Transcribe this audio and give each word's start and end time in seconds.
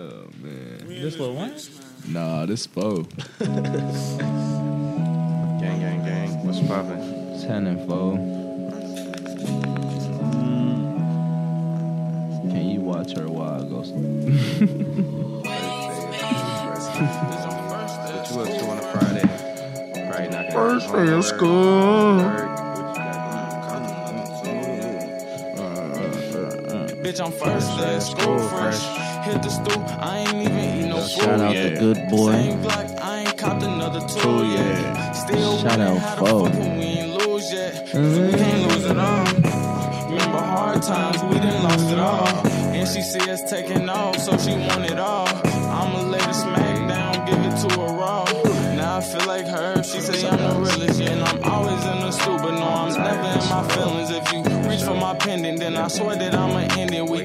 Oh 0.00 0.30
man. 0.42 0.88
This 0.88 1.18
little 1.18 1.34
one? 1.34 1.54
Nah, 2.08 2.46
this 2.46 2.64
foe. 2.64 3.02
Gang, 3.38 3.58
gang, 5.60 6.02
gang. 6.02 6.46
What's 6.46 6.60
poppin'? 6.60 7.38
Ten 7.42 7.66
and 7.66 7.86
foe. 7.86 8.12
Can 12.50 12.70
you 12.70 12.80
watch 12.80 13.14
her 13.14 13.28
while 13.28 13.60
I 13.60 13.68
go? 13.68 13.82
What 18.00 18.30
you 18.30 18.40
up 18.40 18.48
to 18.58 18.64
on 18.70 18.78
a 18.78 18.82
Friday? 18.92 19.28
Probably 20.10 20.28
knocking 20.30 20.52
First 20.52 20.92
day 20.92 21.08
of 21.12 21.24
school. 21.26 22.16
work, 22.16 22.48
what 22.48 22.96
you 22.96 23.02
got 23.66 23.82
uh, 25.58 25.60
uh, 25.60 26.48
uh, 26.72 26.88
Bitch, 27.02 27.20
I'm 27.22 27.32
first 27.32 27.68
day 27.76 27.96
of 27.96 28.02
school 28.02 28.38
fresh. 28.48 29.09
Hit 29.22 29.42
the 29.42 29.50
stool, 29.50 29.84
I 30.00 30.20
ain't 30.20 30.34
even 30.34 30.84
eat 30.84 30.88
no 30.88 31.00
food 31.00 31.10
Shout 31.10 31.40
out 31.40 31.54
yet. 31.54 31.74
the 31.74 31.80
good 31.80 32.08
boy. 32.08 32.32
Same 32.32 32.58
Glock, 32.62 33.00
I 33.00 33.18
ain't 33.20 33.36
copped 33.36 33.62
another 33.62 34.00
tool 34.08 34.44
yet. 34.46 35.12
Still 35.12 35.58
Shout 35.58 35.78
out 35.78 36.18
Foe. 36.18 36.44
we 36.44 36.84
ain't 36.84 37.26
lose 37.26 37.52
yet? 37.52 37.74
We 37.92 38.00
mm-hmm. 38.00 38.36
can't 38.36 38.72
lose 38.72 38.84
it 38.86 38.96
all. 38.96 39.24
Remember 40.10 40.38
hard 40.38 40.82
times, 40.82 41.22
we 41.24 41.38
done 41.38 41.62
lost 41.62 41.90
it 41.90 41.98
all. 41.98 42.46
And 42.74 42.88
she 42.88 43.02
see 43.02 43.30
us 43.30 43.42
taking 43.48 43.88
off, 43.90 44.16
so 44.16 44.38
she 44.38 44.52
want 44.52 44.90
it 44.90 44.98
all. 44.98 45.28
I'ma 45.44 46.00
lay 46.08 46.18
the 46.18 46.32
smack 46.32 46.88
down, 46.88 47.26
give 47.26 47.38
it 47.38 47.68
to 47.68 47.80
her 47.80 47.92
raw. 47.92 48.24
Now 48.74 48.96
I 48.96 49.00
feel 49.02 49.26
like 49.26 49.46
her, 49.46 49.82
she 49.82 50.00
say 50.00 50.26
I'm 50.26 50.38
the 50.38 50.60
realest, 50.60 50.98
yeah, 50.98 51.10
and 51.10 51.22
I'm 51.22 51.44
always 51.44 51.84
in 51.84 52.00
the 52.00 52.10
stool, 52.10 52.38
but 52.38 52.52
no, 52.52 52.66
I'm 52.66 52.88
never 52.94 53.38
in 53.38 53.48
my 53.50 53.68
feelings. 53.68 54.10
If 54.10 54.32
you 54.32 54.42
reach 54.68 54.82
for 54.82 54.94
my 54.94 55.14
pendant, 55.14 55.60
then 55.60 55.76
I 55.76 55.88
swear 55.88 56.16
that 56.16 56.34
I'ma 56.34 56.60
end 56.80 56.94
it. 56.94 57.04
We 57.04 57.22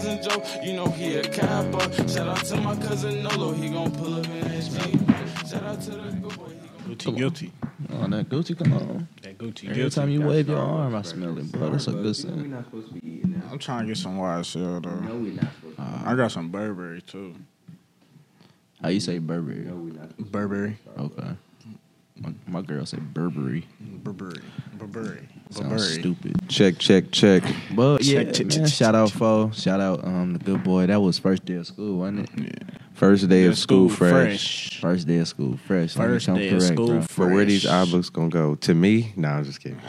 cousin 0.00 0.22
Joe, 0.22 0.62
you 0.62 0.72
know 0.74 0.86
he 0.90 1.16
a 1.16 1.22
capper. 1.22 2.08
Shout 2.08 2.28
out 2.28 2.44
to 2.46 2.56
my 2.56 2.76
cousin 2.76 3.22
Nolo, 3.22 3.52
he 3.52 3.68
gon' 3.68 3.90
pull 3.92 4.14
up 4.18 4.26
in 4.26 4.48
his 4.48 4.68
Jeep. 4.68 5.00
Shout 5.48 5.62
out 5.62 5.80
to 5.82 5.90
the 5.90 6.10
good 6.12 6.38
boy, 6.38 6.48
he 6.48 6.94
gon' 6.94 6.96
Gucci 6.96 7.16
guilty. 7.16 7.52
Oh, 7.92 8.06
that 8.08 8.28
Gucci, 8.28 8.56
come 8.58 8.72
on. 8.72 9.08
That 9.22 9.38
Gucci 9.38 9.64
Every 9.64 9.74
guilty. 9.82 9.94
time 9.94 10.10
you 10.10 10.22
wave 10.22 10.48
your 10.48 10.58
arm, 10.58 10.94
I 10.94 11.02
smell 11.02 11.36
it, 11.38 11.52
bro. 11.52 11.70
That's 11.70 11.86
a 11.88 11.92
good 11.92 12.04
We're 12.04 12.14
scent. 12.14 12.48
not 12.50 12.64
supposed 12.64 12.88
to 12.88 12.94
be 12.94 13.06
eating 13.06 13.32
now. 13.32 13.42
I'm 13.50 13.58
trying 13.58 13.82
to 13.82 13.86
get 13.88 13.96
some 13.96 14.18
YSL 14.18 14.82
though. 14.82 14.90
No, 15.00 15.14
we're 15.16 15.32
not 15.32 15.52
supposed 15.54 15.76
to. 15.76 15.82
Uh, 15.82 16.02
I 16.06 16.14
got 16.14 16.32
some 16.32 16.48
Burberry 16.50 17.02
too. 17.02 17.34
How 18.82 18.88
you 18.88 19.00
say 19.00 19.18
Burberry? 19.18 19.58
No, 19.66 19.74
we're 19.74 19.92
not. 19.92 20.16
Burberry. 20.18 20.78
Okay. 20.98 21.30
My, 22.16 22.32
my 22.46 22.62
girl 22.62 22.84
said 22.86 23.12
Burberry. 23.14 23.66
Burberry. 23.80 24.40
Burberry. 24.74 25.28
Sounds 25.50 25.68
Burberry. 25.68 26.00
stupid. 26.00 26.48
Check, 26.48 26.78
check, 26.78 27.10
check. 27.10 27.42
But 27.74 28.04
yeah, 28.04 28.24
Check, 28.24 28.34
check, 28.34 28.46
man, 28.46 28.50
check, 28.58 28.66
shout 28.72 28.94
out 28.94 29.08
check. 29.10 29.18
Fo. 29.18 29.50
Shout 29.50 29.80
out 29.80 30.04
um 30.04 30.34
the 30.34 30.38
good 30.38 30.62
boy. 30.64 30.86
That 30.86 31.00
was 31.02 31.18
first 31.18 31.44
day 31.44 31.54
of 31.54 31.66
school, 31.66 31.98
wasn't 31.98 32.20
it? 32.20 32.44
Yeah. 32.44 32.76
First 32.94 33.28
day 33.30 33.44
of 33.44 33.52
Let's 33.52 33.60
school, 33.62 33.88
go 33.88 33.94
fresh. 33.94 34.78
First 34.80 35.06
day 35.06 35.18
of 35.18 35.26
school, 35.28 35.56
fresh. 35.66 35.94
First 35.94 36.26
come 36.26 36.34
day 36.36 36.50
of 36.50 36.62
school, 36.62 36.86
bro. 36.88 37.00
But 37.16 37.30
where 37.34 37.44
these 37.46 37.62
fresh. 37.62 37.88
iBooks 37.88 38.12
gonna 38.12 38.28
go? 38.28 38.56
To 38.56 38.74
me? 38.74 39.12
No, 39.16 39.28
I'm 39.28 39.44
just 39.44 39.60
kidding. 39.62 39.80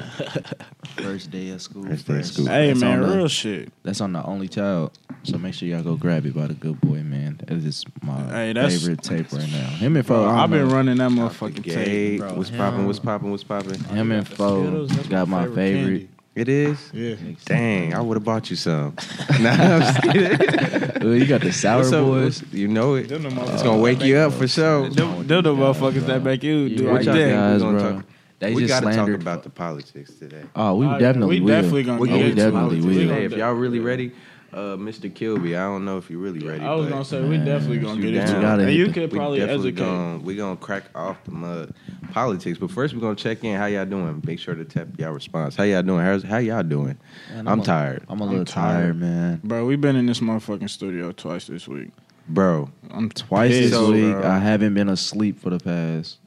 First 0.98 1.30
day 1.32 1.50
of 1.50 1.62
school, 1.62 1.84
First 1.84 2.08
day 2.08 2.20
of 2.20 2.26
school. 2.26 2.46
Hey 2.48 2.68
That's 2.70 2.80
man, 2.80 3.04
on 3.04 3.10
the- 3.10 3.18
real 3.18 3.28
shit. 3.28 3.72
That's 3.84 4.00
on 4.02 4.14
the 4.14 4.24
only 4.24 4.48
child. 4.48 4.98
So 5.24 5.38
make 5.38 5.54
sure 5.54 5.68
y'all 5.68 5.84
go 5.84 5.96
grab 5.96 6.26
it 6.26 6.34
by 6.36 6.48
the 6.48 6.56
good 6.56 6.82
boy, 6.82 7.04
man. 7.04 7.40
That 7.46 7.58
is 7.58 7.86
my 8.02 8.16
Hey, 8.24 8.54
that's- 8.54 8.80
favorite 8.82 9.04
tape 9.04 9.32
right 9.32 9.52
now. 9.52 9.68
Him 9.70 9.96
and 9.96 10.06
Fo. 10.06 10.24
I 10.24 10.26
don't 10.28 10.40
I've 10.40 10.50
been 10.50 10.70
running 10.70 10.98
that 10.98 11.12
motherfucking 11.12 11.64
tape, 11.64 12.20
bro. 12.22 12.34
What's 12.34 12.50
popping? 12.50 12.86
What's 12.88 13.00
popping? 13.00 13.30
What's 13.32 13.44
popping? 13.44 13.80
Him 13.84 14.12
and 14.12 14.28
Fo 14.28 14.88
got 15.10 15.28
my 15.28 15.46
favorite. 15.48 15.56
candy. 15.86 16.08
It 16.34 16.48
is. 16.48 16.90
Yeah. 16.94 17.16
Dang, 17.46 17.94
I 17.94 18.00
would 18.02 18.16
have 18.16 18.24
bought 18.24 18.50
you 18.50 18.56
some. 18.56 18.96
nah, 19.42 19.50
I'm 19.52 19.82
just 19.82 20.02
kidding. 20.12 21.04
Ooh, 21.04 21.14
you 21.14 21.26
got 21.26 21.42
the 21.42 21.52
sour 21.52 21.82
up, 21.84 21.92
boys. 21.92 22.42
You 22.54 22.68
know 22.70 22.96
it. 22.96 23.10
Them 23.10 23.24
the 23.24 23.54
It's 23.54 23.62
gonna 23.64 23.82
wake 23.82 24.02
you 24.02 24.16
up 24.18 24.32
for 24.34 24.48
sure. 24.48 24.90
Them, 24.90 25.28
them 25.28 25.44
the 25.44 25.54
motherfuckers 25.54 26.06
that 26.08 26.24
make 26.24 26.42
you 26.42 26.70
do 26.76 26.86
Yeah, 26.86 26.92
like 26.94 27.06
y'all 27.06 27.14
that. 27.16 27.30
guys, 27.32 27.64
We 27.64 27.70
bro. 27.72 28.04
They 28.40 28.54
we 28.56 28.66
gotta 28.66 28.92
talk 28.96 29.10
about 29.10 29.44
the 29.44 29.50
politics 29.52 30.16
today. 30.16 30.42
Oh, 30.56 30.74
we 30.76 30.86
Uh, 30.88 30.98
definitely 30.98 31.42
we 31.42 31.46
will. 31.46 31.48
definitely 31.54 31.84
gonna 31.84 32.00
we 32.00 32.08
get 32.08 32.22
into 32.22 32.36
definitely 32.36 32.60
politics. 32.82 32.86
will. 32.86 32.92
We 32.96 33.02
Hey, 33.02 33.08
gonna 33.08 33.20
if 33.22 33.34
y'all 33.34 33.54
really 33.54 33.80
ready, 33.80 34.12
uh, 34.54 34.76
Mr. 34.76 35.14
Kilby, 35.14 35.56
I 35.56 35.62
don't 35.62 35.86
know 35.86 35.98
if 35.98 36.10
you're 36.10 36.20
really 36.20 36.46
ready. 36.46 36.64
I 36.64 36.74
was 36.76 36.88
gonna 36.90 37.06
say 37.06 37.22
we 37.22 37.38
Man, 37.38 37.46
definitely 37.46 37.80
gonna 37.80 38.02
get 38.02 38.14
into 38.16 38.32
You 38.34 38.38
it. 38.40 38.60
And 38.60 38.74
you 38.74 38.88
could 38.92 39.10
probably 39.12 39.40
definitely 39.40 39.70
educate. 39.70 39.86
gonna 39.86 40.18
we 40.20 40.36
gonna 40.36 40.58
crack 40.58 40.84
off 40.94 41.24
the 41.26 41.32
mud 41.32 41.74
politics. 42.12 42.58
But 42.60 42.70
first, 42.72 42.94
we're 42.94 43.00
gonna 43.02 43.16
check 43.16 43.44
in. 43.44 43.58
How 43.58 43.68
y'all 43.68 43.86
doing? 43.86 44.22
Make 44.26 44.40
sure 44.40 44.54
to 44.56 44.66
tap 44.66 44.88
y'all 44.98 45.12
response. 45.12 45.56
How 45.56 45.64
y'all 45.64 45.82
doing? 45.84 46.04
How's, 46.06 46.24
how 46.24 46.38
y'all 46.40 46.64
doing? 46.64 46.98
Man, 47.34 47.48
I'm 47.48 47.62
a- 47.62 47.64
tired, 47.64 48.04
I'm 48.10 48.20
a 48.20 48.26
little 48.26 48.46
tired. 48.46 48.74
tired, 48.84 49.00
man. 49.00 49.42
Bro, 49.44 49.66
we've 49.66 49.80
been 49.82 49.96
in 49.96 50.06
this 50.06 50.20
motherfucking 50.20 50.70
studio 50.70 51.12
twice 51.12 51.48
this 51.48 51.68
week. 51.68 51.90
bro. 52.28 52.70
I'm 52.92 53.10
Twice 53.10 53.52
pissed, 53.52 53.72
this 53.72 53.90
week, 53.90 54.12
bro. 54.14 54.28
I 54.30 54.40
haven't 54.40 54.74
been 54.74 54.90
asleep 54.90 55.40
for 55.40 55.50
the 55.50 55.60
past, 55.60 56.18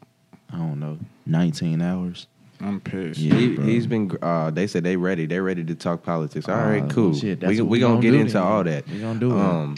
I 0.53 0.57
don't 0.57 0.81
know, 0.81 0.99
19 1.27 1.83
hours. 1.83 2.27
I'm 2.61 2.81
pissed. 2.81 3.19
Yeah. 3.21 3.35
he, 3.35 3.57
he's 3.57 3.87
been. 3.87 4.17
Uh, 4.23 4.51
they 4.51 4.67
said 4.67 4.85
they 4.85 4.97
ready. 4.97 5.27
They 5.27 5.41
ready 5.41 5.65
to 5.65 5.75
talk 5.75 6.03
politics. 6.03 6.49
All 6.49 6.57
right, 6.57 6.83
Uh, 6.83 6.89
cool. 6.89 7.11
well, 7.11 7.19
shit, 7.19 7.41
that's 7.41 7.51
we 7.51 7.61
what 7.61 7.69
we 7.71 7.77
we 7.79 7.81
gonna 7.81 7.95
gonna 7.95 8.03
get 8.03 8.15
into 8.15 8.33
then. 8.35 8.43
all 8.43 8.65
that. 8.65 8.89
We 8.89 9.01
gonna 9.01 9.19
do 9.21 9.33
it. 9.33 9.41
Um, 9.41 9.77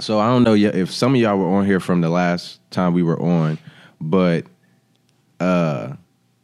so 0.00 0.18
I 0.18 0.26
don't 0.28 0.44
know 0.44 0.54
yet 0.54 0.74
if 0.74 0.90
some 0.92 1.14
of 1.14 1.20
y'all 1.20 1.36
were 1.38 1.48
on 1.48 1.64
here 1.66 1.80
from 1.80 2.00
the 2.02 2.10
last 2.10 2.60
time 2.70 2.92
we 2.92 3.02
were 3.02 3.20
on, 3.20 3.58
but 4.00 4.44
uh, 5.40 5.94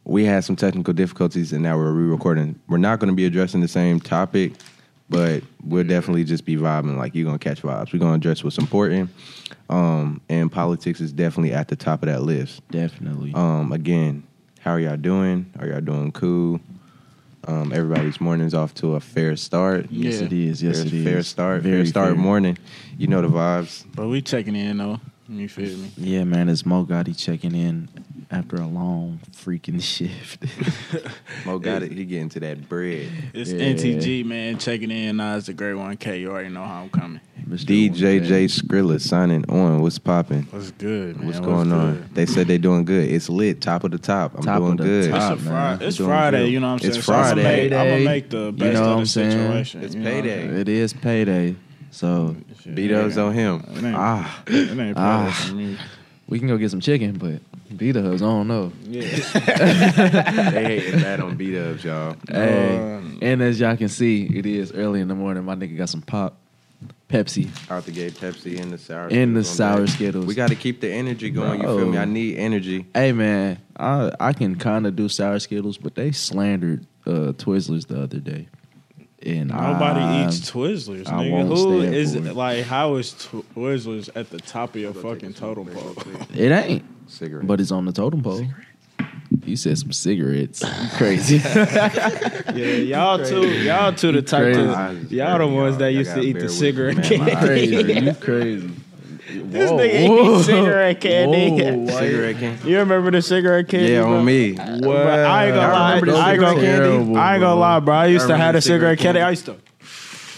we 0.03 0.23
had 0.25 0.43
some 0.43 0.55
technical 0.55 0.93
difficulties 0.93 1.53
and 1.53 1.61
now 1.63 1.77
we're 1.77 1.91
re-recording. 1.91 2.59
We're 2.67 2.77
not 2.77 2.99
going 2.99 3.09
to 3.09 3.15
be 3.15 3.25
addressing 3.25 3.61
the 3.61 3.67
same 3.67 3.99
topic, 3.99 4.53
but 5.09 5.43
we'll 5.63 5.83
definitely 5.83 6.23
just 6.23 6.45
be 6.45 6.55
vibing. 6.55 6.97
Like 6.97 7.13
you're 7.15 7.25
gonna 7.25 7.37
catch 7.39 7.61
vibes. 7.61 7.93
We're 7.93 7.99
gonna 7.99 8.15
address 8.15 8.43
what's 8.43 8.57
important, 8.57 9.09
um, 9.69 10.21
and 10.29 10.51
politics 10.51 10.99
is 11.01 11.11
definitely 11.11 11.53
at 11.53 11.67
the 11.67 11.75
top 11.75 12.01
of 12.03 12.07
that 12.07 12.23
list. 12.23 12.67
Definitely. 12.71 13.31
Um, 13.35 13.71
again, 13.71 14.23
how 14.65 14.71
are 14.71 14.79
y'all 14.79 14.97
doing? 14.97 15.45
Are 15.59 15.67
y'all 15.67 15.79
doing 15.79 16.11
cool? 16.11 16.59
Um, 17.47 17.71
everybody's 17.71 18.19
morning's 18.19 18.55
off 18.55 18.73
to 18.75 18.95
a 18.95 18.99
fair 18.99 19.35
start. 19.35 19.85
yes, 19.91 20.21
it 20.21 20.33
is. 20.33 20.63
Yes, 20.63 20.77
fair, 20.79 20.87
it 20.87 20.93
is. 20.93 21.03
fair 21.03 21.21
start. 21.23 21.61
Very 21.61 21.77
fair 21.83 21.85
start 21.85 22.07
fair. 22.13 22.15
morning. 22.15 22.57
You 22.97 23.05
know 23.05 23.21
the 23.21 23.27
vibes. 23.27 23.85
But 23.95 24.07
we 24.07 24.23
checking 24.23 24.55
in 24.55 24.79
though. 24.79 24.99
You 25.29 25.47
feel 25.47 25.77
me? 25.77 25.91
Yeah, 25.97 26.23
man, 26.23 26.49
it's 26.49 26.65
Mo 26.65 26.83
Gotti 26.85 27.15
checking 27.15 27.53
in 27.53 27.89
after 28.31 28.55
a 28.55 28.65
long 28.65 29.19
freaking 29.31 29.79
shift. 29.83 30.43
Mo 31.45 31.59
got 31.59 31.83
it. 31.83 31.91
He 31.91 32.03
getting 32.05 32.29
to 32.29 32.39
that 32.39 32.67
bread. 32.67 33.07
It's 33.35 33.51
Yeah. 33.51 33.59
NTG 33.73 34.25
man 34.25 34.57
checking 34.57 34.89
in. 34.89 35.17
Nah, 35.17 35.37
it's 35.37 35.45
the 35.45 35.53
great 35.53 35.75
one 35.75 35.97
K. 35.97 36.19
You 36.21 36.31
already 36.31 36.49
know 36.49 36.63
how 36.63 36.81
I'm 36.81 36.89
coming. 36.89 37.21
Mr. 37.47 37.91
DJJ 37.91 38.45
Skrilla 38.45 38.99
signing 38.99 39.47
on. 39.49 39.81
What's 39.81 39.99
popping? 39.99 40.43
What's 40.49 40.71
good, 40.71 41.17
man? 41.17 41.27
What's 41.27 41.39
going 41.39 41.71
on? 41.71 42.09
They 42.13 42.25
said 42.25 42.47
they're 42.47 42.57
doing 42.57 42.85
good. 42.85 43.07
It's 43.09 43.29
lit. 43.29 43.61
Top 43.61 43.83
of 43.83 43.91
the 43.91 43.99
top. 43.99 44.33
I'm 44.35 44.41
Top 44.43 44.57
of 44.57 44.63
doing 44.63 44.77
the 44.77 44.83
good. 44.83 45.05
It's, 45.05 45.13
top. 45.13 45.31
a 45.33 45.35
man. 45.41 45.45
Friday. 45.77 45.85
It's 45.87 45.97
Friday. 45.97 46.37
good. 46.45 46.51
You 46.53 46.59
know 46.59 46.67
what 46.67 46.73
I'm 46.73 46.79
saying? 46.79 46.95
It's 46.95 47.05
So 47.05 47.13
I'ma 47.13 47.23
Friday. 47.23 47.43
make- 47.69 47.73
I'ma 47.73 48.03
make 48.05 48.29
the 48.31 48.45
You 48.47 48.51
best 48.53 48.73
know 48.73 48.93
of 48.93 48.99
the 49.01 49.05
situation. 49.05 49.83
It's 49.83 49.93
you 49.93 50.01
know 50.01 50.09
what 50.09 50.15
I'm 50.17 50.23
payday. 50.23 50.47
saying? 50.47 50.57
It 50.59 50.69
is 50.69 50.93
payday. 50.93 51.55
So 51.91 52.35
Shit, 52.63 52.75
Beat 52.75 52.91
ups 52.91 53.17
on 53.17 53.33
him. 53.33 53.63
It 53.75 53.83
ain't, 53.83 53.95
ah, 53.95 54.43
it 54.47 54.79
ain't 54.79 54.97
Ah. 54.97 55.51
me. 55.55 55.77
we 56.27 56.39
can 56.39 56.47
go 56.47 56.57
get 56.57 56.71
some 56.71 56.81
chicken, 56.81 57.13
but 57.13 57.39
beat 57.77 57.95
ups, 57.95 58.21
I 58.21 58.25
don't 58.25 58.47
know. 58.47 58.71
Yeah. 58.89 59.01
they 60.51 60.79
hating 60.79 60.99
bad 60.99 61.19
on 61.21 61.35
beat 61.37 61.57
ups, 61.57 61.83
y'all. 61.83 62.15
Hey, 62.27 62.77
Um, 62.77 63.19
and 63.21 63.41
as 63.41 63.59
y'all 63.59 63.77
can 63.77 63.87
see, 63.87 64.23
it 64.33 64.45
is 64.45 64.71
early 64.73 64.99
in 64.99 65.07
the 65.07 65.15
morning. 65.15 65.45
My 65.45 65.55
nigga 65.55 65.77
got 65.77 65.89
some 65.89 66.01
pop, 66.01 66.37
Pepsi, 67.09 67.49
Out 67.69 67.85
the 67.85 67.91
gate, 67.91 68.13
Pepsi 68.13 68.57
in 68.59 68.71
the 68.71 68.77
sour. 68.79 69.09
in 69.09 69.35
the 69.35 69.43
Skittles 69.43 69.57
sour 69.57 69.85
deck. 69.85 69.95
Skittles. 69.95 70.25
We 70.25 70.33
got 70.33 70.49
to 70.49 70.55
keep 70.55 70.81
the 70.81 70.89
energy 70.91 71.29
going. 71.29 71.61
You 71.61 71.67
feel 71.67 71.85
me? 71.91 71.97
I 71.99 72.05
need 72.05 72.37
energy. 72.37 72.85
Hey 72.95 73.11
man, 73.11 73.59
I 73.77 74.11
I 74.19 74.33
can 74.33 74.55
kind 74.55 74.87
of 74.87 74.95
do 74.95 75.07
sour 75.07 75.37
Skittles, 75.39 75.77
but 75.77 75.93
they 75.95 76.11
slandered 76.11 76.87
uh, 77.05 77.33
Twizzlers 77.37 77.85
the 77.87 78.01
other 78.01 78.17
day, 78.19 78.47
and 79.21 79.49
Nobody 79.49 79.99
I, 79.99 80.27
eats 80.27 80.49
Twizzlers, 80.51 81.07
I 81.07 81.25
nigga. 81.25 81.31
won't 81.31 81.47
Who 81.49 81.79
stand 81.81 81.95
is 81.95 82.15
for 82.15 82.27
it. 82.27 82.35
like? 82.35 82.63
How 82.65 82.95
is 82.95 83.13
Twizzlers 83.55 84.09
at 84.15 84.31
the 84.31 84.39
top 84.39 84.73
of 84.73 84.81
your 84.81 84.93
fucking 84.93 85.35
totem 85.35 85.67
pole? 85.67 85.95
It 86.33 86.51
ain't, 86.51 86.83
Cigarette. 87.07 87.45
but 87.45 87.61
it's 87.61 87.71
on 87.71 87.85
the 87.85 87.91
totem 87.93 88.23
pole. 88.23 88.47
You 89.45 89.55
said 89.55 89.77
some 89.77 89.91
cigarettes. 89.91 90.61
You 90.63 90.89
crazy? 90.97 91.37
yeah, 91.37 92.51
y'all 92.55 93.23
two, 93.23 93.47
y'all 93.63 93.93
two 93.93 94.11
the 94.11 94.21
type 94.21 94.53
crazy. 94.55 95.07
to, 95.09 95.15
y'all 95.15 95.37
the 95.37 95.47
ones 95.47 95.77
that 95.77 95.91
used 95.91 96.13
to 96.15 96.21
eat 96.21 96.33
the 96.39 96.49
cigarette 96.49 96.97
man. 96.97 97.05
candy. 97.05 97.35
Crazy. 97.35 97.93
You 98.05 98.13
crazy. 98.15 98.71
This 99.27 99.69
nigga 99.71 100.39
eat 100.39 100.45
cigarette 100.45 101.01
candy. 101.01 101.49
Whoa, 101.49 101.87
Cigarette 101.99 102.37
can. 102.37 102.59
You 102.67 102.77
remember 102.79 103.11
the 103.11 103.21
cigarette 103.21 103.67
candy? 103.67 103.91
Yeah, 103.91 104.03
bro? 104.03 104.17
on 104.17 104.25
me. 104.25 104.53
Bro, 104.53 104.63
I 104.63 105.47
ain't 105.47 105.55
gonna 105.55 105.73
lie. 105.73 105.95
remember 105.99 106.21
I 106.21 106.31
ain't 106.31 106.41
gonna, 106.41 106.59
cigarette 106.61 106.77
candy? 106.79 107.15
I 107.17 107.33
ain't 107.33 107.41
gonna 107.41 107.59
lie, 107.59 107.79
bro. 107.79 107.95
I 107.95 108.05
used 108.05 108.21
Y'all 108.21 108.27
to 108.29 108.37
have 108.37 108.39
remember 108.39 108.51
the 108.53 108.57
the 108.57 108.61
cigarette 108.61 108.99
cigarette 108.99 108.99
candy. 108.99 109.19
candy? 109.19 109.21
I 109.21 109.29
used 109.31 109.45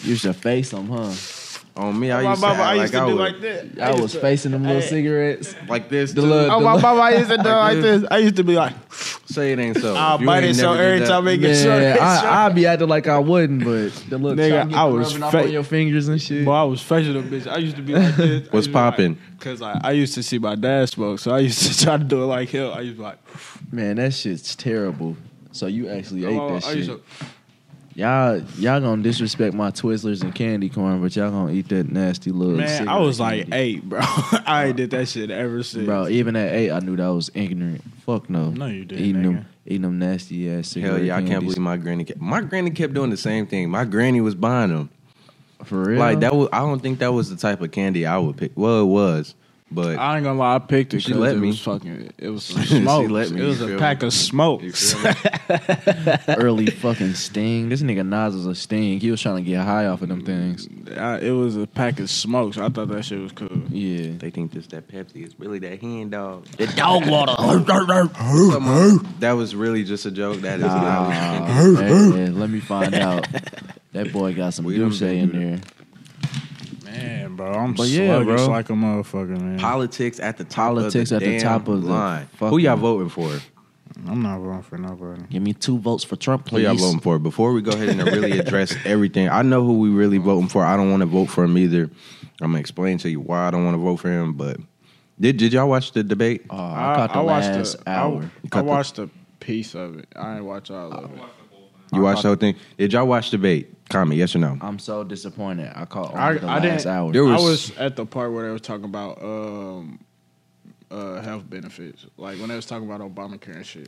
to. 0.04 0.08
You 0.10 0.16
should 0.16 0.36
face 0.38 0.72
them, 0.72 0.88
huh? 0.90 1.12
On 1.78 2.00
me, 2.00 2.10
I 2.12 2.22
used 2.32 2.42
to, 2.42 2.48
mama, 2.48 2.64
act 2.64 2.70
I 2.72 2.76
like 2.76 2.92
to 2.92 2.98
do 3.06 3.14
like 3.14 3.42
that. 3.42 3.82
I 3.82 4.02
was 4.02 4.16
facing 4.16 4.52
them 4.52 4.64
little 4.64 4.82
cigarettes. 4.82 5.56
like 5.70 5.90
this. 5.90 6.12
The 6.12 6.24
little- 6.24 6.52
Oh, 6.52 6.60
my 6.60 6.82
mama, 6.82 7.02
I 7.02 7.12
used 7.18 7.30
to 7.30 7.38
do 7.38 7.44
Like 7.50 7.74
like 7.76 7.82
this. 7.82 8.04
I 8.10 8.18
used 8.18 8.36
to 8.38 8.44
be 8.44 8.56
like, 8.56 8.74
Say 9.28 9.52
it 9.52 9.60
ain't 9.60 9.78
so. 9.78 9.94
I'll 9.96 10.18
bite 10.18 10.44
it 10.44 10.56
so 10.56 10.74
every 10.74 11.00
that- 11.00 11.08
time 11.08 11.28
it 11.28 11.38
gets 11.38 11.64
Yeah, 11.64 11.94
short. 11.94 12.02
I, 12.02 12.46
I'd 12.48 12.56
be 12.56 12.66
acting 12.66 12.88
like 12.88 13.08
I 13.08 13.20
wouldn't, 13.20 13.64
but 13.64 13.90
the 14.10 14.18
little 14.18 14.36
Nigga, 14.36 14.74
I 14.74 14.86
was 14.86 15.14
rubbing 15.14 15.24
off 15.24 15.36
on 15.36 15.52
your 15.52 15.64
fingers 15.64 16.08
and 16.08 16.20
shit. 16.20 16.46
Boy, 16.46 16.54
I 16.54 16.64
was 16.64 16.82
facing 16.82 17.14
them 17.14 17.30
bitch. 17.30 17.46
I 17.46 17.58
used 17.58 17.76
to 17.76 17.84
be 17.84 17.94
like 17.94 18.16
this. 18.16 18.48
What's 18.52 18.68
popping? 18.68 19.18
Because 19.38 19.62
like, 19.62 19.84
I 19.84 19.92
used 19.92 20.16
to 20.16 20.24
see 20.24 20.40
my 20.40 20.56
dad 20.56 20.90
smoke, 20.90 21.20
so 21.20 21.32
I 21.32 21.40
used 21.40 21.62
to 21.62 21.78
try 21.86 21.98
to 21.98 22.04
do 22.04 22.24
it 22.24 22.26
like 22.26 22.50
him. 22.50 22.72
I 22.74 22.80
used 22.82 22.94
to 22.96 22.98
be 22.98 23.04
like, 23.04 23.20
Man, 23.72 23.98
that 23.98 24.14
shit's 24.16 24.56
terrible. 24.56 25.16
So 25.52 25.68
you 25.68 25.90
actually 25.90 26.26
ate 26.26 26.36
that 26.38 26.64
shit. 26.64 27.00
Used 27.98 28.56
to, 28.56 28.62
Y'all, 28.62 28.74
y'all 28.74 28.80
gonna 28.82 29.02
disrespect 29.04 29.54
my 29.54 29.72
Twizzlers 29.72 30.22
and 30.22 30.34
candy 30.36 30.70
corn, 30.70 31.02
but 31.02 31.16
y'all 31.16 31.32
gonna 31.32 31.52
eat 31.54 31.68
that 31.70 31.90
nasty 31.92 32.32
little. 32.32 32.58
man, 32.58 32.68
I 32.68 32.78
cigarette 32.78 33.02
was 33.02 33.20
like 33.20 33.42
candy. 33.50 33.56
eight, 33.58 33.84
bro. 33.90 34.00
I 34.46 34.66
ain't 34.68 34.78
did 34.78 34.92
that 34.92 35.08
shit 35.08 35.32
ever 35.32 35.64
since. 35.64 35.86
bro. 35.86 36.08
Even 36.08 36.36
at 36.36 36.54
eight, 36.54 36.72
I 36.72 36.80
knew 36.80 36.96
that 36.96 37.08
was 37.08 37.32
ignorant. 37.34 37.82
Fuck 38.06 38.30
no. 38.30 38.50
No, 38.52 38.68
you 38.68 38.86
didn't, 38.86 39.04
Eating 39.06 39.22
nigga. 39.22 39.26
them, 39.36 39.46
eating 39.66 39.82
them 39.82 40.00
nasty 40.00 40.50
ass 40.52 40.68
cigarette 40.70 40.94
Hell 40.98 41.04
yeah, 41.04 41.18
I 41.18 41.22
can't 41.24 41.42
believe 41.44 41.58
my 41.58 41.78
granny. 41.78 42.04
Kept, 42.04 42.22
my 42.22 42.42
granny 42.42 42.70
kept 42.72 42.94
doing 42.94 43.10
the 43.10 43.18
same 43.18 43.48
thing. 43.48 43.70
My 43.70 43.84
granny 43.86 44.22
was 44.22 44.36
buying 44.36 44.70
them. 44.74 44.90
For 45.64 45.84
real, 45.84 46.00
Like 46.00 46.20
that 46.20 46.36
was. 46.36 46.50
I 46.54 46.60
don't 46.60 46.80
think 46.82 47.00
that 47.00 47.12
was 47.12 47.30
the 47.32 47.36
type 47.36 47.62
of 47.62 47.72
candy 47.72 48.06
I 48.06 48.18
would 48.20 48.38
pick. 48.38 48.52
Well, 48.56 48.82
it 48.82 48.86
was, 48.86 49.34
but 49.70 49.98
I 50.00 50.16
ain't 50.16 50.24
gonna 50.24 50.40
lie, 50.40 50.56
I 50.56 50.60
picked 50.60 50.94
it 50.94 51.02
She 51.02 51.10
because 51.10 51.22
let 51.22 51.36
it 51.36 51.40
me. 51.40 51.48
was 51.48 51.60
fucking. 51.62 52.14
It 52.18 52.30
was 52.30 52.44
some 52.46 52.62
She 52.64 52.82
smoke. 52.82 53.10
let 53.10 53.32
me, 53.32 53.42
It 53.42 53.46
was 53.46 53.60
you 53.60 53.66
a 53.66 53.70
feel 53.70 53.80
pack 53.80 54.02
me? 54.02 54.08
of 54.08 54.14
smokes. 54.14 54.96
early 56.30 56.68
fucking 56.68 57.14
sting. 57.14 57.70
This 57.70 57.82
nigga 57.82 58.06
Nas 58.08 58.34
was 58.36 58.46
a 58.46 58.56
sting. 58.56 59.00
He 59.00 59.12
was 59.12 59.22
trying 59.22 59.38
to 59.38 59.42
get 59.50 59.64
high 59.66 59.88
off 59.88 60.02
of 60.02 60.10
them 60.10 60.24
things. 60.24 60.68
I, 60.98 61.20
it 61.20 61.32
was 61.32 61.56
a 61.58 61.68
pack 61.68 62.00
of 62.00 62.10
smokes. 62.10 62.58
I 62.58 62.70
thought 62.70 62.88
that 62.90 63.04
shit 63.04 63.20
was 63.20 63.32
cool. 63.32 63.50
Yeah. 63.70 64.14
they 64.18 64.30
think 64.30 64.52
this 64.54 64.68
that 64.68 64.88
Pepsi 64.88 65.26
is 65.26 65.38
really 65.40 65.60
that 65.60 65.82
hand 65.82 66.12
dog. 66.12 66.46
The 66.58 66.68
dog 66.68 67.08
water. 67.08 67.34
That 69.20 69.32
was 69.34 69.56
really 69.56 69.84
just 69.84 70.06
a 70.06 70.12
joke. 70.12 70.42
That 70.42 70.60
is 70.60 70.66
Nah, 70.66 71.10
not. 71.10 71.48
hey, 71.50 72.24
yeah, 72.26 72.30
let 72.32 72.50
me 72.50 72.60
find 72.60 72.94
out. 72.96 73.28
That 73.94 74.12
boy 74.14 74.34
got 74.34 74.54
some 74.54 74.66
We 74.66 74.78
done 74.78 74.90
douche 74.90 75.02
in 75.02 75.32
there. 75.32 75.60
Man, 76.98 77.36
bro, 77.36 77.54
I'm 77.54 77.74
But 77.74 77.88
yeah, 77.88 78.22
sluggish 78.22 78.42
bro. 78.42 78.48
like 78.50 78.70
a 78.70 78.74
motherfucker, 78.74 79.40
man. 79.40 79.60
Politics 79.60 80.20
at 80.20 80.38
the 80.38 80.44
top 80.44 80.74
Politics 80.76 81.12
of 81.12 81.20
the 81.20 81.26
at 81.26 81.30
the 81.32 81.40
top 81.44 81.68
of 81.68 81.82
the 81.84 81.90
line. 81.90 82.28
Who 82.34 82.38
fucking- 82.38 82.60
y'all 82.60 82.78
voting 82.78 83.10
for? 83.10 83.32
I'm 84.08 84.22
not 84.22 84.40
voting 84.40 84.62
for 84.62 84.78
nobody. 84.78 85.24
Give 85.30 85.42
me 85.42 85.54
two 85.54 85.80
votes 85.80 86.04
for 86.04 86.16
Trump, 86.18 86.46
please. 86.46 86.68
Who 86.68 86.68
y'all 86.74 86.76
voting 86.78 87.00
for? 87.00 87.18
Before 87.18 87.52
we 87.52 87.62
go 87.62 87.72
ahead 87.72 87.90
and 87.90 88.04
really 88.04 88.38
address 88.38 88.76
everything, 88.86 89.28
I 89.30 89.42
know 89.42 89.66
who 89.66 89.80
we 89.80 89.90
really 89.90 90.20
voting 90.20 90.50
for. 90.50 90.64
I 90.64 90.78
don't 90.78 90.92
want 90.92 91.02
to 91.02 91.08
vote 91.08 91.26
for 91.28 91.44
him 91.44 91.58
either. 91.58 91.90
I'm 92.42 92.52
gonna 92.52 92.60
explain 92.60 93.00
to 93.00 93.10
you 93.10 93.20
why 93.22 93.48
I 93.48 93.52
don't 93.52 93.66
want 93.66 93.74
to 93.74 93.80
vote 93.82 93.96
for 93.98 94.10
him. 94.12 94.34
But 94.34 94.58
did 95.20 95.38
did 95.38 95.54
y'all 95.54 95.68
watch 95.68 95.94
the 95.94 96.04
debate? 96.04 96.46
Oh, 96.52 96.56
I, 96.58 96.94
caught 96.96 97.14
the 97.14 97.24
last 97.24 97.78
the, 97.84 97.90
hour. 97.90 98.22
I, 98.22 98.26
I 98.26 98.48
caught 98.50 98.60
the- 98.60 98.64
watched 98.70 99.00
a 99.00 99.10
piece 99.40 99.74
of 99.74 99.98
it. 99.98 100.08
I 100.16 100.36
ain't 100.36 100.46
watch 100.46 100.70
all 100.70 100.92
of 100.92 101.12
it. 101.12 101.20
You 101.94 102.02
watched 102.02 102.22
the 102.22 102.28
whole 102.28 102.36
thing? 102.38 102.56
Did 102.78 102.94
y'all 102.94 103.08
watch 103.08 103.32
the 103.32 103.38
debate? 103.38 103.74
Comment 103.90 104.18
yes 104.18 104.36
or 104.36 104.40
no. 104.40 104.58
I'm 104.62 104.80
so 104.80 105.04
disappointed. 105.04 105.72
I 105.76 105.86
caught 105.86 106.10
only 106.12 106.20
I, 106.20 106.34
the 106.34 106.48
I 106.48 106.54
last 106.60 106.62
didn't. 106.84 106.88
hour. 106.88 107.12
There 107.14 107.26
I 107.26 107.32
was- 107.34 107.44
was 107.44 107.78
at 107.78 107.96
the 107.96 108.06
part 108.06 108.32
where 108.34 108.46
they 108.46 108.52
were 108.52 108.60
talking 108.60 108.84
about 108.86 109.22
um, 109.24 110.00
uh, 110.92 111.22
health 111.22 111.50
benefits, 111.50 112.06
like 112.18 112.38
when 112.40 112.50
they 112.50 112.56
was 112.56 112.66
talking 112.66 112.90
about 112.90 113.02
Obamacare 113.02 113.56
and 113.58 113.66
shit. 113.66 113.86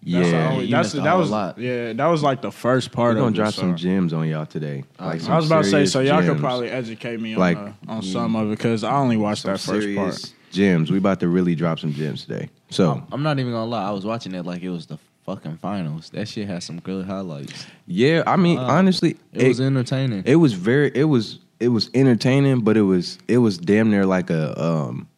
That's 0.00 0.28
Yeah, 0.28 0.50
only- 0.52 0.70
that's 0.70 0.92
that 0.92 1.00
whole 1.02 1.18
was 1.20 1.30
lot. 1.30 1.58
yeah. 1.58 1.92
That 1.94 2.06
was 2.06 2.22
like 2.22 2.40
the 2.42 2.52
first 2.52 2.92
part 2.92 3.14
We're 3.14 3.20
gonna 3.20 3.26
of 3.28 3.34
drop 3.34 3.48
it. 3.48 3.52
some 3.54 3.72
so- 3.72 3.76
gems 3.82 4.12
on 4.12 4.28
y'all 4.28 4.46
today. 4.46 4.84
Like 5.00 5.26
I 5.28 5.36
was 5.36 5.46
about 5.46 5.64
to 5.64 5.70
say, 5.70 5.86
so 5.86 6.00
y'all 6.00 6.20
gems. 6.20 6.28
could 6.34 6.38
probably 6.40 6.68
educate 6.70 7.20
me 7.20 7.32
on 7.34 7.40
Like, 7.40 7.56
uh, 7.56 7.70
on 7.88 8.02
some 8.02 8.36
of 8.36 8.48
it 8.48 8.50
because 8.50 8.84
I 8.84 8.92
only 8.96 9.16
watched 9.16 9.42
some 9.42 9.52
that 9.52 9.60
first 9.60 9.94
part. 9.96 10.34
gems. 10.52 10.90
We 10.92 10.98
about 10.98 11.20
to 11.20 11.28
really 11.28 11.54
drop 11.56 11.78
some 11.80 11.92
gems 11.92 12.24
today. 12.26 12.48
So 12.70 13.02
I'm 13.10 13.22
not 13.22 13.38
even 13.40 13.50
gonna 13.52 13.68
lie. 13.70 13.88
I 13.88 13.90
was 13.90 14.04
watching 14.04 14.34
it 14.34 14.44
like 14.46 14.62
it 14.62 14.70
was 14.70 14.86
the 14.86 14.98
fucking 15.28 15.58
finals. 15.58 16.10
That 16.10 16.26
shit 16.28 16.48
had 16.48 16.62
some 16.62 16.80
good 16.80 17.04
highlights. 17.04 17.66
yeah, 17.86 18.22
I 18.26 18.36
mean, 18.36 18.58
Uh, 18.58 18.62
honestly, 18.62 19.16
It, 19.32 19.48
was 19.48 19.60
entertaining. 19.60 20.22
It 20.24 20.36
was 20.36 20.54
very. 20.54 20.90
It 20.94 21.04
was. 21.04 21.40
It 21.60 21.68
was 21.68 21.90
entertaining, 21.92 22.60
but 22.60 22.76
it 22.76 22.82
was. 22.82 23.18
It 23.28 23.38
was 23.38 23.58
damn 23.58 23.90
near 23.90 24.06
like 24.06 24.30
a 24.30 24.60
um 24.62 25.08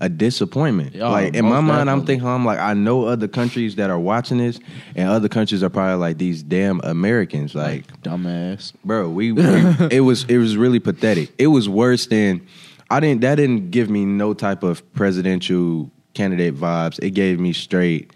a 0.00 0.08
disappointment. 0.08 0.94
Yeah, 0.94 1.08
like 1.08 1.34
in 1.34 1.44
my 1.44 1.60
mind, 1.60 1.90
I'm 1.90 2.06
thinking, 2.06 2.26
I'm 2.26 2.44
like, 2.44 2.60
I 2.60 2.72
know 2.72 3.06
other 3.06 3.26
countries 3.28 3.74
that 3.76 3.90
are 3.90 3.98
watching 3.98 4.38
this, 4.38 4.60
and 4.94 5.08
other 5.08 5.28
countries 5.28 5.62
are 5.62 5.68
probably 5.68 5.96
like 5.96 6.18
these 6.18 6.42
damn 6.42 6.80
Americans. 6.84 7.54
Like, 7.54 7.86
dumbass. 8.02 8.72
bro, 8.84 9.08
we, 9.08 9.32
we 9.38 9.42
it 9.90 10.00
was 10.00 10.24
it 10.24 10.38
was 10.38 10.56
really 10.56 10.78
pathetic. 10.80 11.32
It 11.36 11.48
was 11.48 11.68
worse 11.68 12.06
than 12.06 12.46
I 12.90 13.00
didn't. 13.00 13.20
That 13.20 13.34
didn't 13.34 13.70
give 13.70 13.90
me 13.90 14.04
no 14.04 14.34
type 14.34 14.62
of 14.62 14.82
presidential 14.94 15.90
candidate 16.14 16.54
vibes. 16.54 16.98
It 17.02 17.10
gave 17.10 17.38
me 17.38 17.52
straight. 17.52 18.12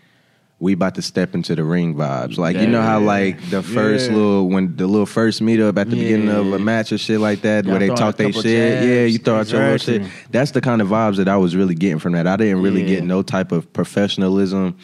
We 0.62 0.74
about 0.74 0.94
to 0.94 1.02
step 1.02 1.34
into 1.34 1.56
the 1.56 1.64
ring 1.64 1.96
vibes. 1.96 2.38
Like 2.38 2.56
you 2.56 2.68
know 2.68 2.82
how 2.82 3.00
Yeah. 3.00 3.06
like 3.06 3.50
the 3.50 3.64
first 3.64 4.08
Yeah. 4.10 4.16
little 4.16 4.48
when 4.48 4.76
the 4.76 4.86
little 4.86 5.06
first 5.06 5.42
meetup 5.42 5.76
at 5.76 5.90
the 5.90 5.96
beginning 5.96 6.28
of 6.28 6.52
a 6.52 6.58
match 6.60 6.92
or 6.92 6.98
shit 6.98 7.18
like 7.18 7.40
that 7.42 7.66
where 7.66 7.80
they 7.80 7.88
talk 7.88 8.16
they 8.16 8.30
shit. 8.30 8.44
jabs. 8.44 8.86
Yeah, 8.86 9.04
you 9.06 9.18
throw 9.18 9.40
out 9.40 9.50
your 9.50 9.76
shit. 9.78 10.02
That's 10.30 10.52
the 10.52 10.60
kind 10.60 10.80
of 10.80 10.86
vibes 10.86 11.16
that 11.16 11.26
I 11.26 11.36
was 11.36 11.56
really 11.56 11.74
getting 11.74 11.98
from 11.98 12.12
that. 12.12 12.28
I 12.28 12.36
didn't 12.36 12.62
really 12.62 12.82
Yeah. 12.82 12.88
get 13.00 13.04
no 13.04 13.22
type 13.22 13.50
of 13.50 13.72
professionalism 13.72 14.76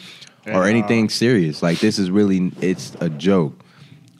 or 0.47 0.65
Yeah. 0.65 0.69
anything 0.69 1.07
serious. 1.07 1.63
Like 1.63 1.79
this 1.79 1.97
is 1.97 2.11
really 2.11 2.51
it's 2.59 2.91
a 2.99 3.09
joke. 3.09 3.63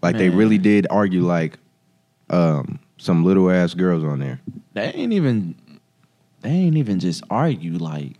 Like 0.02 0.18
they 0.18 0.30
really 0.30 0.58
did 0.60 0.88
argue 0.90 1.26
like 1.26 1.58
um 2.30 2.80
some 2.98 3.26
little 3.26 3.52
ass 3.52 3.74
girls 3.74 4.06
on 4.06 4.20
there. 4.20 4.40
They 4.76 4.94
ain't 4.96 5.12
even. 5.12 5.56
They 6.42 6.52
ain't 6.52 6.78
even 6.78 7.00
just 7.00 7.22
argue 7.30 7.74
like. 7.78 8.14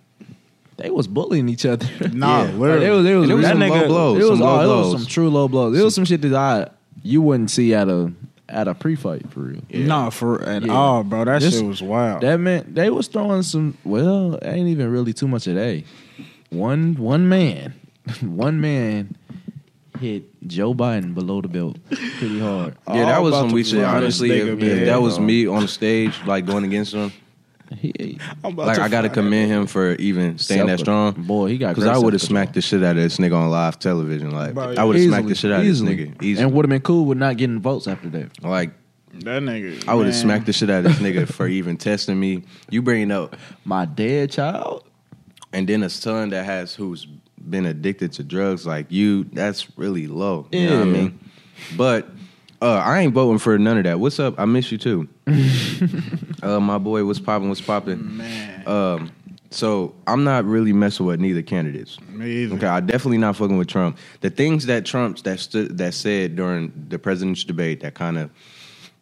They 0.80 0.90
was 0.90 1.08
bullying 1.08 1.50
each 1.50 1.66
other. 1.66 1.86
Nah, 2.14 2.44
Yeah. 2.44 2.52
literally. 2.54 2.86
It 2.86 2.90
was. 2.92 3.06
It 3.06 3.14
was. 3.16 3.24
And 3.30 3.32
it 3.32 3.36
was 3.36 3.44
that 3.46 3.52
some 3.52 3.60
nigga, 3.62 3.82
low 3.82 3.88
blows, 3.88 4.18
It 4.24 4.30
was. 4.30 4.40
some 4.40 4.40
low 4.48 4.60
oh, 4.60 4.62
it 4.90 4.94
was 4.94 5.02
some 5.02 5.06
true 5.10 5.30
low 5.30 5.48
blows. 5.48 5.78
It 5.78 5.84
was 5.84 5.96
some 5.96 6.06
shit 6.06 6.22
that 6.24 6.34
I 6.34 6.70
you 7.04 7.22
wouldn't 7.22 7.52
see 7.52 7.74
at 7.74 7.88
a 7.90 8.12
at 8.48 8.68
a 8.68 8.74
pre-fight 8.74 9.30
for 9.32 9.42
real. 9.42 9.62
Nah, 9.72 10.10
for 10.10 10.42
at 10.42 10.66
Yeah. 10.66 10.74
all, 10.74 11.04
bro. 11.04 11.24
That 11.26 11.42
This- 11.42 11.58
shit 11.58 11.66
was 11.68 11.82
wild. 11.84 12.22
That 12.22 12.40
meant 12.40 12.74
they 12.74 12.90
was 12.90 13.08
throwing 13.08 13.44
some. 13.44 13.78
Well, 13.84 14.40
ain't 14.42 14.68
even 14.70 14.90
really 14.90 15.14
too 15.14 15.28
much 15.28 15.46
of 15.48 15.56
that. 15.56 15.84
One 16.50 16.96
one 16.96 17.30
man, 17.30 17.74
one 18.22 18.60
man 18.60 19.16
hit 20.00 20.24
Joe 20.48 20.74
Biden 20.74 21.14
below 21.14 21.42
the 21.42 21.48
belt 21.50 21.78
pretty 21.90 22.40
hard. 22.40 22.76
Yeah, 22.88 23.06
that 23.06 23.22
was 23.22 23.34
about 23.34 23.40
some 23.42 23.50
to 23.50 23.56
weak 23.56 23.66
shit. 23.66 23.84
Honestly, 23.84 24.32
if, 24.32 24.62
if 24.64 24.86
that 24.86 25.02
was 25.02 25.20
me 25.20 25.46
on 25.46 25.62
the 25.64 25.68
stage, 25.68 26.14
like 26.26 26.46
going 26.46 26.64
against 26.64 26.94
him, 26.94 27.12
He, 27.78 28.20
I'm 28.44 28.54
about 28.54 28.68
like 28.68 28.80
I 28.80 28.88
gotta 28.90 29.10
commend 29.10 29.52
him 29.52 29.68
for 29.68 29.94
even 29.96 30.38
staying 30.38 30.68
that 30.68 30.80
strong. 30.80 31.14
Boy, 31.14 31.50
he 31.50 31.58
got 31.58 31.76
Because 31.76 31.88
I 31.88 31.98
would 31.98 32.14
have 32.14 32.22
smacked 32.22 32.54
the 32.56 32.62
shit 32.62 32.82
out 32.84 32.98
of 32.98 33.04
this 33.04 33.18
nigga 33.18 33.36
on 33.36 33.50
live 33.52 33.78
television. 33.80 34.32
Like 34.32 34.54
Bro, 34.56 34.76
I 34.78 34.84
would 34.84 34.96
have 34.96 35.06
smacked 35.06 35.28
the 35.28 35.36
shit 35.36 35.52
out 35.52 35.64
easily. 35.64 35.92
of 35.94 35.98
this 36.00 36.08
nigga. 36.08 36.24
Easily. 36.24 36.44
and 36.46 36.54
would 36.54 36.66
have 36.66 36.70
been 36.70 36.82
cool 36.82 37.06
with 37.06 37.18
not 37.18 37.38
getting 37.38 37.60
votes 37.60 37.88
after 37.88 38.10
that. 38.10 38.44
like 38.44 38.72
That 39.14 39.44
nigga. 39.44 39.88
I 39.88 39.94
would 39.94 40.08
have 40.08 40.16
smacked 40.16 40.46
the 40.48 40.54
shit 40.54 40.70
out 40.70 40.86
of 40.86 40.86
this 40.86 40.98
nigga 40.98 41.32
for 41.32 41.48
even 41.60 41.78
testing 41.78 42.20
me. 42.20 42.44
You 42.70 42.82
bringing 42.82 43.12
up 43.12 43.36
My 43.66 43.86
dead 43.86 44.32
child. 44.32 44.86
and 45.54 45.68
then 45.68 45.84
a 45.84 45.90
son 45.90 46.30
that 46.30 46.46
has 46.46 46.74
who's 46.74 47.06
been 47.50 47.66
addicted 47.66 48.14
to 48.14 48.24
drugs 48.24 48.66
like 48.68 48.92
you, 48.92 49.24
that's 49.26 49.78
really 49.78 50.08
low. 50.08 50.48
You 50.52 50.70
know 50.70 50.80
what 50.80 50.88
I 50.88 50.92
mean? 50.92 51.20
But 51.78 52.08
uh, 52.62 52.76
I 52.86 53.00
ain't 53.02 53.14
voting 53.14 53.40
for 53.40 53.58
none 53.58 53.78
of 53.78 53.84
that. 53.86 54.00
What's 54.00 54.20
up? 54.20 54.40
I 54.40 54.46
miss 54.46 54.72
you 54.72 54.78
too. 54.78 55.08
uh, 56.44 56.60
my 56.60 56.78
boy, 56.78 57.06
what's 57.06 57.20
popping? 57.20 57.50
What's 57.50 57.62
popping? 57.62 58.18
Man, 58.18 58.68
Um, 58.68 59.12
so 59.52 59.96
I'm 60.06 60.24
not 60.24 60.46
really 60.46 60.74
messing 60.74 61.06
with 61.06 61.20
neither 61.20 61.42
candidates. 61.42 62.00
me 62.10 62.44
either. 62.44 62.56
Okay, 62.56 62.68
I 62.68 62.82
definitely 62.82 63.18
not 63.18 63.36
fucking 63.36 63.58
with 63.58 63.68
Trump. 63.68 63.98
The 64.22 64.30
things 64.30 64.66
that 64.68 64.86
Trump 64.86 65.18
that 65.24 65.40
stood 65.40 65.78
that 65.80 65.94
said 65.94 66.36
during 66.36 66.72
the 66.90 67.00
presidential 67.00 67.48
debate 67.48 67.82
that 67.82 67.96
kind 67.96 68.18
of 68.18 68.30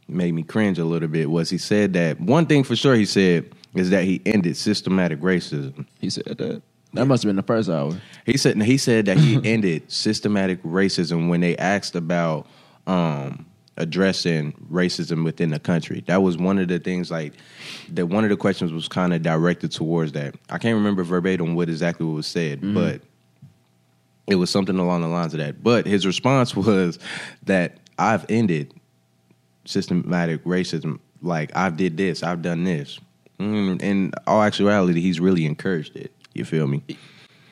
made 0.07 0.33
me 0.33 0.43
cringe 0.43 0.79
a 0.79 0.85
little 0.85 1.09
bit 1.09 1.29
was 1.29 1.49
he 1.49 1.57
said 1.57 1.93
that 1.93 2.21
one 2.21 2.45
thing 2.45 2.63
for 2.63 2.75
sure 2.77 2.95
he 2.95 3.05
said 3.05 3.51
is 3.75 3.89
that 3.89 4.05
he 4.05 4.21
ended 4.25 4.55
systematic 4.55 5.19
racism. 5.19 5.85
He 5.99 6.09
said 6.09 6.25
that. 6.37 6.61
That 6.93 7.05
must 7.05 7.23
have 7.23 7.29
been 7.29 7.35
the 7.35 7.43
first 7.43 7.69
hour. 7.69 7.99
He 8.25 8.37
said 8.37 8.61
he 8.61 8.77
said 8.77 9.05
that 9.07 9.17
he 9.17 9.41
ended 9.43 9.91
systematic 9.91 10.63
racism 10.63 11.27
when 11.27 11.41
they 11.41 11.57
asked 11.57 11.95
about 11.95 12.47
um, 12.87 13.45
addressing 13.77 14.53
racism 14.71 15.23
within 15.23 15.51
the 15.51 15.59
country. 15.59 16.03
That 16.07 16.23
was 16.23 16.37
one 16.37 16.57
of 16.57 16.67
the 16.67 16.79
things 16.79 17.11
like 17.11 17.33
that. 17.89 18.07
One 18.07 18.23
of 18.23 18.31
the 18.31 18.37
questions 18.37 18.73
was 18.73 18.87
kind 18.87 19.13
of 19.13 19.21
directed 19.21 19.71
towards 19.71 20.13
that. 20.13 20.35
I 20.49 20.57
can't 20.57 20.75
remember 20.75 21.03
verbatim 21.03 21.53
what 21.53 21.69
exactly 21.69 22.05
what 22.05 22.15
was 22.15 22.27
said, 22.27 22.61
but 22.73 23.01
it 24.25 24.35
was 24.35 24.49
something 24.49 24.77
along 24.77 25.01
the 25.01 25.07
lines 25.07 25.33
of 25.33 25.39
that. 25.39 25.63
But 25.63 25.85
his 25.85 26.05
response 26.05 26.55
was 26.55 26.97
that 27.43 27.77
I've 27.99 28.25
ended 28.29 28.73
systematic 29.65 30.43
racism. 30.43 30.99
Like 31.21 31.55
I've 31.55 31.77
did 31.77 31.97
this, 31.97 32.23
I've 32.23 32.41
done 32.41 32.63
this. 32.63 32.99
Mm, 33.39 33.81
in 33.81 34.11
all 34.25 34.41
actuality, 34.41 34.99
he's 34.99 35.19
really 35.19 35.45
encouraged 35.45 35.95
it. 35.95 36.11
You 36.33 36.45
feel 36.45 36.67
me? 36.67 36.83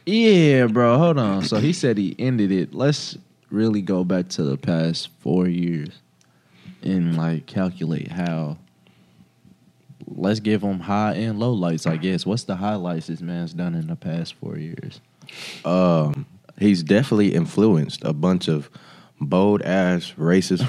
Yeah, 0.05 0.67
bro. 0.67 0.97
Hold 0.97 1.17
on. 1.17 1.43
So 1.43 1.57
he 1.57 1.73
said 1.73 1.97
he 1.97 2.15
ended 2.19 2.51
it. 2.51 2.73
Let's 2.73 3.17
really 3.49 3.81
go 3.81 4.03
back 4.03 4.29
to 4.29 4.43
the 4.43 4.57
past 4.57 5.09
four 5.19 5.47
years 5.47 5.99
and 6.81 7.17
like 7.17 7.45
calculate 7.45 8.11
how 8.11 8.57
let's 10.07 10.39
give 10.39 10.61
him 10.61 10.79
high 10.79 11.13
and 11.13 11.39
low 11.39 11.51
lights. 11.51 11.87
I 11.87 11.97
guess. 11.97 12.25
What's 12.25 12.43
the 12.43 12.55
highlights 12.55 13.07
this 13.07 13.21
man's 13.21 13.53
done 13.53 13.75
in 13.75 13.87
the 13.87 13.95
past 13.95 14.35
four 14.35 14.57
years? 14.57 15.01
Um, 15.63 16.25
he's 16.59 16.83
definitely 16.83 17.33
influenced 17.33 18.03
a 18.03 18.13
bunch 18.13 18.47
of 18.47 18.69
bold 19.19 19.61
ass 19.61 20.13
racist 20.17 20.65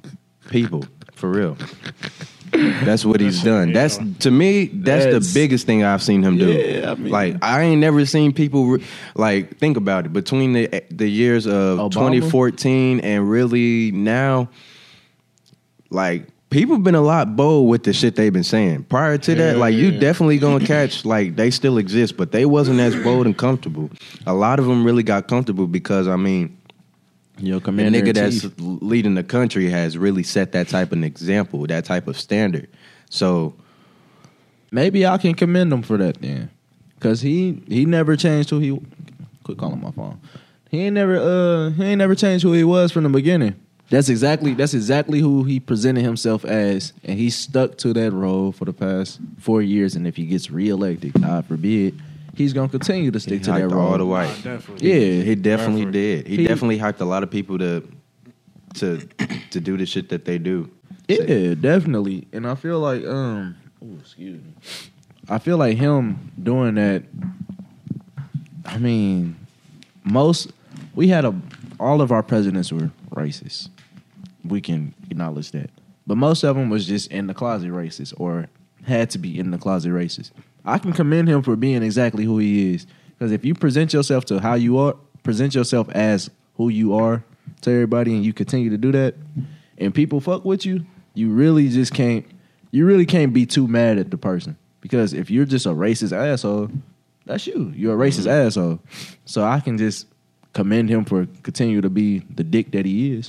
people 0.50 0.84
for 1.12 1.30
real. 1.30 1.56
That's 2.52 3.04
what 3.04 3.20
he's 3.20 3.42
done. 3.42 3.72
That's 3.72 3.98
to 4.20 4.30
me. 4.30 4.66
That's, 4.66 5.04
That's- 5.04 5.32
the 5.32 5.34
biggest 5.40 5.66
thing 5.66 5.82
I've 5.84 6.02
seen 6.02 6.22
him 6.22 6.36
do. 6.38 6.50
Yeah, 6.52 6.92
I 6.92 6.94
mean- 6.94 7.12
like 7.12 7.36
I 7.42 7.62
ain't 7.62 7.80
never 7.80 8.04
seen 8.06 8.32
people 8.32 8.66
re- 8.66 8.84
like 9.14 9.58
think 9.58 9.76
about 9.76 10.06
it 10.06 10.12
between 10.12 10.52
the 10.52 10.82
the 10.90 11.08
years 11.08 11.46
of 11.46 11.78
Obama? 11.78 11.92
2014 11.92 13.00
and 13.00 13.30
really 13.30 13.92
now. 13.92 14.48
Like 15.90 16.26
people 16.50 16.78
been 16.78 16.94
a 16.94 17.00
lot 17.00 17.34
bold 17.36 17.68
with 17.68 17.84
the 17.84 17.92
shit 17.92 18.16
they've 18.16 18.32
been 18.32 18.44
saying. 18.44 18.84
Prior 18.84 19.16
to 19.18 19.34
that, 19.36 19.56
like 19.56 19.74
you 19.74 19.98
definitely 19.98 20.38
gonna 20.38 20.64
catch 20.66 21.04
like 21.04 21.36
they 21.36 21.50
still 21.50 21.78
exist, 21.78 22.16
but 22.16 22.32
they 22.32 22.44
wasn't 22.44 22.80
as 22.80 22.94
bold 23.02 23.26
and 23.26 23.36
comfortable. 23.36 23.90
A 24.26 24.34
lot 24.34 24.58
of 24.58 24.66
them 24.66 24.84
really 24.84 25.02
got 25.02 25.28
comfortable 25.28 25.66
because 25.66 26.08
I 26.08 26.16
mean 26.16 26.57
Yo, 27.38 27.58
the 27.60 27.70
nigga 27.70 28.14
that's 28.14 28.42
chief. 28.42 28.52
leading 28.58 29.14
the 29.14 29.22
country 29.22 29.70
has 29.70 29.96
really 29.96 30.22
set 30.22 30.52
that 30.52 30.68
type 30.68 30.92
of 30.92 31.02
example, 31.04 31.66
that 31.66 31.84
type 31.84 32.08
of 32.08 32.18
standard. 32.18 32.68
So 33.10 33.54
Maybe 34.70 35.06
I 35.06 35.18
can 35.18 35.34
commend 35.34 35.72
him 35.72 35.82
for 35.82 35.96
that 35.96 36.20
then, 36.20 36.50
because 36.94 37.20
he 37.22 37.62
he 37.68 37.86
never 37.86 38.16
changed 38.16 38.50
who 38.50 38.58
he. 38.58 38.78
Quit 39.44 39.56
calling 39.56 39.80
my 39.80 39.90
phone. 39.92 40.20
He 40.70 40.82
ain't 40.82 40.94
never 40.94 41.18
uh 41.18 41.70
he 41.70 41.84
ain't 41.84 41.98
never 41.98 42.14
changed 42.14 42.42
who 42.42 42.52
he 42.52 42.64
was 42.64 42.92
from 42.92 43.04
the 43.04 43.08
beginning. 43.08 43.54
That's 43.88 44.10
exactly 44.10 44.52
that's 44.52 44.74
exactly 44.74 45.20
who 45.20 45.44
he 45.44 45.58
presented 45.58 46.02
himself 46.02 46.44
as, 46.44 46.92
and 47.02 47.18
he 47.18 47.30
stuck 47.30 47.78
to 47.78 47.94
that 47.94 48.12
role 48.12 48.52
for 48.52 48.66
the 48.66 48.74
past 48.74 49.20
four 49.38 49.62
years. 49.62 49.96
And 49.96 50.06
if 50.06 50.16
he 50.16 50.26
gets 50.26 50.50
reelected, 50.50 51.14
God 51.14 51.46
forbid, 51.46 51.98
he's 52.38 52.52
gonna 52.52 52.68
continue 52.68 53.10
to 53.10 53.18
he 53.18 53.20
stick 53.20 53.42
to 53.42 53.50
that 53.52 53.60
hyped 53.62 53.72
role. 53.72 53.88
all 53.92 53.98
the 53.98 54.06
way. 54.06 54.26
Nah, 54.26 54.34
definitely. 54.56 54.88
Yeah, 54.90 55.22
He 55.22 55.34
definitely 55.34 55.84
Definitely. 55.84 55.92
did. 55.92 56.26
He, 56.28 56.36
He- 56.38 56.46
definitely 56.46 56.78
hyped 56.78 57.00
a 57.00 57.04
lot 57.04 57.22
of 57.22 57.30
people 57.30 57.58
to 57.58 57.86
to 58.74 58.98
to 59.50 59.60
do 59.60 59.76
the 59.76 59.84
shit 59.86 60.08
that 60.10 60.24
they 60.24 60.38
do. 60.38 60.70
Yeah, 61.08 61.54
definitely. 61.54 62.28
And 62.32 62.46
I 62.46 62.54
feel 62.54 62.78
like 62.80 63.04
um 63.04 63.56
oh, 63.84 63.98
excuse 64.00 64.40
me. 64.42 64.52
I 65.28 65.38
feel 65.38 65.58
like 65.58 65.76
him 65.76 66.32
doing 66.42 66.74
that 66.76 67.02
I 68.64 68.78
mean 68.78 69.36
most 70.04 70.52
we 70.94 71.08
had 71.08 71.24
a 71.24 71.34
all 71.80 72.00
of 72.00 72.10
our 72.12 72.22
presidents 72.22 72.72
were 72.72 72.90
racist. 73.14 73.68
We 74.44 74.60
can 74.60 74.94
acknowledge 75.10 75.50
that. 75.52 75.70
But 76.06 76.16
most 76.16 76.42
of 76.42 76.56
them 76.56 76.70
was 76.70 76.86
just 76.86 77.10
in 77.12 77.26
the 77.26 77.34
closet 77.34 77.70
racist 77.70 78.14
or 78.18 78.46
had 78.84 79.10
to 79.10 79.18
be 79.18 79.38
in 79.38 79.50
the 79.50 79.58
closet 79.58 79.90
racist. 79.90 80.30
I 80.68 80.78
can 80.78 80.92
commend 80.92 81.28
him 81.28 81.42
for 81.42 81.56
being 81.56 81.82
exactly 81.82 82.24
who 82.24 82.38
he 82.38 82.74
is 82.74 82.86
because 83.10 83.32
if 83.32 83.44
you 83.44 83.54
present 83.54 83.92
yourself 83.92 84.24
to 84.26 84.40
how 84.40 84.54
you 84.54 84.78
are, 84.78 84.96
present 85.22 85.54
yourself 85.54 85.88
as 85.90 86.30
who 86.56 86.68
you 86.68 86.94
are 86.94 87.24
to 87.62 87.70
everybody 87.70 88.14
and 88.14 88.24
you 88.24 88.32
continue 88.32 88.70
to 88.70 88.78
do 88.78 88.92
that 88.92 89.14
and 89.78 89.94
people 89.94 90.20
fuck 90.20 90.44
with 90.44 90.64
you, 90.66 90.84
you 91.14 91.30
really 91.30 91.68
just 91.68 91.94
can't 91.94 92.26
you 92.70 92.84
really 92.84 93.06
can't 93.06 93.32
be 93.32 93.46
too 93.46 93.66
mad 93.66 93.98
at 93.98 94.10
the 94.10 94.18
person 94.18 94.56
because 94.80 95.12
if 95.12 95.30
you're 95.30 95.44
just 95.44 95.66
a 95.66 95.70
racist 95.70 96.12
asshole, 96.12 96.70
that's 97.24 97.46
you. 97.46 97.72
You're 97.74 97.94
a 97.94 98.08
racist 98.08 98.26
mm-hmm. 98.26 98.46
asshole. 98.46 98.80
So 99.24 99.44
I 99.44 99.60
can 99.60 99.78
just 99.78 100.06
commend 100.52 100.88
him 100.88 101.04
for 101.04 101.26
continue 101.42 101.80
to 101.80 101.90
be 101.90 102.20
the 102.20 102.44
dick 102.44 102.72
that 102.72 102.86
he 102.86 103.14
is. 103.14 103.28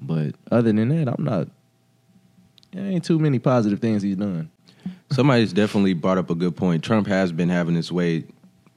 But 0.00 0.34
other 0.50 0.72
than 0.72 0.88
that, 0.88 1.12
I'm 1.16 1.24
not. 1.24 1.48
There 2.72 2.84
ain't 2.84 3.04
too 3.04 3.18
many 3.18 3.38
positive 3.38 3.80
things 3.80 4.02
he's 4.02 4.16
done. 4.16 4.50
Somebody's 5.10 5.52
definitely 5.52 5.94
brought 5.94 6.18
up 6.18 6.30
a 6.30 6.34
good 6.34 6.56
point. 6.56 6.84
Trump 6.84 7.06
has 7.06 7.32
been 7.32 7.48
having 7.48 7.74
his 7.74 7.90
way 7.90 8.24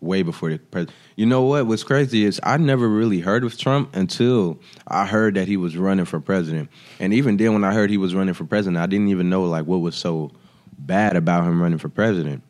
way 0.02 0.24
before 0.24 0.50
the 0.50 0.58
president. 0.58 0.98
You 1.16 1.26
know 1.28 1.44
what? 1.44 1.68
What's 1.68 1.84
crazy 1.84 2.26
is 2.26 2.40
I 2.44 2.58
never 2.58 2.88
really 2.90 3.20
heard 3.20 3.44
of 3.44 3.58
Trump 3.58 3.96
until 3.96 4.60
I 4.88 5.06
heard 5.06 5.36
that 5.36 5.48
he 5.48 5.58
was 5.58 5.78
running 5.78 6.06
for 6.06 6.20
president. 6.20 6.70
And 7.00 7.14
even 7.14 7.38
then, 7.38 7.54
when 7.54 7.64
I 7.64 7.74
heard 7.74 7.90
he 7.90 7.98
was 7.98 8.16
running 8.16 8.34
for 8.34 8.46
president, 8.46 8.82
I 8.82 8.88
didn't 8.88 9.10
even 9.10 9.30
know 9.30 9.44
like 9.44 9.66
what 9.66 9.78
was 9.78 9.96
so 9.96 10.32
bad 10.80 11.16
about 11.16 11.44
him 11.44 11.62
running 11.62 11.78
for 11.78 11.90
president. 11.90 12.44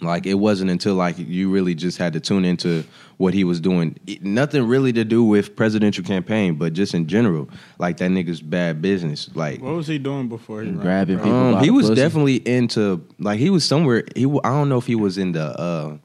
Like 0.00 0.26
it 0.26 0.34
wasn't 0.34 0.70
until 0.70 0.94
like 0.94 1.16
you 1.18 1.50
really 1.50 1.74
just 1.74 1.96
had 1.96 2.12
to 2.12 2.20
tune 2.20 2.44
into 2.44 2.84
what 3.16 3.32
he 3.32 3.44
was 3.44 3.60
doing. 3.60 3.96
It- 4.06 4.22
nothing 4.22 4.66
really 4.66 4.92
to 4.92 5.04
do 5.04 5.24
with 5.24 5.56
presidential 5.56 6.04
campaign, 6.04 6.56
but 6.56 6.74
just 6.74 6.92
in 6.92 7.06
general, 7.06 7.48
like 7.78 7.96
that 7.98 8.10
nigga's 8.10 8.42
bad 8.42 8.82
business. 8.82 9.30
Like 9.34 9.62
What 9.62 9.74
was 9.74 9.86
he 9.86 9.98
doing 9.98 10.28
before 10.28 10.62
he 10.62 10.70
Grabbing 10.70 11.16
people 11.16 11.32
um, 11.32 11.64
he 11.64 11.70
was 11.70 11.88
pussy. 11.88 12.02
definitely 12.02 12.36
into 12.36 13.02
like 13.18 13.38
he 13.38 13.48
was 13.48 13.64
somewhere. 13.64 14.04
He 14.14 14.26
I 14.44 14.50
don't 14.50 14.68
know 14.68 14.78
if 14.78 14.86
he 14.86 14.96
was 14.96 15.16
in 15.16 15.32
the. 15.32 15.58
uh 15.58 15.96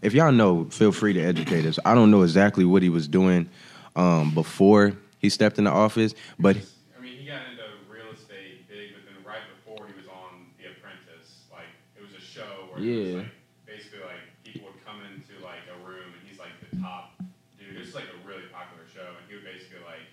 If 0.00 0.14
y'all 0.14 0.32
know, 0.32 0.64
feel 0.70 0.92
free 0.92 1.12
to 1.12 1.20
educate 1.20 1.66
us. 1.66 1.78
I 1.84 1.94
don't 1.94 2.10
know 2.10 2.22
exactly 2.22 2.64
what 2.64 2.82
he 2.82 2.88
was 2.88 3.06
doing 3.08 3.48
um 3.94 4.32
before 4.34 4.92
he 5.18 5.28
stepped 5.28 5.58
into 5.58 5.70
office, 5.70 6.14
but 6.38 6.56
I 6.56 7.02
mean, 7.02 7.18
he 7.18 7.26
got 7.26 7.42
into 7.50 7.62
real 7.92 8.08
estate 8.14 8.66
big, 8.68 8.92
but 8.94 9.04
then 9.04 9.22
right 9.24 9.44
before 9.56 9.86
he 9.86 9.92
was 9.94 10.08
on 10.08 10.48
The 10.58 10.68
Apprentice, 10.72 11.44
like 11.52 11.68
it 11.96 12.02
was 12.02 12.12
a 12.12 12.20
show 12.24 12.63
where 12.74 12.82
Yeah. 12.82 13.22
like 13.24 13.32
basically 13.64 14.02
like 14.02 14.22
people 14.42 14.68
would 14.68 14.82
come 14.84 15.00
into 15.06 15.38
like 15.40 15.64
a 15.70 15.78
room 15.86 16.10
and 16.12 16.20
he's 16.26 16.38
like 16.42 16.52
the 16.60 16.74
top 16.82 17.14
dude. 17.56 17.74
It 17.74 17.80
was 17.80 17.94
like 17.94 18.10
a 18.10 18.18
really 18.26 18.50
popular 18.50 18.84
show, 18.90 19.14
and 19.16 19.22
he 19.30 19.38
would 19.38 19.46
basically 19.46 19.80
like 19.86 20.04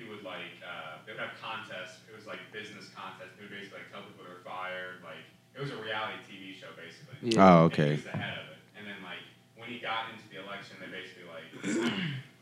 he 0.00 0.08
would 0.08 0.24
like 0.24 0.56
uh, 0.64 1.04
they 1.04 1.12
would 1.12 1.20
have 1.22 1.36
contests. 1.38 2.00
It 2.08 2.16
was 2.16 2.24
like 2.26 2.40
business 2.50 2.88
contests. 2.96 3.36
He 3.36 3.44
would 3.46 3.52
basically 3.54 3.84
like 3.84 3.92
tell 3.92 4.02
people 4.08 4.24
they're 4.24 4.42
fired. 4.42 5.04
Like 5.04 5.22
it 5.54 5.60
was 5.60 5.70
a 5.70 5.78
reality 5.78 6.16
TV 6.26 6.56
show 6.56 6.72
basically. 6.74 7.20
Yeah. 7.22 7.44
Oh, 7.44 7.68
And 7.68 7.72
okay. 7.72 7.92
He 7.94 8.00
was 8.02 8.08
the 8.08 8.16
head 8.16 8.36
of 8.40 8.46
it, 8.56 8.60
and 8.74 8.88
then 8.88 8.98
like 9.04 9.20
when 9.60 9.68
he 9.70 9.78
got 9.78 10.10
into 10.10 10.24
the 10.32 10.40
election, 10.42 10.80
they 10.82 10.88
basically 10.90 11.28
like 11.28 11.46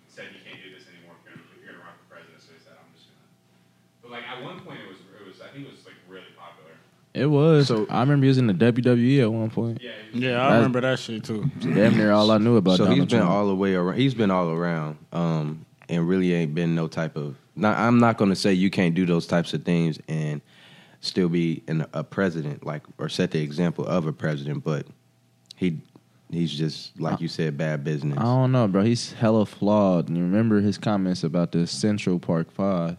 said 0.09 0.30
you 0.33 0.40
can't 0.47 0.62
do 0.62 0.71
this 0.73 0.87
anymore 0.88 1.19
if 1.21 1.26
you're 1.26 1.37
gonna, 1.37 1.50
if 1.52 1.59
you're 1.61 1.75
gonna 1.75 1.85
run 1.85 1.95
for 2.00 2.07
president. 2.16 2.38
So 2.40 2.54
he 2.57 2.62
said, 2.62 2.78
I'm 2.80 2.88
just 2.97 3.11
gonna. 3.12 3.28
But 4.00 4.11
like 4.14 4.25
at 4.25 4.40
one 4.40 4.62
point, 4.64 4.80
it 4.80 4.88
was 4.88 5.02
it 5.04 5.26
was 5.26 5.42
I 5.45 5.50
think 5.52 5.66
it 5.69 5.73
was 5.75 5.85
like 5.85 5.99
really 6.09 6.29
popular. 6.29 6.29
It 7.12 7.26
was. 7.26 7.66
So- 7.68 7.86
I 7.90 8.00
remember 8.00 8.26
using 8.26 8.46
the 8.46 8.54
WWE 8.54 9.20
at 9.22 9.32
one 9.32 9.50
point. 9.50 9.80
Yeah. 9.82 9.90
Yeah, 10.12 10.28
I 10.30 10.32
That's- 10.34 10.54
remember 10.56 10.80
that 10.82 10.98
shit 10.98 11.24
too. 11.24 11.50
Damn 11.60 11.96
near 11.96 12.12
all 12.12 12.30
I 12.30 12.38
knew 12.38 12.56
about 12.56 12.76
so 12.78 12.84
Donald 12.84 13.00
he's 13.00 13.08
been 13.10 13.18
Trump. 13.20 13.30
all 13.32 13.48
the 13.48 13.54
way 13.56 13.74
around. 13.74 13.96
He's 13.98 14.14
been 14.14 14.30
all 14.30 14.48
around, 14.50 14.96
um, 15.12 15.64
and 15.88 16.08
really 16.08 16.32
ain't 16.32 16.54
been 16.54 16.74
no 16.74 16.86
type 16.86 17.16
of. 17.16 17.36
Not, 17.56 17.76
I'm 17.78 17.98
not 17.98 18.16
going 18.16 18.30
to 18.30 18.36
say 18.36 18.52
you 18.52 18.70
can't 18.70 18.94
do 18.94 19.04
those 19.06 19.26
types 19.26 19.52
of 19.54 19.64
things 19.64 19.98
and 20.08 20.40
still 21.00 21.28
be 21.28 21.62
an, 21.66 21.84
a 21.92 22.04
president, 22.04 22.64
like 22.64 22.82
or 22.98 23.08
set 23.08 23.32
the 23.32 23.40
example 23.40 23.84
of 23.86 24.06
a 24.06 24.12
president, 24.12 24.62
but 24.62 24.86
he 25.56 25.78
he's 26.30 26.52
just 26.52 26.98
like 27.00 27.20
you 27.20 27.26
said, 27.26 27.58
bad 27.58 27.82
business. 27.82 28.16
I 28.18 28.22
don't 28.22 28.52
know, 28.52 28.68
bro. 28.68 28.82
He's 28.84 29.12
hella 29.14 29.44
flawed. 29.46 30.08
And 30.08 30.16
you 30.16 30.22
remember 30.22 30.60
his 30.60 30.78
comments 30.78 31.24
about 31.24 31.50
the 31.52 31.66
Central 31.66 32.20
Park 32.20 32.52
Five 32.52 32.98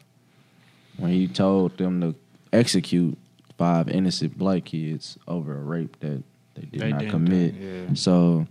when 0.97 1.11
he 1.11 1.27
told 1.29 1.77
them 1.77 2.01
to 2.01 2.13
execute 2.51 3.17
five 3.61 3.87
innocent 3.89 4.37
black 4.37 4.65
kids 4.65 5.17
over 5.27 5.55
a 5.57 5.61
rape 5.61 5.95
that 5.99 6.23
they 6.55 6.61
did 6.63 6.79
They 6.81 6.91
not 6.91 7.07
commit. 7.09 7.53
yeah. 7.53 7.93
So 7.93 8.47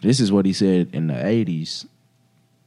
this 0.00 0.20
is 0.20 0.32
what 0.32 0.46
he 0.46 0.52
said 0.52 0.88
in 0.92 1.06
the 1.08 1.26
eighties. 1.26 1.86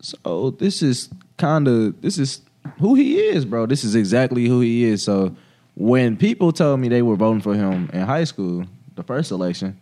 So 0.02 0.52
this 0.52 0.82
is 0.84 1.10
kind 1.38 1.68
of 1.68 2.00
this 2.02 2.18
is 2.18 2.42
who 2.80 2.94
he 2.96 3.18
is, 3.20 3.46
bro. 3.46 3.66
This 3.66 3.84
is 3.84 3.96
exactly 3.96 4.46
who 4.46 4.60
he 4.62 4.84
is. 4.84 5.02
So 5.04 5.36
when 5.76 6.18
people 6.18 6.52
told 6.52 6.80
me 6.80 6.88
they 6.90 7.02
were 7.02 7.16
voting 7.16 7.42
for 7.42 7.56
him 7.56 7.90
in 7.94 8.02
high 8.02 8.26
school, 8.26 8.66
the 8.96 9.04
first 9.04 9.32
election, 9.32 9.80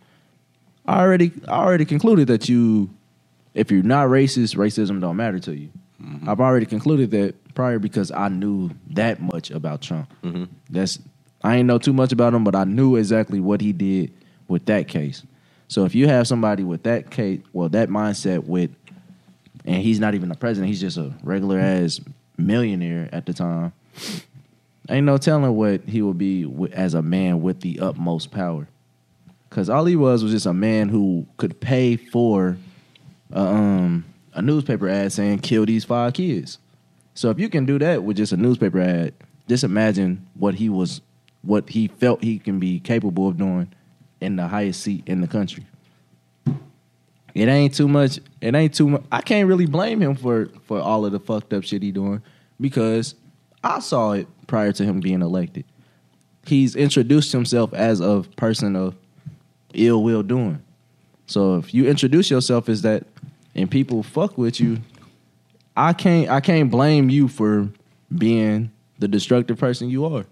I 0.86 1.00
already 1.02 1.32
I 1.48 1.58
already 1.64 1.84
concluded 1.84 2.28
that 2.28 2.48
you 2.48 2.88
if 3.54 3.70
you're 3.70 3.82
not 3.82 4.08
racist, 4.08 4.56
racism 4.56 5.00
don't 5.00 5.16
matter 5.16 5.38
to 5.40 5.54
you. 5.54 5.68
I've 6.26 6.40
already 6.40 6.66
concluded 6.66 7.10
that 7.12 7.34
prior 7.54 7.78
because 7.78 8.10
I 8.10 8.28
knew 8.28 8.70
that 8.90 9.20
much 9.20 9.50
about 9.50 9.80
Trump. 9.82 10.08
Mhm. 10.22 10.48
That's 10.70 10.98
I 11.46 11.56
ain't 11.56 11.66
know 11.66 11.78
too 11.78 11.92
much 11.92 12.10
about 12.10 12.34
him, 12.34 12.42
but 12.42 12.56
I 12.56 12.64
knew 12.64 12.96
exactly 12.96 13.38
what 13.38 13.60
he 13.60 13.72
did 13.72 14.12
with 14.48 14.66
that 14.66 14.88
case. 14.88 15.22
So 15.68 15.84
if 15.84 15.94
you 15.94 16.08
have 16.08 16.26
somebody 16.26 16.64
with 16.64 16.82
that 16.82 17.10
case, 17.10 17.40
well, 17.52 17.68
that 17.68 17.88
mindset 17.88 18.44
with, 18.44 18.70
and 19.64 19.76
he's 19.76 20.00
not 20.00 20.14
even 20.14 20.30
a 20.32 20.34
president, 20.34 20.68
he's 20.68 20.80
just 20.80 20.96
a 20.96 21.12
regular 21.22 21.60
ass 21.60 22.00
millionaire 22.36 23.08
at 23.12 23.26
the 23.26 23.32
time. 23.32 23.72
Ain't 24.88 25.06
no 25.06 25.18
telling 25.18 25.54
what 25.54 25.82
he 25.82 26.02
would 26.02 26.18
be 26.18 26.50
as 26.72 26.94
a 26.94 27.02
man 27.02 27.42
with 27.42 27.60
the 27.60 27.78
utmost 27.78 28.32
power. 28.32 28.68
Because 29.48 29.70
all 29.70 29.84
he 29.84 29.94
was 29.94 30.24
was 30.24 30.32
just 30.32 30.46
a 30.46 30.54
man 30.54 30.88
who 30.88 31.26
could 31.36 31.60
pay 31.60 31.96
for 31.96 32.56
um, 33.32 34.04
a 34.34 34.42
newspaper 34.42 34.88
ad 34.88 35.12
saying 35.12 35.38
"kill 35.38 35.64
these 35.64 35.84
five 35.84 36.14
kids." 36.14 36.58
So 37.14 37.30
if 37.30 37.38
you 37.38 37.48
can 37.48 37.66
do 37.66 37.78
that 37.78 38.02
with 38.02 38.16
just 38.16 38.32
a 38.32 38.36
newspaper 38.36 38.80
ad, 38.80 39.14
just 39.48 39.64
imagine 39.64 40.26
what 40.34 40.56
he 40.56 40.68
was, 40.68 41.00
what 41.46 41.70
he 41.70 41.88
felt 41.88 42.22
he 42.22 42.38
can 42.38 42.58
be 42.58 42.80
capable 42.80 43.28
of 43.28 43.38
doing 43.38 43.72
in 44.20 44.36
the 44.36 44.48
highest 44.48 44.82
seat 44.82 45.04
in 45.06 45.20
the 45.20 45.28
country. 45.28 45.64
It 47.34 47.48
ain't 47.48 47.74
too 47.74 47.86
much. 47.86 48.18
It 48.40 48.54
ain't 48.54 48.74
too 48.74 48.88
much. 48.88 49.02
I 49.12 49.20
can't 49.20 49.46
really 49.46 49.66
blame 49.66 50.00
him 50.00 50.16
for 50.16 50.48
for 50.64 50.80
all 50.80 51.04
of 51.04 51.12
the 51.12 51.20
fucked 51.20 51.52
up 51.52 51.64
shit 51.64 51.82
he 51.82 51.92
doing 51.92 52.22
because 52.60 53.14
I 53.62 53.80
saw 53.80 54.12
it 54.12 54.26
prior 54.46 54.72
to 54.72 54.84
him 54.84 55.00
being 55.00 55.22
elected. 55.22 55.64
he's 56.46 56.76
introduced 56.76 57.32
himself 57.32 57.74
as 57.74 58.00
a 58.00 58.24
person 58.36 58.76
of 58.76 58.94
ill 59.74 60.02
will 60.02 60.22
doing. 60.22 60.62
So 61.26 61.56
if 61.56 61.74
you 61.74 61.86
introduce 61.86 62.30
yourself 62.30 62.68
as 62.68 62.82
that 62.82 63.04
and 63.54 63.70
people 63.70 64.02
fuck 64.02 64.38
with 64.38 64.60
you, 64.60 64.78
I 65.76 65.92
can't 65.92 66.30
I 66.30 66.40
can't 66.40 66.70
blame 66.70 67.10
you 67.10 67.28
for 67.28 67.68
being 68.16 68.70
the 68.98 69.08
destructive 69.08 69.58
person 69.58 69.90
you 69.90 70.06
are. 70.06 70.24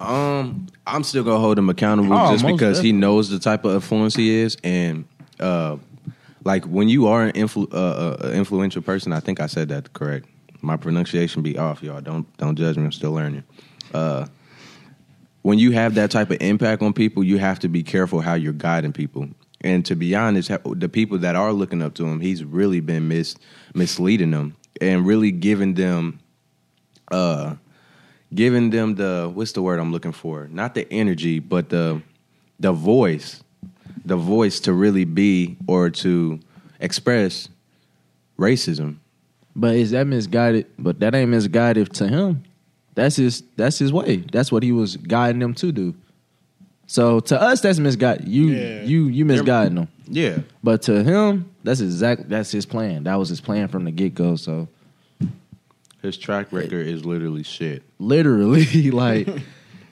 Um, 0.00 0.66
I'm 0.86 1.02
still 1.02 1.24
gonna 1.24 1.38
hold 1.40 1.58
him 1.58 1.68
accountable 1.70 2.16
Oh, 2.18 2.30
just 2.32 2.46
because 2.46 2.80
he 2.80 2.92
knows 2.92 3.30
the 3.30 3.38
type 3.38 3.64
of 3.64 3.74
influence 3.74 4.14
he 4.14 4.30
is, 4.30 4.56
and 4.62 5.06
uh, 5.40 5.76
like 6.44 6.64
when 6.66 6.88
you 6.88 7.06
are 7.06 7.24
an 7.24 7.32
influ- 7.32 7.72
uh, 7.72 8.26
uh, 8.26 8.30
influential 8.32 8.82
person, 8.82 9.12
I 9.12 9.20
think 9.20 9.40
I 9.40 9.46
said 9.46 9.68
that 9.70 9.92
correct. 9.94 10.26
My 10.60 10.76
pronunciation 10.76 11.42
be 11.42 11.56
off, 11.56 11.82
y'all. 11.82 12.00
Don't 12.00 12.26
don't 12.36 12.56
judge 12.56 12.76
me. 12.76 12.84
I'm 12.84 12.92
still 12.92 13.12
learning. 13.12 13.44
Uh, 13.94 14.26
when 15.42 15.58
you 15.58 15.70
have 15.72 15.94
that 15.94 16.10
type 16.10 16.30
of 16.30 16.38
impact 16.40 16.82
on 16.82 16.92
people, 16.92 17.22
you 17.22 17.38
have 17.38 17.58
to 17.60 17.68
be 17.68 17.82
careful 17.82 18.20
how 18.20 18.34
you're 18.34 18.52
guiding 18.52 18.92
people. 18.92 19.28
And 19.60 19.86
to 19.86 19.94
be 19.94 20.14
honest, 20.14 20.50
the 20.64 20.88
people 20.88 21.18
that 21.18 21.36
are 21.36 21.52
looking 21.52 21.82
up 21.82 21.94
to 21.94 22.04
him, 22.04 22.20
he's 22.20 22.44
really 22.44 22.80
been 22.80 23.08
mis- 23.08 23.36
misleading 23.74 24.32
them 24.32 24.56
and 24.80 25.06
really 25.06 25.30
giving 25.30 25.74
them 25.74 26.18
uh 27.12 27.54
giving 28.36 28.70
them 28.70 28.94
the 28.94 29.28
what's 29.34 29.52
the 29.52 29.62
word 29.62 29.80
I'm 29.80 29.90
looking 29.90 30.12
for? 30.12 30.46
Not 30.52 30.74
the 30.76 30.86
energy, 30.92 31.40
but 31.40 31.68
the 31.70 32.00
the 32.60 32.72
voice. 32.72 33.42
The 34.04 34.16
voice 34.16 34.60
to 34.60 34.72
really 34.72 35.04
be 35.04 35.56
or 35.66 35.90
to 35.90 36.38
express 36.78 37.48
racism. 38.38 38.98
But 39.56 39.74
is 39.76 39.90
that 39.90 40.06
misguided? 40.06 40.66
But 40.78 41.00
that 41.00 41.14
ain't 41.14 41.30
misguided 41.30 41.92
to 41.94 42.06
him. 42.06 42.44
That's 42.94 43.16
his. 43.16 43.42
That's 43.56 43.78
his 43.78 43.92
way. 43.92 44.18
That's 44.30 44.52
what 44.52 44.62
he 44.62 44.70
was 44.72 44.96
guiding 44.96 45.40
them 45.40 45.54
to 45.54 45.72
do. 45.72 45.94
So 46.86 47.18
to 47.20 47.40
us, 47.40 47.60
that's 47.62 47.78
misguided. 47.80 48.28
You, 48.28 48.46
Yeah. 48.48 48.82
you, 48.82 49.06
you 49.08 49.24
misguiding 49.24 49.74
them. 49.74 49.88
Yeah. 50.08 50.38
But 50.62 50.82
to 50.82 51.02
him, 51.02 51.50
that's 51.64 51.80
exact. 51.80 52.28
That's 52.28 52.52
his 52.52 52.64
plan. 52.64 53.04
That 53.04 53.16
was 53.16 53.28
his 53.28 53.40
plan 53.40 53.66
from 53.68 53.84
the 53.84 53.90
get 53.90 54.14
go. 54.14 54.36
So 54.36 54.68
His 56.06 56.16
track 56.16 56.52
record 56.52 56.86
is 56.86 57.04
literally 57.04 57.42
shit. 57.42 57.82
literally, 57.98 58.64
like, 58.90 59.28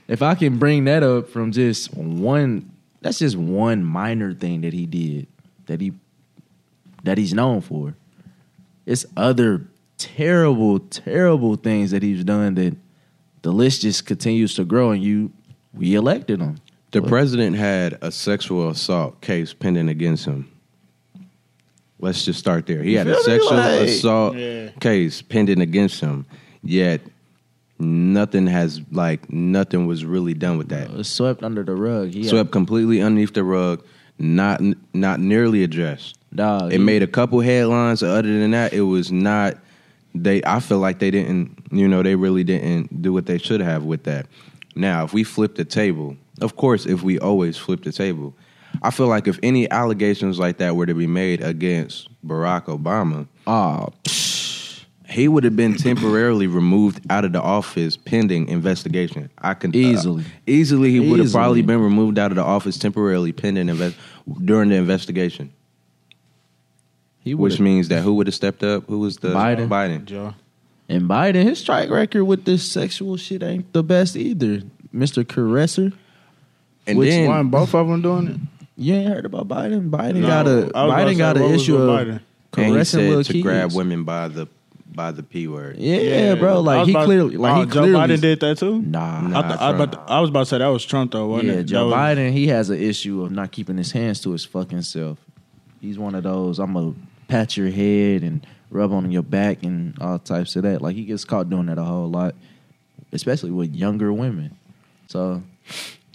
if 0.09 0.23
I 0.23 0.35
can 0.35 0.59
bring 0.59 0.85
that 0.85 1.03
up 1.03 1.29
from 1.29 1.51
just 1.53 1.93
one, 1.95 2.71
that's 3.01 3.19
just 3.19 3.37
one 3.37 3.85
minor 3.85 4.33
thing 4.33 4.61
that 4.63 4.73
he 4.73 4.87
did 4.87 5.27
that 5.67 5.81
he 5.81 5.93
that 7.03 7.19
he's 7.19 7.35
known 7.35 7.61
for. 7.61 7.95
It's 8.87 9.05
other 9.17 9.67
terrible, 9.99 10.79
terrible 10.79 11.57
things 11.57 11.91
that 11.91 12.03
he's 12.03 12.23
done 12.25 12.55
that 12.55 12.77
the 13.43 13.51
list 13.53 13.83
just 13.83 14.07
continues 14.07 14.55
to 14.55 14.65
grow, 14.65 14.91
and 14.93 15.03
you 15.03 15.33
we 15.75 15.95
elected 15.95 16.41
him. 16.41 16.57
The 16.93 17.01
But- 17.01 17.11
president 17.11 17.57
had 17.57 17.99
a 18.01 18.13
sexual 18.13 18.69
assault 18.69 19.21
case 19.21 19.53
pending 19.53 19.89
against 19.89 20.27
him. 20.27 20.49
Let's 22.05 22.23
just 22.23 22.39
start 22.39 22.67
there. 22.67 22.83
He 22.83 22.93
You 22.93 22.99
had 22.99 23.07
a 23.07 23.19
sexual 23.23 23.57
Like- 23.57 23.89
assault 23.89 24.37
Yeah. 24.37 24.69
case 24.79 25.23
pending 25.23 25.63
against 25.63 26.01
him, 26.01 26.27
yet 26.63 27.01
nothing 27.79 28.47
has 28.47 28.83
like 28.93 29.33
nothing 29.33 29.87
was 29.87 30.05
really 30.05 30.35
done 30.35 30.59
with 30.59 30.69
that. 30.69 30.91
It 30.91 30.97
was 30.99 31.09
swept 31.09 31.43
under 31.43 31.63
the 31.63 31.75
rug. 31.75 32.11
He 32.13 32.21
had- 32.21 32.29
Swept 32.29 32.51
completely 32.51 33.01
underneath 33.01 33.33
the 33.33 33.43
rug, 33.43 33.83
not 34.19 34.61
not 34.93 35.19
nearly 35.21 35.63
addressed. 35.65 36.19
dog. 36.35 36.73
It 36.75 36.79
he- 36.81 36.85
made 36.85 37.03
a 37.03 37.07
couple 37.07 37.41
headlines. 37.41 38.03
Other 38.03 38.23
than 38.41 38.51
that, 38.51 38.75
it 38.75 38.83
was 38.83 39.11
not. 39.11 39.57
They, 40.17 40.43
I 40.45 40.61
feel 40.61 40.79
like 40.81 40.99
they 40.99 41.11
didn't. 41.11 41.57
You 41.73 41.89
know, 41.89 42.03
they 42.03 42.17
really 42.17 42.45
didn't 42.45 43.01
do 43.03 43.13
what 43.15 43.25
they 43.27 43.39
should 43.39 43.61
have 43.63 43.85
with 43.85 44.03
that. 44.05 44.27
Now, 44.77 45.05
if 45.05 45.13
we 45.15 45.25
flip 45.25 45.55
the 45.55 45.65
table, 45.65 46.17
of 46.43 46.55
course, 46.57 46.85
if 46.87 47.03
we 47.03 47.19
always 47.19 47.57
flip 47.57 47.83
the 47.83 47.93
table, 47.93 48.35
I 48.85 48.91
feel 48.91 49.07
like 49.07 49.27
if 49.27 49.39
any 49.43 49.69
allegations 49.71 50.39
like 50.39 50.59
that 50.59 50.77
were 50.77 50.85
to 50.85 50.95
be 50.95 51.07
made 51.07 51.43
against 51.43 52.07
Barack 52.25 52.67
Obama, 52.67 53.27
Oh, 53.47 53.89
he 55.09 55.27
would 55.27 55.45
have 55.45 55.57
been 55.57 55.75
temporarily 55.77 56.47
removed 56.47 57.01
out 57.09 57.25
of 57.25 57.33
the 57.33 57.41
office 57.41 57.97
pending 57.97 58.47
investigation. 58.49 59.31
I 59.39 59.55
can 59.55 59.71
uh, 59.71 59.79
Easily. 59.79 60.25
easily, 60.47 60.91
he 60.91 61.01
would 61.01 61.19
have 61.21 61.33
probably 61.33 61.63
been 61.63 61.81
removed 61.81 62.19
out 62.19 62.31
of 62.31 62.37
the 62.37 62.43
office 62.43 62.79
temporarily 62.79 63.33
pending 63.33 63.71
invest 63.71 63.97
during 64.45 64.69
the 64.69 64.77
investigation. 64.77 65.51
he 67.21 67.35
Which 67.35 67.59
means 67.61 67.89
that 67.89 68.03
who 68.03 68.15
would 68.15 68.27
have 68.27 68.35
stepped 68.35 68.63
up? 68.63 68.87
Who 68.87 68.99
was 68.99 69.17
the 69.17 69.29
Biden. 69.29 69.69
Biden. 69.69 70.05
Joe. 70.05 70.35
And 70.91 71.09
Biden, 71.09 71.45
his 71.45 71.63
track 71.63 71.89
record 71.89 72.25
with 72.25 72.45
this 72.45 72.63
sexual 72.71 73.17
shit 73.17 73.43
ain't 73.43 73.73
the 73.73 73.83
best 73.83 74.15
either. 74.17 74.61
Mr. 74.95 75.25
Caresser. 75.25 75.93
And 76.87 76.99
Which 76.99 77.09
then 77.09 77.29
Weren't 77.29 77.51
both 77.51 77.75
of 77.75 77.89
them 77.89 78.03
doing 78.03 78.29
it? 78.29 78.37
You 78.77 78.95
ain't 78.95 79.09
heard 79.09 79.25
about 79.25 79.47
Biden? 79.49 79.91
Biden 79.91 80.17
No, 80.17 80.27
got 80.27 80.47
a 80.49 80.55
was 80.65 80.73
Biden 80.73 81.19
got 81.19 81.37
an 81.37 81.45
issue 81.55 81.77
of 81.77 81.89
Biden? 81.89 82.21
and 82.57 82.67
he 82.67 82.73
caressing 82.73 83.01
said 83.01 83.09
little 83.09 83.25
to 83.25 83.33
kids. 83.33 83.43
grab 83.43 83.73
women 83.73 84.05
by 84.05 84.29
the 84.29 84.49
by 84.93 85.11
the 85.11 85.23
p 85.23 85.49
word. 85.49 85.77
Yeah, 85.79 85.97
yeah 85.97 86.35
bro. 86.37 86.61
Like 86.61 86.87
he 86.87 86.93
clearly, 86.93 87.37
like 87.37 87.53
oh, 87.53 87.57
he 87.57 87.63
uh, 87.63 87.67
Joe 87.67 87.81
clearly 87.83 87.99
Biden 88.17 88.21
did 88.21 88.41
that 88.41 88.59
too. 88.59 88.81
Nah, 88.83 89.21
Nah. 89.23 89.39
I, 89.39 89.43
th- 89.49 89.61
I, 89.61 89.71
about 89.71 89.93
to- 89.93 90.01
I 90.13 90.21
was 90.21 90.31
about 90.31 90.41
to 90.41 90.47
say 90.47 90.59
that 90.59 90.67
was 90.69 90.85
Trump 90.85 91.13
though, 91.13 91.27
wasn't 91.27 91.49
yeah, 91.53 91.59
it? 91.61 91.65
Joe 91.65 91.87
was- 91.87 91.95
Biden. 91.95 92.33
He 92.33 92.47
has 92.49 92.71
an 92.71 92.81
issue 92.81 93.23
of 93.23 93.31
not 93.33 93.51
keeping 93.51 93.77
his 93.77 93.91
hands 93.93 94.21
to 94.23 94.31
his 94.33 94.45
fucking 94.45 94.83
self. 94.83 95.19
He's 95.81 95.99
one 95.99 96.15
of 96.15 96.23
those. 96.23 96.59
I'm 96.61 96.75
gonna 96.75 96.95
pat 97.29 97.57
your 97.57 97.71
head 97.71 98.23
and 98.23 98.47
rub 98.71 98.93
on 98.93 99.11
your 99.11 99.23
back 99.23 99.63
and 99.65 99.97
all 100.01 100.19
types 100.19 100.55
of 100.57 100.63
that. 100.63 100.81
Like 100.83 100.95
he 100.97 101.05
gets 101.05 101.25
caught 101.25 101.51
doing 101.51 101.67
that 101.67 101.79
a 101.79 101.83
whole 101.85 102.09
lot, 102.11 102.35
especially 103.13 103.51
with 103.51 103.75
younger 103.75 104.13
women. 104.13 104.57
So 105.09 105.43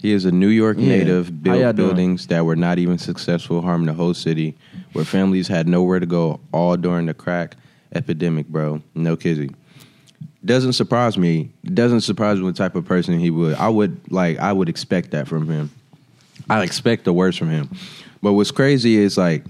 He 0.00 0.12
is 0.12 0.24
a 0.24 0.32
New 0.32 0.48
York 0.48 0.78
Yeah. 0.78 0.88
native, 0.88 1.42
built 1.42 1.58
doing? 1.58 1.72
buildings 1.76 2.26
that 2.28 2.44
were 2.46 2.56
not 2.56 2.78
even 2.78 2.96
successful, 2.98 3.60
harming 3.60 3.86
the 3.86 3.92
whole 3.92 4.14
city, 4.14 4.56
where 4.92 5.04
families 5.04 5.48
had 5.48 5.68
nowhere 5.68 6.00
to 6.00 6.06
go 6.06 6.40
all 6.52 6.76
during 6.76 7.06
the 7.06 7.14
crack 7.14 7.56
epidemic, 7.94 8.48
bro. 8.48 8.80
No 8.94 9.16
kidding. 9.16 9.54
Doesn't 10.42 10.72
surprise 10.72 11.18
me. 11.18 11.50
Doesn't 11.64 12.00
surprise 12.00 12.38
me 12.38 12.44
what 12.44 12.56
type 12.56 12.74
of 12.74 12.86
person 12.86 13.18
he 13.18 13.30
would. 13.30 13.56
I 13.56 13.68
would 13.68 14.00
like. 14.10 14.38
I 14.38 14.52
would 14.52 14.70
expect 14.70 15.10
that 15.10 15.28
from 15.28 15.46
him. 15.48 15.70
I 16.48 16.62
expect 16.62 17.04
the 17.04 17.12
worst 17.12 17.38
from 17.38 17.50
him. 17.50 17.68
But 18.22 18.32
what's 18.32 18.50
crazy 18.50 18.96
is 18.96 19.18
like, 19.18 19.44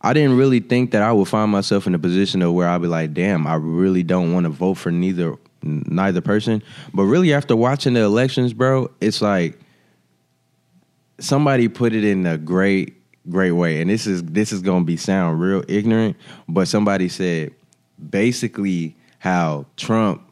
I 0.00 0.14
didn't 0.14 0.36
really 0.38 0.60
think 0.60 0.92
that 0.92 1.02
I 1.02 1.12
would 1.12 1.28
find 1.28 1.50
myself 1.52 1.86
in 1.86 1.94
a 1.94 1.98
position 1.98 2.40
of 2.40 2.54
where 2.54 2.66
I'd 2.66 2.80
be 2.80 2.88
like, 2.88 3.12
damn, 3.12 3.46
I 3.46 3.54
really 3.56 4.02
don't 4.02 4.32
want 4.32 4.44
to 4.44 4.50
vote 4.50 4.74
for 4.74 4.90
neither 4.90 5.36
neither 5.62 6.20
person. 6.22 6.62
But 6.94 7.02
really, 7.04 7.34
after 7.34 7.54
watching 7.54 7.92
the 7.92 8.00
elections, 8.00 8.54
bro, 8.54 8.90
it's 9.02 9.20
like 9.20 9.58
somebody 11.22 11.68
put 11.68 11.92
it 11.92 12.04
in 12.04 12.26
a 12.26 12.36
great 12.38 12.96
great 13.28 13.52
way. 13.52 13.80
And 13.80 13.88
this 13.88 14.06
is 14.06 14.22
this 14.22 14.52
is 14.52 14.62
going 14.62 14.82
to 14.82 14.86
be 14.86 14.96
sound 14.96 15.40
real 15.40 15.62
ignorant 15.68 16.16
but 16.48 16.68
somebody 16.68 17.08
said 17.08 17.54
basically 18.10 18.96
how 19.18 19.66
trump 19.76 20.22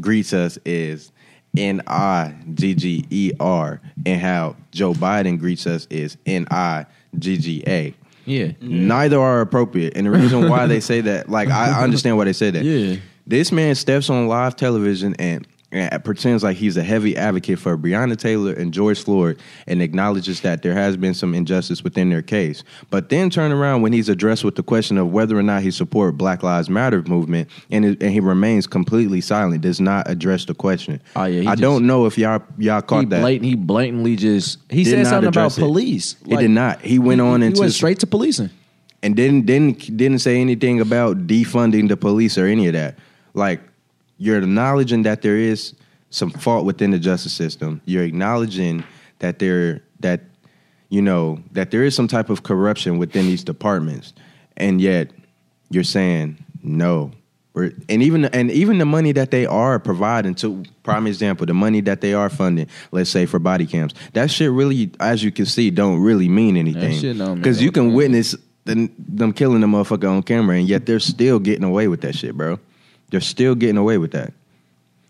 greets 0.00 0.32
us 0.34 0.58
is 0.66 1.12
n-i-g-g-e-r 1.56 1.80
and 4.04 4.20
how 4.20 4.54
joe 4.70 4.92
biden 4.92 5.38
greets 5.38 5.66
us 5.66 5.86
is 5.88 6.18
n-i-g-g-a 6.26 7.94
yeah, 8.26 8.50
neither 8.60 9.20
are 9.20 9.40
appropriate. 9.40 9.96
And 9.96 10.04
the 10.04 10.10
reason 10.10 10.48
why 10.48 10.66
they 10.66 10.80
say 10.80 11.00
that 11.00 11.30
like 11.30 11.48
i 11.48 11.82
understand 11.84 12.16
why 12.16 12.24
they 12.24 12.32
say 12.32 12.50
that. 12.50 12.64
Yeah. 12.64 12.96
this 13.24 13.52
man 13.52 13.76
steps 13.76 14.10
on 14.10 14.26
live 14.26 14.56
television 14.56 15.14
and, 15.20 15.46
and 15.76 16.04
pretends 16.04 16.42
like 16.42 16.56
he's 16.56 16.76
a 16.76 16.82
heavy 16.82 17.16
advocate 17.16 17.58
for 17.58 17.76
Breonna 17.76 18.16
Taylor 18.16 18.52
and 18.52 18.72
George 18.72 19.02
Floyd 19.02 19.38
and 19.66 19.80
acknowledges 19.82 20.40
that 20.40 20.62
there 20.62 20.72
has 20.74 20.96
been 20.96 21.14
some 21.14 21.34
injustice 21.34 21.84
within 21.84 22.10
their 22.10 22.22
case. 22.22 22.62
But 22.90 23.08
then 23.08 23.30
turn 23.30 23.52
around 23.52 23.82
when 23.82 23.92
he's 23.92 24.08
addressed 24.08 24.44
with 24.44 24.56
the 24.56 24.62
question 24.62 24.98
of 24.98 25.12
whether 25.12 25.36
or 25.38 25.42
not 25.42 25.62
he 25.62 25.70
support 25.70 26.16
Black 26.16 26.42
Lives 26.42 26.68
Matter 26.70 27.02
movement 27.02 27.48
and, 27.70 27.84
it- 27.84 28.02
and 28.02 28.10
he 28.12 28.20
remains 28.20 28.66
completely 28.66 29.20
silent, 29.20 29.60
does 29.62 29.80
not 29.80 30.08
address 30.10 30.44
the 30.46 30.54
question. 30.54 31.00
Oh, 31.14 31.24
yeah, 31.24 31.42
I 31.50 31.52
just- 31.54 31.60
don't 31.62 31.86
know 31.86 32.06
if 32.06 32.16
y'all 32.18 32.42
y'all 32.58 32.80
he 32.80 32.86
caught 32.86 33.08
that. 33.10 33.20
blatant, 33.20 33.44
he 33.48 33.54
blatantly 33.54 34.16
just 34.16 34.58
he 34.70 34.84
said 34.84 35.06
something 35.06 35.28
about 35.28 35.56
it. 35.56 35.60
police. 35.60 36.16
He 36.26 36.36
did 36.36 36.50
not. 36.50 36.80
He 36.80 36.98
went 36.98 37.20
on 37.20 37.40
he 37.42 37.48
into 37.48 37.60
went 37.60 37.72
straight 37.72 37.98
to 38.00 38.06
policing. 38.06 38.50
and 39.02 39.14
didn't 39.14 39.46
didn't 39.46 39.96
didn't 39.96 40.20
say 40.20 40.40
anything 40.40 40.80
about 40.80 41.26
defunding 41.26 41.88
the 41.88 41.96
police 41.96 42.38
or 42.38 42.46
any 42.46 42.66
of 42.66 42.72
that. 42.72 42.96
Like 43.34 43.60
you're 44.18 44.38
acknowledging 44.38 45.02
that 45.02 45.22
there 45.22 45.36
is 45.36 45.74
some 46.10 46.30
fault 46.30 46.64
within 46.64 46.90
the 46.90 46.98
justice 46.98 47.32
system. 47.32 47.80
You're 47.84 48.04
acknowledging 48.04 48.84
that 49.18 49.38
there 49.38 49.82
that 50.00 50.20
you 50.88 51.02
know 51.02 51.42
that 51.52 51.70
there 51.70 51.82
is 51.82 51.94
some 51.94 52.08
type 52.08 52.30
of 52.30 52.42
corruption 52.42 52.98
within 52.98 53.26
these 53.26 53.44
departments, 53.44 54.12
and 54.56 54.80
yet 54.80 55.10
you're 55.70 55.84
saying 55.84 56.38
no. 56.62 57.12
And 57.88 58.02
even 58.02 58.26
and 58.26 58.50
even 58.50 58.76
the 58.76 58.84
money 58.84 59.12
that 59.12 59.30
they 59.30 59.46
are 59.46 59.78
providing 59.78 60.34
to 60.36 60.62
prime 60.82 61.06
example, 61.06 61.46
the 61.46 61.54
money 61.54 61.80
that 61.80 62.02
they 62.02 62.12
are 62.12 62.28
funding, 62.28 62.68
let's 62.92 63.08
say 63.08 63.24
for 63.24 63.38
body 63.38 63.64
cams, 63.64 63.94
that 64.12 64.30
shit 64.30 64.50
really, 64.50 64.90
as 65.00 65.24
you 65.24 65.32
can 65.32 65.46
see, 65.46 65.70
don't 65.70 66.00
really 66.00 66.28
mean 66.28 66.58
anything. 66.58 66.98
shit 67.00 67.16
don't 67.16 67.28
mean 67.28 67.38
Because 67.38 67.62
you 67.62 67.72
can 67.72 67.94
witness 67.94 68.36
them, 68.66 68.92
them 68.98 69.32
killing 69.32 69.62
the 69.62 69.66
motherfucker 69.66 70.10
on 70.10 70.22
camera, 70.22 70.56
and 70.56 70.68
yet 70.68 70.84
they're 70.84 71.00
still 71.00 71.38
getting 71.38 71.64
away 71.64 71.88
with 71.88 72.02
that 72.02 72.14
shit, 72.14 72.36
bro. 72.36 72.60
They're 73.10 73.20
still 73.20 73.54
getting 73.54 73.76
away 73.76 73.98
with 73.98 74.12
that. 74.12 74.32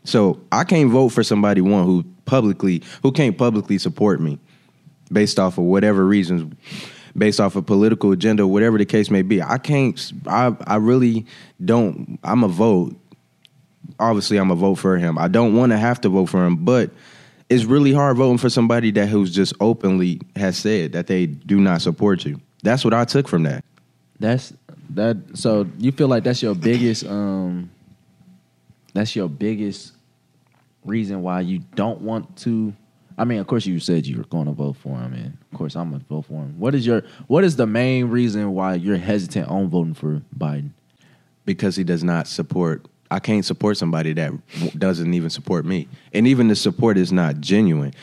So 0.04 0.40
I 0.52 0.64
can't 0.64 0.90
vote 0.90 1.08
for 1.08 1.22
somebody 1.22 1.60
one 1.60 1.84
who 1.84 2.04
publicly 2.26 2.82
who 3.02 3.12
can't 3.12 3.36
publicly 3.38 3.78
support 3.78 4.20
me 4.20 4.38
based 5.10 5.38
off 5.38 5.58
of 5.58 5.64
whatever 5.64 6.04
reasons 6.04 6.52
based 7.16 7.40
off 7.40 7.56
of 7.56 7.64
political 7.64 8.12
agenda 8.12 8.46
whatever 8.46 8.76
the 8.76 8.84
case 8.84 9.10
may 9.10 9.22
be 9.22 9.40
i 9.40 9.56
can't 9.56 10.12
i 10.26 10.54
i 10.66 10.74
really 10.74 11.24
don't 11.64 12.18
i'm 12.24 12.42
a 12.42 12.48
vote 12.48 12.96
obviously 14.00 14.36
i'm 14.38 14.50
a 14.50 14.56
vote 14.56 14.74
for 14.74 14.98
him 14.98 15.16
i 15.18 15.28
don't 15.28 15.54
want 15.54 15.70
to 15.70 15.78
have 15.78 16.00
to 16.00 16.08
vote 16.08 16.26
for 16.26 16.44
him 16.44 16.56
but 16.56 16.90
it's 17.48 17.62
really 17.62 17.92
hard 17.92 18.16
voting 18.16 18.38
for 18.38 18.50
somebody 18.50 18.90
that 18.90 19.08
who's 19.08 19.32
just 19.32 19.54
openly 19.60 20.20
has 20.34 20.56
said 20.58 20.90
that 20.90 21.06
they 21.06 21.26
do 21.26 21.60
not 21.60 21.80
support 21.80 22.24
you 22.24 22.40
that's 22.64 22.84
what 22.84 22.92
i 22.92 23.04
took 23.04 23.28
from 23.28 23.44
that 23.44 23.64
That's 24.18 24.52
that. 24.90 25.16
So 25.34 25.66
you 25.78 25.92
feel 25.92 26.08
like 26.08 26.24
that's 26.24 26.42
your 26.42 26.54
biggest 26.54 27.04
um. 27.06 27.70
That's 28.96 29.14
your 29.14 29.28
biggest 29.28 29.92
reason 30.84 31.22
why 31.22 31.42
you 31.42 31.60
don't 31.74 32.00
want 32.00 32.36
to. 32.38 32.74
I 33.18 33.24
mean, 33.24 33.38
of 33.38 33.46
course, 33.46 33.66
you 33.66 33.78
said 33.80 34.06
you 34.06 34.18
were 34.18 34.24
going 34.24 34.46
to 34.46 34.52
vote 34.52 34.76
for 34.76 34.96
him, 34.98 35.12
and 35.12 35.36
of 35.52 35.58
course, 35.58 35.76
I'm 35.76 35.90
going 35.90 36.00
to 36.00 36.06
vote 36.06 36.22
for 36.26 36.34
him. 36.34 36.58
What 36.58 36.74
is 36.74 36.86
your 36.86 37.02
What 37.26 37.44
is 37.44 37.56
the 37.56 37.66
main 37.66 38.06
reason 38.06 38.52
why 38.52 38.74
you're 38.74 38.96
hesitant 38.96 39.48
on 39.48 39.68
voting 39.68 39.94
for 39.94 40.22
Biden? 40.36 40.70
because 41.46 41.76
he 41.76 41.84
does 41.84 42.02
not 42.02 42.26
support 42.26 42.84
I 43.08 43.20
can't 43.20 43.44
support 43.44 43.76
somebody 43.76 44.12
that 44.14 44.32
doesn't 44.76 45.14
even 45.14 45.30
support 45.30 45.64
me. 45.64 45.86
And 46.12 46.26
even 46.26 46.48
the 46.48 46.56
support 46.56 46.98
is 46.98 47.12
not 47.12 47.40
genuine. 47.40 47.94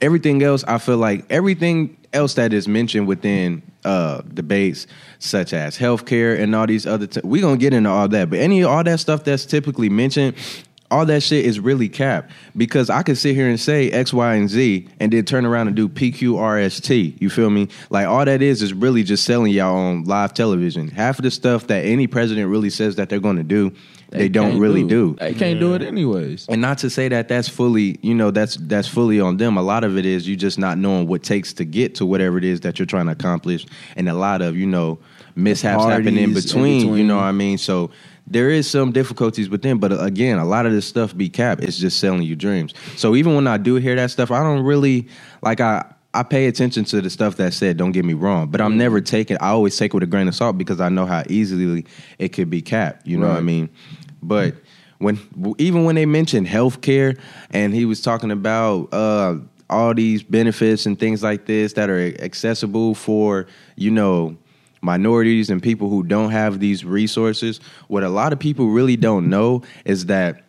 Everything 0.00 0.42
else 0.42 0.64
I 0.64 0.78
feel 0.78 0.96
like 0.96 1.24
everything 1.30 1.96
else 2.12 2.34
that 2.34 2.52
is 2.52 2.66
mentioned 2.66 3.06
within 3.06 3.62
uh 3.84 4.22
debates 4.22 4.86
such 5.18 5.52
as 5.52 5.78
healthcare 5.78 6.40
and 6.40 6.54
all 6.54 6.66
these 6.66 6.86
other 6.86 7.06
t- 7.06 7.20
we 7.22 7.40
going 7.40 7.58
to 7.58 7.60
get 7.60 7.72
into 7.74 7.90
all 7.90 8.08
that. 8.08 8.30
But 8.30 8.38
any 8.38 8.64
all 8.64 8.82
that 8.84 9.00
stuff 9.00 9.24
that's 9.24 9.44
typically 9.46 9.88
mentioned 9.88 10.34
all 10.90 11.04
that 11.06 11.22
shit 11.22 11.44
is 11.44 11.60
really 11.60 11.88
cap 11.88 12.30
because 12.56 12.88
I 12.90 13.02
could 13.02 13.18
sit 13.18 13.34
here 13.34 13.48
and 13.48 13.60
say 13.60 13.90
X, 13.90 14.12
Y, 14.12 14.34
and 14.34 14.48
Z 14.48 14.88
and 15.00 15.12
then 15.12 15.24
turn 15.24 15.44
around 15.44 15.66
and 15.66 15.76
do 15.76 15.88
PQRST. 15.88 17.20
You 17.20 17.30
feel 17.30 17.50
me? 17.50 17.68
Like 17.90 18.06
all 18.06 18.24
that 18.24 18.42
is 18.42 18.62
is 18.62 18.72
really 18.72 19.02
just 19.02 19.24
selling 19.24 19.52
y'all 19.52 19.76
on 19.76 20.04
live 20.04 20.34
television. 20.34 20.88
Half 20.88 21.18
of 21.18 21.24
the 21.24 21.30
stuff 21.30 21.66
that 21.66 21.84
any 21.84 22.06
president 22.06 22.48
really 22.48 22.70
says 22.70 22.96
that 22.96 23.08
they're 23.08 23.20
going 23.20 23.36
to 23.36 23.42
do, 23.42 23.72
they, 24.10 24.28
don't 24.28 24.58
really 24.58 24.84
do. 24.84 25.16
They 25.18 25.34
can't 25.34 25.60
do 25.60 25.74
it 25.74 25.82
anyways. 25.82 26.46
And 26.48 26.60
not 26.60 26.78
to 26.78 26.90
say 26.90 27.08
that 27.08 27.28
that's 27.28 27.48
fully, 27.48 27.98
you 28.02 28.14
know, 28.14 28.30
that's 28.30 28.56
that's 28.56 28.88
fully 28.88 29.20
on 29.20 29.36
them. 29.36 29.56
A 29.56 29.62
lot 29.62 29.84
of 29.84 29.98
it 29.98 30.06
is 30.06 30.26
you 30.26 30.36
just 30.36 30.58
not 30.58 30.78
knowing 30.78 31.06
what 31.06 31.22
takes 31.22 31.52
to 31.54 31.64
get 31.64 31.94
to 31.96 32.06
whatever 32.06 32.38
it 32.38 32.44
is 32.44 32.60
that 32.60 32.78
you're 32.78 32.86
trying 32.86 33.06
to 33.06 33.12
accomplish, 33.12 33.66
and 33.96 34.08
a 34.08 34.14
lot 34.14 34.40
of 34.42 34.56
you 34.56 34.66
know 34.66 34.98
mishaps 35.36 35.84
happen 35.84 36.08
in 36.08 36.32
parties 36.32 36.52
in 36.52 36.60
between, 36.60 36.96
You 36.96 37.04
know 37.04 37.16
what 37.16 37.24
I 37.24 37.32
mean? 37.32 37.58
So 37.58 37.90
there 38.26 38.50
is 38.50 38.68
some 38.68 38.92
difficulties 38.92 39.48
with 39.48 39.62
them, 39.62 39.78
but 39.78 39.92
uh, 39.92 40.00
again, 40.00 40.38
a 40.38 40.44
lot 40.44 40.66
of 40.66 40.72
this 40.72 40.86
stuff 40.86 41.16
be 41.16 41.28
cap. 41.28 41.60
It's 41.62 41.78
just 41.78 41.98
selling 41.98 42.22
you 42.22 42.36
dreams. 42.36 42.74
So 42.96 43.14
even 43.16 43.34
when 43.34 43.46
I 43.46 43.56
do 43.56 43.76
hear 43.76 43.96
that 43.96 44.10
stuff, 44.10 44.30
I 44.30 44.42
don't 44.42 44.64
really 44.64 45.08
like 45.42 45.60
I. 45.60 45.84
I 46.14 46.22
pay 46.22 46.46
attention 46.46 46.84
to 46.86 47.02
the 47.02 47.10
stuff 47.10 47.36
that's 47.36 47.56
said. 47.56 47.76
Don't 47.76 47.92
get 47.92 48.04
me 48.04 48.14
wrong, 48.14 48.48
but 48.48 48.60
I'm 48.60 48.78
never 48.78 49.00
taking. 49.00 49.36
I 49.38 49.48
always 49.48 49.76
take 49.76 49.92
it 49.92 49.94
with 49.94 50.02
a 50.02 50.06
grain 50.06 50.26
of 50.26 50.34
salt 50.34 50.56
because 50.56 50.80
I 50.80 50.88
know 50.88 51.06
how 51.06 51.22
easily 51.28 51.84
it 52.18 52.30
could 52.30 52.48
be 52.48 52.62
capped. 52.62 53.06
You 53.06 53.18
know 53.18 53.28
what 53.28 53.36
I 53.36 53.40
mean? 53.40 53.68
But 54.22 54.54
when 54.98 55.18
even 55.58 55.84
when 55.84 55.94
they 55.94 56.06
mentioned 56.06 56.46
healthcare 56.46 57.18
and 57.50 57.74
he 57.74 57.84
was 57.84 58.00
talking 58.00 58.30
about 58.30 58.92
uh, 58.92 59.36
all 59.70 59.94
these 59.94 60.22
benefits 60.22 60.86
and 60.86 60.98
things 60.98 61.22
like 61.22 61.46
this 61.46 61.74
that 61.74 61.90
are 61.90 62.14
accessible 62.20 62.94
for 62.94 63.46
you 63.76 63.90
know 63.90 64.36
minorities 64.80 65.50
and 65.50 65.62
people 65.62 65.88
who 65.90 66.02
don't 66.02 66.30
have 66.30 66.60
these 66.60 66.84
resources, 66.84 67.60
what 67.88 68.02
a 68.02 68.08
lot 68.08 68.32
of 68.32 68.38
people 68.38 68.68
really 68.68 68.96
don't 68.96 69.28
know 69.28 69.62
is 69.84 70.06
that 70.06 70.42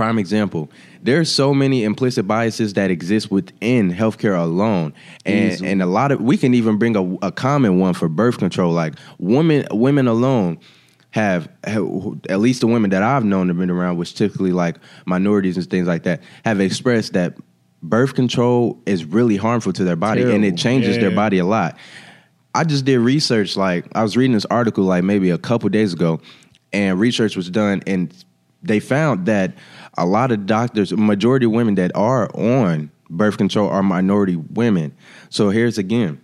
prime 0.00 0.18
example 0.18 0.70
there's 1.02 1.30
so 1.30 1.52
many 1.52 1.84
implicit 1.84 2.26
biases 2.26 2.72
that 2.72 2.90
exist 2.90 3.30
within 3.30 3.92
healthcare 3.92 4.40
alone 4.40 4.94
and 5.26 5.52
Easily. 5.52 5.70
and 5.70 5.82
a 5.82 5.86
lot 5.86 6.10
of 6.10 6.22
we 6.22 6.38
can 6.38 6.54
even 6.54 6.78
bring 6.78 6.96
a, 6.96 7.26
a 7.26 7.30
common 7.30 7.78
one 7.78 7.92
for 7.92 8.08
birth 8.08 8.38
control 8.38 8.72
like 8.72 8.94
women 9.18 9.66
women 9.72 10.08
alone 10.08 10.58
have, 11.10 11.48
at 11.64 12.38
least 12.38 12.60
the 12.60 12.66
women 12.68 12.90
that 12.90 13.02
I've 13.02 13.24
known 13.24 13.48
have 13.48 13.58
been 13.58 13.68
around 13.68 13.98
which 13.98 14.14
typically 14.14 14.52
like 14.52 14.76
minorities 15.04 15.58
and 15.58 15.68
things 15.68 15.86
like 15.86 16.04
that 16.04 16.22
have 16.46 16.60
expressed 16.60 17.12
that 17.12 17.34
birth 17.82 18.14
control 18.14 18.80
is 18.86 19.04
really 19.04 19.36
harmful 19.36 19.74
to 19.74 19.84
their 19.84 19.96
body 19.96 20.22
and 20.22 20.44
it 20.44 20.56
Terrible. 20.56 20.56
changes 20.56 20.96
their 20.98 21.10
body 21.10 21.38
a 21.38 21.44
lot 21.44 21.76
I 22.54 22.64
just 22.64 22.84
did 22.86 22.98
research. 23.00 23.54
Like 23.56 23.84
I 23.94 24.02
was 24.02 24.16
reading 24.16 24.32
this 24.32 24.46
article 24.46 24.84
like 24.84 25.04
maybe 25.04 25.28
a 25.28 25.38
couple 25.38 25.68
days 25.68 25.92
ago, 25.92 26.20
and 26.72 26.98
research 26.98 27.36
was 27.36 27.50
done, 27.50 27.82
and 27.86 28.12
they 28.62 28.80
found 28.80 29.26
that 29.26 29.54
a 29.96 30.06
lot 30.06 30.32
of 30.32 30.46
doctors, 30.46 30.92
majority 30.92 31.46
of 31.46 31.52
women 31.52 31.74
that 31.76 31.92
are 31.94 32.30
on 32.34 32.90
birth 33.08 33.38
control 33.38 33.68
are 33.68 33.82
minority 33.82 34.36
women. 34.36 34.94
So 35.28 35.50
here's 35.50 35.78
again. 35.78 36.20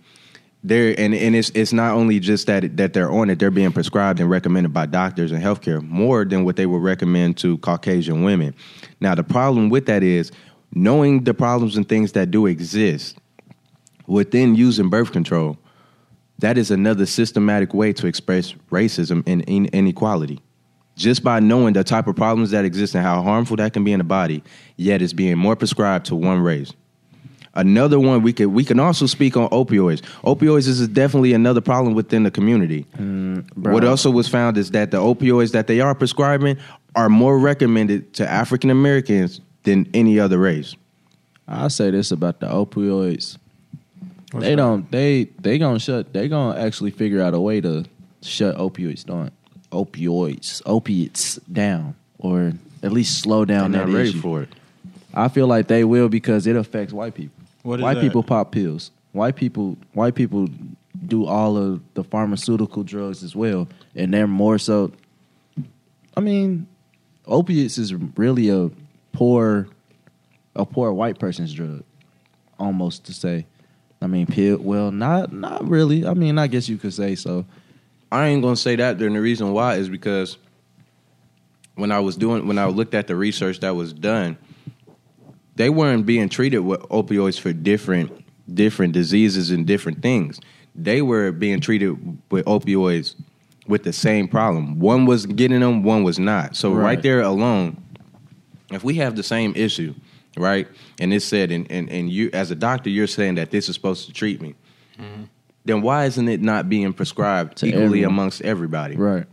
There 0.63 0.95
and, 0.97 1.13
and 1.13 1.35
it's 1.35 1.49
it's 1.51 1.71
not 1.71 1.93
only 1.93 2.19
just 2.19 2.47
that 2.47 2.77
that 2.77 2.93
they're 2.93 3.11
on 3.11 3.29
it, 3.29 3.39
they're 3.39 3.51
being 3.51 3.71
prescribed 3.71 4.19
and 4.19 4.29
recommended 4.29 4.73
by 4.73 4.85
doctors 4.87 5.31
and 5.31 5.41
healthcare 5.41 5.81
more 5.81 6.25
than 6.25 6.43
what 6.45 6.55
they 6.55 6.65
would 6.65 6.81
recommend 6.81 7.37
to 7.37 7.57
Caucasian 7.59 8.23
women. 8.23 8.55
Now 8.99 9.15
the 9.15 9.23
problem 9.23 9.69
with 9.69 9.85
that 9.85 10.03
is 10.03 10.31
knowing 10.73 11.23
the 11.23 11.33
problems 11.33 11.77
and 11.77 11.87
things 11.87 12.13
that 12.13 12.31
do 12.31 12.47
exist 12.47 13.17
within 14.07 14.55
using 14.55 14.89
birth 14.89 15.11
control 15.11 15.57
that 16.39 16.57
is 16.57 16.69
another 16.69 17.05
systematic 17.05 17.73
way 17.73 17.93
to 17.93 18.07
express 18.07 18.53
racism 18.71 19.23
and 19.27 19.41
inequality. 19.47 20.39
Just 20.97 21.23
by 21.23 21.39
knowing 21.39 21.73
the 21.73 21.83
type 21.83 22.07
of 22.07 22.15
problems 22.15 22.51
that 22.51 22.65
exist 22.65 22.95
and 22.95 23.03
how 23.03 23.21
harmful 23.21 23.55
that 23.57 23.71
can 23.71 23.83
be 23.83 23.93
in 23.93 23.99
the 23.99 24.03
body, 24.03 24.43
yet 24.75 25.01
it's 25.01 25.13
being 25.13 25.37
more 25.37 25.55
prescribed 25.55 26.07
to 26.07 26.15
one 26.15 26.39
race. 26.39 26.73
Another 27.53 27.99
one 27.99 28.21
we 28.21 28.33
could 28.33 28.47
we 28.47 28.63
can 28.63 28.79
also 28.79 29.05
speak 29.05 29.37
on 29.37 29.49
opioids. 29.49 30.01
Opioids 30.23 30.67
is 30.67 30.87
definitely 30.89 31.33
another 31.33 31.61
problem 31.61 31.95
within 31.95 32.23
the 32.23 32.29
community. 32.29 32.85
Mm, 32.97 33.51
bro. 33.55 33.73
what 33.73 33.83
also 33.83 34.11
was 34.11 34.27
found 34.27 34.57
is 34.57 34.71
that 34.71 34.91
the 34.91 34.97
opioids 34.97 35.53
that 35.53 35.65
they 35.65 35.79
are 35.79 35.95
prescribing 35.95 36.57
are 36.95 37.09
more 37.09 37.39
recommended 37.39 38.13
to 38.13 38.29
African 38.29 38.69
Americans 38.69 39.41
than 39.63 39.89
any 39.93 40.19
other 40.19 40.37
race. 40.37 40.75
I'll 41.47 41.69
say 41.69 41.91
this 41.91 42.11
about 42.11 42.39
the 42.39 42.47
opioids. 42.47 43.37
they 44.33 44.55
don't. 44.55 44.89
They 44.91 45.25
they 45.39 45.57
gonna 45.57 45.79
shut. 45.79 46.13
They 46.13 46.27
gonna 46.27 46.59
actually 46.59 46.91
figure 46.91 47.21
out 47.21 47.33
a 47.33 47.39
way 47.39 47.61
to 47.61 47.85
shut 48.21 48.55
opioids 48.57 49.03
down. 49.05 49.31
Opioids, 49.71 50.61
opiates 50.65 51.35
down, 51.51 51.95
or 52.19 52.53
at 52.83 52.91
least 52.91 53.21
slow 53.21 53.45
down 53.45 53.71
They're 53.71 53.81
that 53.81 53.91
not 53.91 53.97
ready 53.97 54.09
issue. 54.09 54.21
for 54.21 54.41
it. 54.43 54.49
I 55.13 55.27
feel 55.27 55.47
like 55.47 55.67
they 55.67 55.83
will 55.83 56.09
because 56.09 56.47
it 56.47 56.55
affects 56.55 56.93
white 56.93 57.15
people. 57.15 57.35
What 57.63 57.79
is 57.79 57.83
white 57.83 57.95
that? 57.95 58.01
people 58.01 58.23
pop 58.23 58.51
pills. 58.51 58.91
White 59.11 59.35
people. 59.35 59.77
White 59.93 60.15
people 60.15 60.47
do 61.05 61.25
all 61.25 61.57
of 61.57 61.81
the 61.95 62.03
pharmaceutical 62.03 62.83
drugs 62.83 63.23
as 63.23 63.35
well, 63.35 63.67
and 63.95 64.13
they're 64.13 64.27
more 64.27 64.57
so. 64.57 64.91
I 66.15 66.21
mean, 66.21 66.67
opiates 67.25 67.77
is 67.77 67.93
really 67.93 68.49
a 68.49 68.69
poor, 69.11 69.67
a 70.55 70.65
poor 70.65 70.93
white 70.93 71.19
person's 71.19 71.53
drug, 71.53 71.83
almost 72.59 73.05
to 73.05 73.13
say. 73.13 73.45
I 74.01 74.07
mean, 74.07 74.27
pill. 74.27 74.57
Well, 74.57 74.91
not 74.91 75.33
not 75.33 75.67
really. 75.67 76.05
I 76.05 76.13
mean, 76.13 76.37
I 76.37 76.47
guess 76.47 76.69
you 76.69 76.77
could 76.77 76.93
say 76.93 77.15
so. 77.15 77.45
I 78.11 78.27
ain't 78.27 78.41
gonna 78.41 78.55
say 78.55 78.75
that. 78.77 78.99
Then 78.99 79.13
the 79.13 79.21
reason 79.21 79.51
why 79.51 79.75
is 79.75 79.89
because 79.89 80.37
when 81.75 81.91
I 81.91 81.99
was 81.99 82.15
doing 82.15 82.47
when 82.47 82.57
I 82.57 82.65
looked 82.65 82.93
at 82.95 83.07
the 83.07 83.15
research 83.15 83.59
that 83.61 83.75
was 83.75 83.93
done, 83.93 84.37
they 85.55 85.69
weren't 85.69 86.05
being 86.05 86.29
treated 86.29 86.59
with 86.59 86.79
opioids 86.83 87.39
for 87.39 87.53
different 87.53 88.23
different 88.53 88.93
diseases 88.93 89.51
and 89.51 89.65
different 89.67 90.01
things. 90.01 90.39
They 90.73 91.01
were 91.01 91.31
being 91.31 91.59
treated 91.59 92.21
with 92.31 92.45
opioids 92.45 93.15
with 93.67 93.83
the 93.83 93.91
same 93.91 94.27
problem. 94.27 94.79
One 94.79 95.05
was 95.05 95.25
getting 95.25 95.59
them, 95.59 95.83
one 95.83 96.03
was 96.03 96.17
not. 96.19 96.55
So 96.55 96.71
right, 96.71 96.83
Right. 96.83 97.01
there 97.01 97.21
alone, 97.21 97.75
if 98.71 98.83
we 98.83 98.95
have 98.95 99.15
the 99.15 99.23
same 99.23 99.53
issue, 99.55 99.93
right, 100.37 100.67
and 100.99 101.13
it 101.13 101.21
said, 101.21 101.51
and, 101.51 101.69
and, 101.69 101.89
and 101.89 102.09
you 102.09 102.29
as 102.31 102.51
a 102.51 102.55
doctor, 102.55 102.89
you're 102.89 103.07
saying 103.07 103.35
that 103.35 103.51
this 103.51 103.67
is 103.67 103.75
supposed 103.75 104.07
to 104.07 104.13
treat 104.13 104.41
me, 104.41 104.55
mm-hmm. 104.97 105.23
Then 105.67 105.81
why 105.81 106.05
isn't 106.05 106.27
it 106.27 106.41
not 106.41 106.69
being 106.69 106.93
prescribed 106.93 107.57
To 107.57 107.67
equally 107.67 107.83
everyone. 107.85 108.11
amongst 108.13 108.41
everybody? 108.41 108.95
Right. 108.95 109.25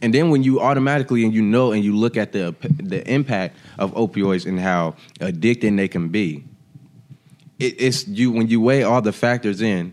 And 0.00 0.12
then 0.12 0.30
when 0.30 0.42
you 0.42 0.60
automatically 0.60 1.24
and 1.24 1.32
you 1.32 1.42
know 1.42 1.70
and 1.72 1.84
you 1.84 1.96
look 1.96 2.16
at 2.16 2.32
the 2.32 2.54
the 2.82 3.08
impact 3.08 3.56
of 3.78 3.94
opioids 3.94 4.46
and 4.46 4.58
how 4.58 4.96
addicting 5.20 5.76
they 5.76 5.86
can 5.88 6.08
be, 6.08 6.44
it, 7.58 7.80
it's 7.80 8.08
you 8.08 8.32
when 8.32 8.48
you 8.48 8.60
weigh 8.60 8.82
all 8.82 9.00
the 9.00 9.12
factors 9.12 9.62
in 9.62 9.92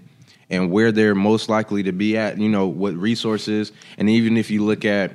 and 0.49 0.71
where 0.71 0.91
they're 0.91 1.13
most 1.13 1.47
likely 1.47 1.83
to 1.83 1.91
be 1.91 2.17
at, 2.17 2.39
you 2.39 2.49
know 2.49 2.65
what 2.65 2.95
resources, 2.95 3.71
and 3.99 4.09
even 4.09 4.35
if 4.35 4.49
you 4.49 4.65
look 4.65 4.83
at 4.83 5.11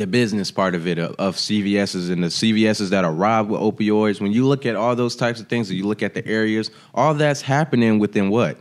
the 0.00 0.06
business 0.06 0.50
part 0.50 0.74
of 0.74 0.88
it 0.88 0.98
of, 0.98 1.14
of 1.16 1.36
CVS's 1.36 2.08
and 2.08 2.24
the 2.24 2.28
CVS's 2.28 2.88
that 2.88 3.04
are 3.04 3.12
robbed 3.12 3.50
with 3.50 3.60
opioids, 3.60 4.18
when 4.18 4.32
you 4.32 4.46
look 4.46 4.64
at 4.64 4.74
all 4.74 4.96
those 4.96 5.14
types 5.14 5.40
of 5.40 5.48
things, 5.48 5.68
and 5.68 5.78
you 5.78 5.86
look 5.86 6.02
at 6.02 6.14
the 6.14 6.26
areas, 6.26 6.70
all 6.94 7.12
that's 7.12 7.42
happening 7.42 7.98
within 7.98 8.30
what? 8.30 8.56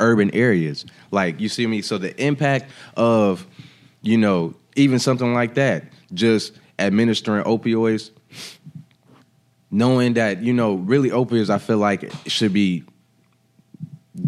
Urban 0.00 0.34
areas. 0.34 0.86
Like 1.10 1.40
you 1.40 1.50
see 1.50 1.66
me, 1.66 1.82
so 1.82 1.98
the 1.98 2.18
impact 2.20 2.70
of 2.96 3.46
you 4.00 4.16
know 4.16 4.54
even 4.76 4.98
something 4.98 5.34
like 5.34 5.54
that, 5.54 5.84
just 6.14 6.54
administering 6.78 7.44
opioids, 7.44 8.10
knowing 9.70 10.14
that 10.14 10.42
you 10.42 10.54
know 10.54 10.74
really 10.74 11.10
opioids, 11.10 11.50
I 11.50 11.58
feel 11.58 11.78
like 11.78 12.10
should 12.26 12.54
be 12.54 12.82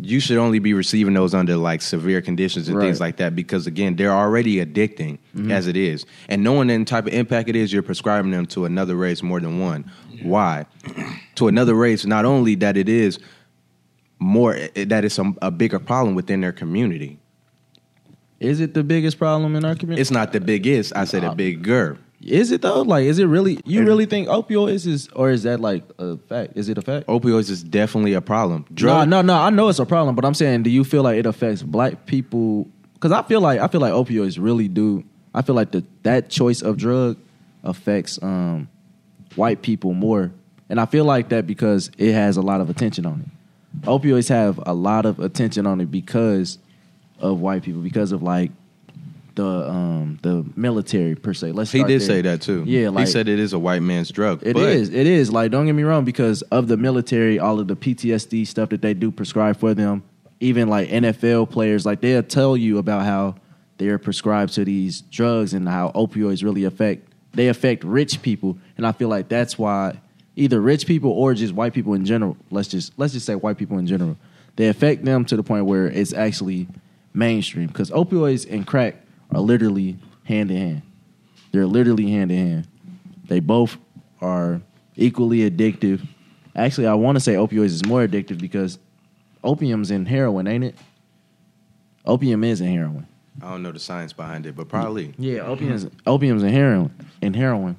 you 0.03 0.21
should 0.21 0.37
only 0.37 0.59
be 0.59 0.75
receiving 0.75 1.15
those 1.15 1.35
under 1.35 1.57
like 1.57 1.81
severe 1.81 2.21
conditions 2.21 2.69
and 2.69 2.77
Right. 2.77 2.87
things 2.87 3.01
like 3.01 3.17
that 3.17 3.35
because 3.35 3.67
again 3.67 3.97
they're 3.97 4.13
already 4.13 4.57
addicting 4.57 5.19
mm-hmm. 5.35 5.51
as 5.51 5.67
it 5.67 5.77
is. 5.77 6.05
And 6.29 6.43
knowing 6.43 6.69
the 6.69 6.85
type 6.85 7.07
of 7.07 7.13
impact 7.13 7.49
it 7.49 7.57
is 7.57 7.73
you're 7.73 7.83
prescribing 7.83 8.31
them 8.31 8.47
to 8.47 8.65
another 8.65 8.97
race 8.97 9.23
more 9.23 9.41
than 9.41 9.61
one. 9.61 9.91
Why? 10.23 10.67
To 11.37 11.47
another 11.47 11.75
race 11.75 12.05
not 12.05 12.25
only 12.25 12.57
that 12.57 12.77
it 12.77 12.89
is 12.89 13.21
more 14.19 14.55
eh, 14.55 14.69
eh 14.75 14.85
that 14.87 15.05
it's 15.05 15.21
a, 15.21 15.33
a 15.41 15.53
bigger 15.53 15.79
problem 15.79 16.17
within 16.17 16.41
their 16.41 16.51
community. 16.51 17.21
Is 18.41 18.61
it 18.61 18.75
the 18.75 18.83
biggest 18.83 19.19
problem 19.19 19.55
in 19.55 19.65
our 19.65 19.77
community? 19.77 20.01
it's 20.01 20.11
not 20.11 20.33
the 20.33 20.41
biggest. 20.41 20.93
I 20.97 21.05
said 21.05 21.23
a 21.23 21.31
uh, 21.31 21.35
bigger 21.35 21.97
Is 22.31 22.51
it 22.51 22.63
though? 22.63 22.83
Like, 22.83 23.05
is 23.05 23.19
it 23.19 23.27
really? 23.27 23.61
You 23.65 23.85
really 23.85 24.07
think 24.07 24.29
opioids 24.29 24.87
is, 24.87 25.09
or 25.09 25.31
is 25.31 25.43
that 25.45 25.61
like 25.61 25.85
a 25.99 26.17
fact? 26.17 26.53
Is 26.57 26.69
it 26.69 26.79
a 26.79 26.83
fact? 26.83 27.07
opioids 27.07 27.51
is 27.51 27.63
definitely 27.63 28.15
a 28.15 28.21
problem 28.21 28.67
No, 28.71 28.75
drug 28.75 29.09
no, 29.09 29.23
no. 29.23 29.35
I 29.35 29.51
know 29.51 29.69
it's 29.69 29.79
a 29.79 29.87
problem, 29.87 30.15
but 30.15 30.25
I'm 30.25 30.35
saying, 30.35 30.63
do 30.63 30.71
you 30.71 30.85
feel 30.85 31.03
like 31.03 31.19
it 31.19 31.27
affects 31.27 31.63
black 31.63 32.07
people? 32.07 32.69
Because 32.95 33.13
I 33.13 33.23
feel 33.23 33.41
like 33.41 33.61
I 33.61 33.69
feel 33.69 33.81
like 33.81 33.93
opioids 33.93 34.39
really 34.41 34.69
do. 34.69 35.05
I 35.35 35.43
feel 35.43 35.55
like 35.55 35.71
the 35.71 35.85
that 36.03 36.31
choice 36.31 36.63
of 36.63 36.77
drug 36.77 37.17
affects 37.65 38.23
um, 38.23 38.69
white 39.37 39.63
people 39.63 39.95
more, 39.95 40.33
and 40.69 40.81
I 40.81 40.87
feel 40.87 41.05
like 41.05 41.29
that 41.31 41.47
because 41.47 41.91
it 41.99 42.13
has 42.13 42.37
a 42.37 42.43
lot 42.43 42.61
of 42.61 42.71
attention 42.71 43.07
on 43.07 43.21
it. 43.21 43.87
Opioids 43.87 44.29
have 44.29 44.59
a 44.67 44.75
lot 44.75 45.07
of 45.07 45.21
attention 45.21 45.67
on 45.67 45.81
it 45.81 45.91
because 45.91 46.59
of 47.21 47.41
white 47.41 47.63
people, 47.63 47.83
because 47.83 48.13
of 48.13 48.23
like 48.23 48.51
the 49.39 49.71
um, 49.71 50.19
the 50.23 50.45
military 50.57 51.15
per 51.15 51.33
se. 51.33 51.53
Let's 51.53 51.71
he 51.71 51.85
did 51.85 52.01
there. 52.01 52.07
say 52.07 52.23
that 52.23 52.43
too 52.43 52.65
Yeah, 52.67 52.89
like 52.89 53.07
he 53.07 53.13
said 53.13 53.29
it 53.29 53.39
is 53.39 53.53
a 53.53 53.59
white 53.59 53.83
man's 53.83 54.11
drug 54.11 54.45
It 54.45 54.57
is. 54.57 54.91
It 54.91 55.07
is. 55.07 55.33
Like, 55.33 55.53
don't 55.53 55.67
get 55.67 55.75
me 55.75 55.85
wrong, 55.85 56.05
because 56.05 56.43
of 56.43 56.67
the 56.67 56.77
military, 56.77 57.39
all 57.39 57.61
of 57.61 57.69
the 57.69 57.77
PTSD 57.77 58.47
stuff 58.47 58.71
that 58.71 58.83
they 58.83 58.95
do 58.95 59.13
prescribe 59.13 59.57
for 59.57 59.75
them, 59.75 60.03
even 60.41 60.69
like 60.69 60.89
NFL 60.89 61.51
players, 61.51 61.87
like 61.87 62.01
they'll 62.01 62.23
tell 62.23 62.57
you 62.57 62.79
about 62.79 63.05
how 63.05 63.37
they're 63.79 63.99
prescribed 63.99 64.55
to 64.55 64.65
these 64.65 65.03
drugs 65.03 65.55
and 65.55 65.69
how 65.69 65.93
opioids 65.93 66.43
really 66.43 66.65
affect 66.65 67.13
they 67.35 67.47
affect 67.47 67.85
rich 67.85 68.21
people. 68.23 68.59
And 68.77 68.85
I 68.85 68.91
feel 68.91 69.09
like 69.09 69.29
that's 69.29 69.57
why 69.57 70.01
either 70.35 70.61
rich 70.61 70.87
people 70.87 71.13
or 71.13 71.35
just 71.35 71.55
white 71.55 71.75
people 71.75 71.95
in 71.95 72.05
general, 72.05 72.37
let's 72.51 72.69
just 72.69 72.93
let's 72.99 73.13
just 73.13 73.25
say 73.25 73.37
white 73.37 73.57
people 73.57 73.79
in 73.79 73.87
general, 73.87 74.17
they 74.57 74.67
affect 74.67 75.05
them 75.05 75.25
to 75.27 75.37
the 75.37 75.45
point 75.45 75.67
where 75.67 75.87
it's 75.87 76.13
actually 76.13 76.67
mainstream. 77.15 77.69
Because 77.69 77.93
opioids 77.93 78.51
and 78.51 78.67
crack 78.67 78.97
are 79.33 79.41
literally 79.41 79.97
hand 80.25 80.51
in 80.51 80.57
hand. 80.57 80.83
They're 81.53 81.67
literally 81.67 82.11
hand 82.11 82.31
in 82.33 82.47
hand. 82.47 82.69
They 83.27 83.41
both 83.41 83.77
are 84.21 84.61
equally 84.97 85.49
addictive. 85.51 86.07
Actually, 86.57 86.87
I 86.87 86.95
want 86.95 87.17
to 87.17 87.21
say 87.21 87.35
opioids 87.35 87.67
is 87.67 87.85
more 87.87 88.07
addictive 88.07 88.39
because 88.41 88.79
opium's 89.45 89.91
in 89.91 90.07
heroin, 90.07 90.47
ain't 90.47 90.65
it? 90.65 90.75
Opium 92.05 92.43
is 92.45 92.61
in 92.61 92.69
heroin. 92.73 93.07
i 93.43 93.51
don't 93.51 93.63
know 93.63 93.71
the 93.73 93.79
science 93.79 94.13
behind 94.15 94.47
it 94.47 94.57
but 94.57 94.69
probably 94.69 95.13
Yeah, 95.19 95.41
opium's 95.43 95.87
opium's 96.07 96.43
in 96.43 96.49
heroin. 96.51 96.91
In 97.23 97.35
heroin. 97.35 97.77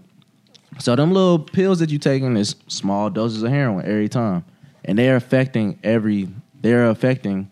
So 0.79 0.95
them 0.95 1.11
little 1.11 1.39
pills 1.39 1.79
that 1.79 1.89
you 1.89 1.97
taking 1.99 2.37
is 2.37 2.55
small 2.67 3.09
doses 3.09 3.43
of 3.43 3.49
heroin 3.51 3.85
every 3.85 4.07
time, 4.07 4.45
and 4.85 4.97
they're 4.97 5.15
affecting 5.17 5.79
every. 5.83 6.29
They're 6.61 6.89
affecting 6.89 7.49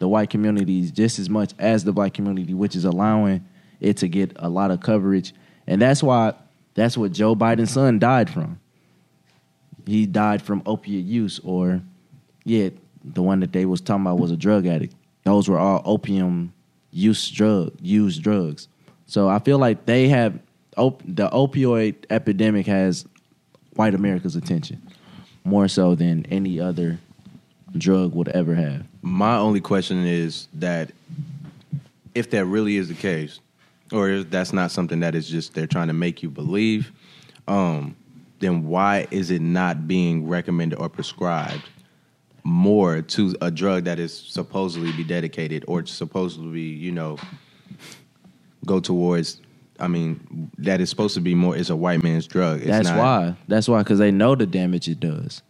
the 0.00 0.08
white 0.08 0.30
communities 0.30 0.90
just 0.90 1.18
as 1.18 1.30
much 1.30 1.52
as 1.58 1.84
the 1.84 1.92
black 1.92 2.14
community, 2.14 2.54
which 2.54 2.74
is 2.74 2.84
allowing 2.84 3.46
it 3.80 3.98
to 3.98 4.08
get 4.08 4.32
a 4.36 4.48
lot 4.48 4.72
of 4.72 4.80
coverage, 4.80 5.32
and 5.66 5.80
that's 5.80 6.02
why 6.02 6.34
that's 6.74 6.98
what 6.98 7.12
Joe 7.12 7.36
Biden's 7.36 7.70
son 7.70 7.98
died 8.00 8.28
from. 8.28 8.58
He 9.86 10.06
died 10.06 10.42
from 10.42 10.62
opiate 10.66 11.04
use, 11.04 11.38
or 11.44 11.82
yeah, 12.44 12.70
the 13.04 13.22
one 13.22 13.40
that 13.40 13.52
they 13.52 13.66
was 13.66 13.80
talking 13.80 14.02
about 14.02 14.18
was 14.18 14.30
a 14.30 14.36
drug 14.36 14.66
addict. 14.66 14.94
Those 15.24 15.48
were 15.48 15.58
all 15.58 15.82
opium 15.84 16.52
use 16.90 17.30
drug 17.30 17.72
used 17.80 18.22
drugs. 18.22 18.68
So 19.06 19.28
I 19.28 19.38
feel 19.38 19.58
like 19.58 19.86
they 19.86 20.08
have 20.08 20.38
op- 20.76 21.02
the 21.04 21.28
opioid 21.28 22.06
epidemic 22.08 22.66
has 22.66 23.04
white 23.74 23.94
America's 23.94 24.36
attention 24.36 24.80
more 25.44 25.68
so 25.68 25.94
than 25.94 26.24
any 26.26 26.58
other 26.58 26.98
drug 27.76 28.14
would 28.14 28.28
ever 28.28 28.54
have. 28.54 28.86
My 29.02 29.36
only 29.36 29.60
question 29.60 30.04
is 30.04 30.48
that 30.54 30.90
if 32.14 32.30
that 32.30 32.44
really 32.44 32.76
is 32.76 32.88
the 32.88 32.94
case, 32.94 33.40
or 33.92 34.08
if 34.10 34.30
that's 34.30 34.52
not 34.52 34.70
something 34.70 35.00
that 35.00 35.14
is 35.14 35.28
just 35.28 35.54
they're 35.54 35.66
trying 35.66 35.88
to 35.88 35.94
make 35.94 36.22
you 36.22 36.30
believe, 36.30 36.92
um, 37.48 37.96
then 38.40 38.66
why 38.66 39.06
is 39.10 39.30
it 39.30 39.42
not 39.42 39.86
being 39.88 40.28
recommended 40.28 40.78
or 40.78 40.88
prescribed 40.88 41.62
more 42.44 43.02
to 43.02 43.34
a 43.40 43.50
drug 43.50 43.84
that 43.84 43.98
is 43.98 44.16
supposedly 44.16 44.92
be 44.92 45.04
dedicated 45.04 45.64
or 45.68 45.84
supposedly 45.86 46.52
be, 46.52 46.60
you 46.62 46.92
know, 46.92 47.18
go 48.66 48.80
towards? 48.80 49.40
I 49.78 49.88
mean, 49.88 50.50
that 50.58 50.80
is 50.80 50.90
supposed 50.90 51.14
to 51.14 51.20
be 51.20 51.34
more. 51.34 51.56
It's 51.56 51.70
a 51.70 51.76
white 51.76 52.02
man's 52.02 52.26
drug. 52.26 52.58
It's 52.60 52.68
that's 52.68 52.88
not- 52.88 52.98
why. 52.98 53.36
That's 53.48 53.68
why 53.68 53.82
because 53.82 53.98
they 53.98 54.10
know 54.10 54.34
the 54.34 54.46
damage 54.46 54.88
it 54.88 55.00
does. 55.00 55.42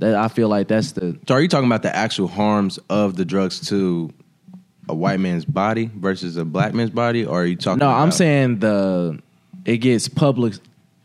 That 0.00 0.14
I 0.14 0.28
feel 0.28 0.48
like 0.48 0.68
that's 0.68 0.92
the 0.92 1.18
So, 1.26 1.34
are 1.34 1.40
you 1.40 1.48
talking 1.48 1.66
about 1.66 1.82
the 1.82 1.94
actual 1.94 2.28
harms 2.28 2.78
of 2.88 3.16
the 3.16 3.24
drugs 3.24 3.66
to 3.68 4.12
a 4.88 4.94
white 4.94 5.20
man's 5.20 5.44
body 5.44 5.90
versus 5.94 6.36
a 6.36 6.44
black 6.44 6.72
man's 6.72 6.90
body, 6.90 7.24
or 7.24 7.42
are 7.42 7.46
you 7.46 7.56
talking? 7.56 7.80
No, 7.80 7.90
I'm 7.90 8.12
saying 8.12 8.60
the 8.60 9.20
it 9.64 9.78
gets 9.78 10.08
public 10.08 10.54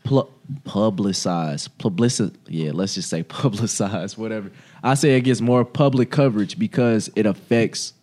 pl- 0.04 0.30
publicized, 0.64 1.76
publicit. 1.78 2.34
Yeah, 2.46 2.70
let's 2.72 2.94
just 2.94 3.10
say 3.10 3.22
publicized. 3.24 4.16
Whatever. 4.16 4.50
I 4.82 4.94
say 4.94 5.16
it 5.16 5.22
gets 5.22 5.40
more 5.40 5.64
public 5.64 6.10
coverage 6.10 6.58
because 6.58 7.10
it 7.16 7.26
affects 7.26 7.94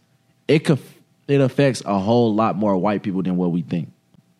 it. 0.47 0.65
Could, 0.65 0.79
it 1.27 1.39
affects 1.39 1.81
a 1.85 1.97
whole 1.97 2.33
lot 2.33 2.57
more 2.57 2.75
white 2.75 3.03
people 3.03 3.23
than 3.23 3.37
what 3.37 3.51
we 3.51 3.61
think. 3.61 3.91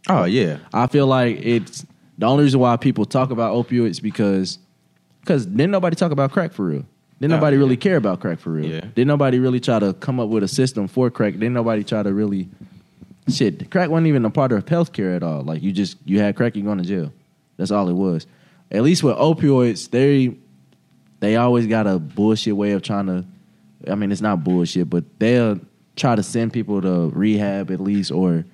Oh 0.09 0.25
yeah, 0.25 0.57
I 0.73 0.87
feel 0.87 1.07
like 1.07 1.37
it's 1.41 1.85
the 2.17 2.25
only 2.25 2.43
reason 2.43 2.59
why 2.59 2.75
people 2.77 3.05
talk 3.05 3.31
about 3.31 3.53
opioids 3.53 4.01
because 4.01 4.59
because 5.21 5.45
didn't 5.45 5.71
nobody 5.71 5.95
talk 5.95 6.11
about 6.11 6.31
crack 6.31 6.51
for 6.51 6.65
real. 6.65 6.85
Didn't 7.19 7.31
No, 7.31 7.37
nobody 7.37 7.57
really 7.57 7.77
care 7.77 7.97
about 7.97 8.19
crack 8.19 8.39
for 8.39 8.49
real. 8.49 8.65
Yeah. 8.65 8.81
Didn't 8.81 9.07
nobody 9.07 9.37
really 9.39 9.59
try 9.59 9.77
to 9.79 9.93
come 9.93 10.19
up 10.19 10.29
with 10.29 10.43
a 10.43 10.47
system 10.47 10.87
for 10.87 11.09
crack. 11.11 11.33
Didn't 11.33 11.53
nobody 11.53 11.83
try 11.83 12.01
to 12.01 12.11
really 12.11 12.49
shit. 13.29 13.69
Crack 13.69 13.89
wasn't 13.89 14.07
even 14.07 14.25
a 14.25 14.31
part 14.31 14.51
of 14.51 14.65
healthcare 14.65 15.15
at 15.15 15.23
all. 15.23 15.43
Like 15.43 15.61
you 15.61 15.71
just 15.71 15.97
you 16.05 16.19
had 16.19 16.35
crack, 16.35 16.55
you 16.55 16.63
going 16.63 16.79
to 16.79 16.83
jail. 16.83 17.13
That's 17.57 17.71
all 17.71 17.87
it 17.89 17.93
was. 17.93 18.25
At 18.71 18.81
least 18.83 19.03
with 19.03 19.15
opioids, 19.17 19.89
they 19.91 20.35
they 21.19 21.35
always 21.35 21.67
got 21.67 21.85
a 21.85 21.99
bullshit 21.99 22.55
way 22.57 22.71
of 22.71 22.81
trying 22.81 23.05
to. 23.05 23.25
I 23.87 23.95
mean, 23.95 24.11
it's 24.11 24.21
not 24.21 24.43
bullshit, 24.43 24.89
but 24.89 25.03
they'll 25.19 25.59
try 25.95 26.15
to 26.15 26.23
send 26.23 26.53
people 26.53 26.81
to 26.81 27.09
rehab 27.09 27.69
at 27.69 27.79
least, 27.79 28.11
or 28.11 28.45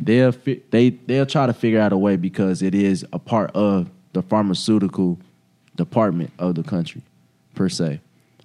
they'll 0.00 0.32
fi- 0.32 0.62
they 0.70 0.90
they'll 0.90 1.26
try 1.26 1.46
to 1.46 1.52
figure 1.52 1.80
out 1.80 1.92
a 1.92 1.96
way 1.96 2.16
because 2.16 2.62
it 2.62 2.74
is 2.74 3.04
a 3.12 3.18
part 3.20 3.52
of 3.54 3.88
the 4.12 4.22
pharmaceutical 4.22 5.18
department 5.76 6.30
of 6.38 6.54
the 6.54 6.62
country 6.62 7.02
per 7.54 7.68
se. 7.68 8.00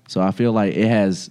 So 0.07 0.21
I 0.21 0.31
feel 0.31 0.51
like 0.51 0.75
it 0.75 0.87
has 0.87 1.29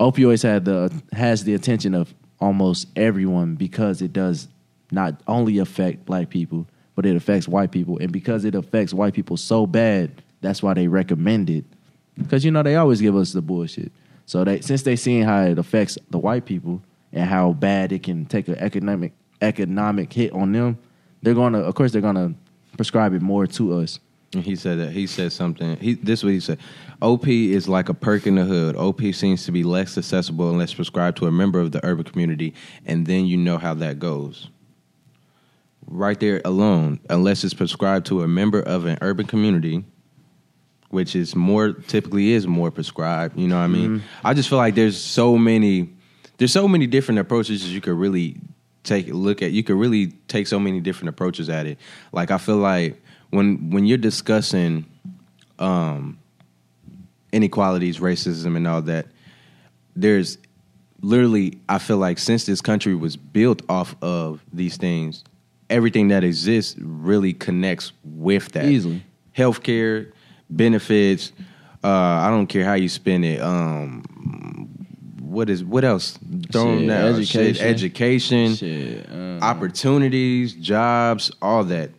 opioids 0.00 0.42
had 0.42 0.64
the 0.64 0.92
has 1.12 1.44
the 1.44 1.54
attention 1.54 1.94
of 1.94 2.12
almost 2.40 2.88
everyone 2.96 3.54
because 3.54 4.02
it 4.02 4.12
does 4.12 4.48
not 4.90 5.20
only 5.26 5.58
affect 5.58 6.04
black 6.04 6.28
people, 6.28 6.66
but 6.94 7.06
it 7.06 7.16
affects 7.16 7.48
white 7.48 7.70
people, 7.70 7.98
and 7.98 8.12
because 8.12 8.44
it 8.44 8.54
affects 8.54 8.92
white 8.92 9.14
people 9.14 9.36
so 9.36 9.66
bad, 9.66 10.22
that's 10.40 10.62
why 10.62 10.74
they 10.74 10.88
recommend 10.88 11.48
it. 11.48 11.64
Because 12.16 12.44
you 12.44 12.50
know 12.50 12.62
they 12.62 12.76
always 12.76 13.00
give 13.00 13.16
us 13.16 13.32
the 13.32 13.40
bullshit. 13.40 13.90
So 14.26 14.44
they 14.44 14.60
since 14.60 14.82
they 14.82 14.96
seeing 14.96 15.22
how 15.22 15.42
it 15.42 15.58
affects 15.58 15.98
the 16.10 16.18
white 16.18 16.44
people 16.44 16.82
and 17.12 17.28
how 17.28 17.52
bad 17.52 17.92
it 17.92 18.02
can 18.02 18.26
take 18.26 18.48
an 18.48 18.56
economic 18.56 19.12
economic 19.40 20.12
hit 20.12 20.32
on 20.32 20.52
them, 20.52 20.78
they're 21.22 21.34
gonna 21.34 21.60
of 21.60 21.74
course 21.74 21.92
they're 21.92 22.02
gonna 22.02 22.34
prescribe 22.76 23.14
it 23.14 23.22
more 23.22 23.46
to 23.46 23.78
us. 23.80 23.98
And 24.34 24.42
he 24.42 24.56
said 24.56 24.78
that 24.78 24.92
he 24.92 25.06
said 25.06 25.32
something. 25.32 25.76
He 25.76 25.94
this 25.94 26.20
is 26.20 26.24
what 26.24 26.32
he 26.32 26.40
said. 26.40 26.58
OP 27.02 27.28
is 27.28 27.68
like 27.68 27.88
a 27.88 27.94
perk 27.94 28.26
in 28.26 28.36
the 28.36 28.44
hood. 28.44 28.76
OP 28.76 29.00
seems 29.12 29.44
to 29.44 29.52
be 29.52 29.62
less 29.62 29.98
accessible 29.98 30.50
unless 30.50 30.72
prescribed 30.72 31.18
to 31.18 31.26
a 31.26 31.32
member 31.32 31.60
of 31.60 31.72
the 31.72 31.84
urban 31.84 32.04
community, 32.04 32.54
and 32.86 33.06
then 33.06 33.26
you 33.26 33.36
know 33.36 33.58
how 33.58 33.74
that 33.74 33.98
goes. 33.98 34.48
Right 35.86 36.18
there 36.18 36.40
alone, 36.44 37.00
unless 37.10 37.44
it's 37.44 37.52
prescribed 37.52 38.06
to 38.06 38.22
a 38.22 38.28
member 38.28 38.60
of 38.60 38.86
an 38.86 38.96
urban 39.02 39.26
community, 39.26 39.84
which 40.88 41.14
is 41.14 41.34
more 41.34 41.72
typically 41.72 42.30
is 42.30 42.46
more 42.46 42.70
prescribed. 42.70 43.38
You 43.38 43.48
know 43.48 43.56
what 43.56 43.64
I 43.64 43.68
mean? 43.68 43.98
Mm-hmm. 43.98 44.26
I 44.26 44.32
just 44.32 44.48
feel 44.48 44.58
like 44.58 44.74
there's 44.74 44.96
so 44.96 45.36
many 45.36 45.90
there's 46.38 46.52
so 46.52 46.66
many 46.66 46.86
different 46.86 47.20
approaches 47.20 47.72
you 47.72 47.80
could 47.80 47.98
really 47.98 48.36
take 48.84 49.08
look 49.08 49.42
at. 49.42 49.52
You 49.52 49.62
could 49.62 49.76
really 49.76 50.12
take 50.28 50.46
so 50.46 50.58
many 50.58 50.80
different 50.80 51.10
approaches 51.10 51.48
at 51.48 51.66
it. 51.66 51.78
Like 52.12 52.30
I 52.30 52.38
feel 52.38 52.56
like 52.56 53.01
when 53.32 53.70
when 53.70 53.86
you're 53.86 53.98
discussing 53.98 54.84
um, 55.58 56.18
inequalities, 57.32 57.98
racism, 57.98 58.56
and 58.56 58.68
all 58.68 58.82
that, 58.82 59.06
there's 59.96 60.38
literally 61.00 61.58
I 61.68 61.78
feel 61.78 61.96
like 61.98 62.18
since 62.18 62.44
this 62.46 62.60
country 62.60 62.94
was 62.94 63.16
built 63.16 63.62
off 63.68 63.96
of 64.02 64.40
these 64.52 64.76
things, 64.76 65.24
everything 65.70 66.08
that 66.08 66.22
exists 66.24 66.76
really 66.78 67.32
connects 67.32 67.92
with 68.04 68.52
that 68.52 68.66
Easily. 68.66 69.02
healthcare 69.36 70.12
benefits. 70.50 71.32
Uh, 71.82 71.88
I 71.88 72.28
don't 72.30 72.46
care 72.46 72.64
how 72.64 72.74
you 72.74 72.88
spend 72.88 73.24
it. 73.24 73.40
Um, 73.40 74.02
what 75.20 75.48
is 75.48 75.64
what 75.64 75.84
else? 75.84 76.18
Throw 76.52 76.70
'em 76.72 76.78
Shit, 76.80 76.88
down. 76.88 77.14
education. 77.14 77.54
Shit, 77.54 77.60
education, 77.62 78.54
Shit, 78.54 79.10
um, 79.10 79.38
opportunities, 79.42 80.52
jobs, 80.52 81.30
all 81.40 81.64
that. 81.64 81.90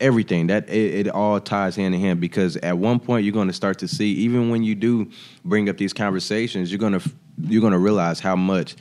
Everything 0.00 0.46
that 0.46 0.68
it, 0.68 1.06
it 1.06 1.08
all 1.08 1.40
ties 1.40 1.74
hand 1.74 1.94
in 1.94 2.00
hand 2.00 2.20
because 2.20 2.56
at 2.58 2.78
one 2.78 3.00
point 3.00 3.24
you're 3.24 3.32
going 3.34 3.48
to 3.48 3.52
start 3.52 3.78
to 3.80 3.88
see 3.88 4.12
even 4.12 4.48
when 4.48 4.62
you 4.62 4.74
do 4.76 5.10
bring 5.44 5.68
up 5.68 5.76
these 5.76 5.92
conversations 5.92 6.70
you're 6.70 6.78
going 6.78 6.92
to 6.98 7.10
you're 7.42 7.60
going 7.60 7.72
to 7.72 7.78
realize 7.80 8.20
how 8.20 8.36
much 8.36 8.76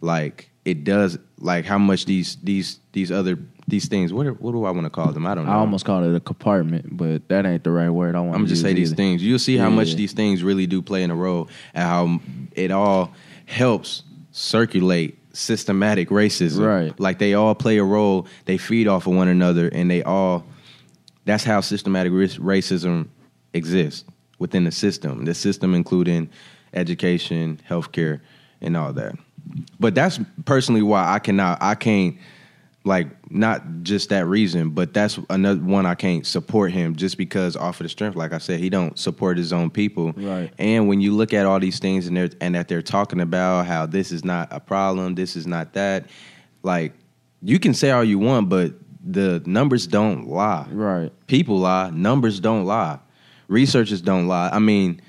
like 0.00 0.48
it 0.64 0.82
does 0.84 1.18
like 1.38 1.66
how 1.66 1.76
much 1.76 2.06
these 2.06 2.36
these 2.42 2.78
these 2.92 3.12
other 3.12 3.38
these 3.68 3.86
things 3.86 4.14
what 4.14 4.26
are- 4.26 4.32
what 4.34 4.52
do 4.52 4.64
I 4.64 4.70
want 4.70 4.84
to 4.86 4.90
call 4.90 5.12
them 5.12 5.26
I 5.26 5.34
don't 5.34 5.44
know 5.44 5.52
I 5.52 5.56
almost 5.56 5.84
called 5.84 6.04
it 6.04 6.14
a 6.16 6.20
compartment, 6.20 6.96
but 6.96 7.28
that 7.28 7.44
ain't 7.44 7.64
the 7.64 7.70
right 7.70 7.90
word. 7.90 8.14
I 8.16 8.20
want. 8.20 8.34
I'm 8.34 8.46
just 8.46 8.62
say 8.62 8.72
these 8.72 8.92
things. 8.94 9.22
You'll 9.22 9.38
see 9.38 9.56
how 9.58 9.68
much 9.70 9.94
these 9.94 10.12
things 10.14 10.42
really 10.42 10.66
do 10.66 10.80
play 10.80 11.02
in 11.02 11.10
a 11.10 11.14
role, 11.14 11.48
and 11.74 11.84
how 11.84 12.20
it 12.52 12.70
all 12.70 13.12
helps 13.46 14.04
circulate 14.30 15.18
systematic 15.34 16.08
racism. 16.08 16.66
Right. 16.66 16.98
Like 17.00 17.18
they 17.18 17.34
all 17.34 17.54
play 17.54 17.78
a 17.78 17.84
role. 17.84 18.26
They 18.46 18.56
feed 18.58 18.88
off 18.88 19.06
of 19.06 19.14
one 19.14 19.28
another, 19.28 19.68
and 19.68 19.90
they 19.90 20.02
all. 20.02 20.44
That's 21.24 21.44
how 21.44 21.60
systematic 21.60 22.12
racism 22.12 23.08
exists 23.52 24.04
within 24.38 24.64
the 24.64 24.72
system. 24.72 25.24
The 25.24 25.34
system 25.34 25.74
including 25.74 26.30
education, 26.74 27.60
healthcare, 27.68 28.20
and 28.60 28.76
all 28.76 28.92
that. 28.94 29.14
But 29.78 29.94
that's 29.94 30.20
personally 30.44 30.82
why 30.82 31.12
I 31.12 31.18
cannot. 31.18 31.58
I 31.60 31.74
can't 31.74 32.16
like 32.84 33.08
not 33.30 33.62
just 33.82 34.08
that 34.08 34.26
reason, 34.26 34.70
but 34.70 34.92
that's 34.92 35.18
another 35.30 35.60
one 35.60 35.86
I 35.86 35.94
can't 35.94 36.26
support 36.26 36.72
him 36.72 36.96
just 36.96 37.16
because 37.16 37.56
off 37.56 37.80
of 37.80 37.84
the 37.84 37.88
strength, 37.88 38.16
like 38.16 38.32
I 38.32 38.38
said, 38.38 38.58
he 38.58 38.70
don't 38.70 38.98
support 38.98 39.38
his 39.38 39.52
own 39.52 39.70
people. 39.70 40.12
Right. 40.12 40.52
And 40.58 40.88
when 40.88 41.00
you 41.00 41.14
look 41.14 41.32
at 41.32 41.46
all 41.46 41.60
these 41.60 41.78
things 41.78 42.06
and 42.06 42.16
they're 42.16 42.30
and 42.40 42.54
that 42.54 42.68
they're 42.68 42.82
talking 42.82 43.20
about 43.20 43.66
how 43.66 43.86
this 43.86 44.10
is 44.10 44.24
not 44.24 44.48
a 44.50 44.60
problem, 44.60 45.14
this 45.14 45.36
is 45.36 45.46
not 45.46 45.74
that, 45.74 46.06
like 46.62 46.92
you 47.40 47.58
can 47.58 47.74
say 47.74 47.90
all 47.90 48.04
you 48.04 48.18
want, 48.18 48.48
but 48.48 48.72
the 49.04 49.42
numbers 49.46 49.86
don't 49.86 50.28
lie. 50.28 50.66
Right. 50.70 51.10
People 51.26 51.58
lie, 51.58 51.90
numbers 51.90 52.40
don't 52.40 52.64
lie. 52.64 52.98
Researchers 53.48 54.00
don't 54.00 54.28
lie. 54.28 54.50
I 54.52 54.58
mean, 54.58 55.00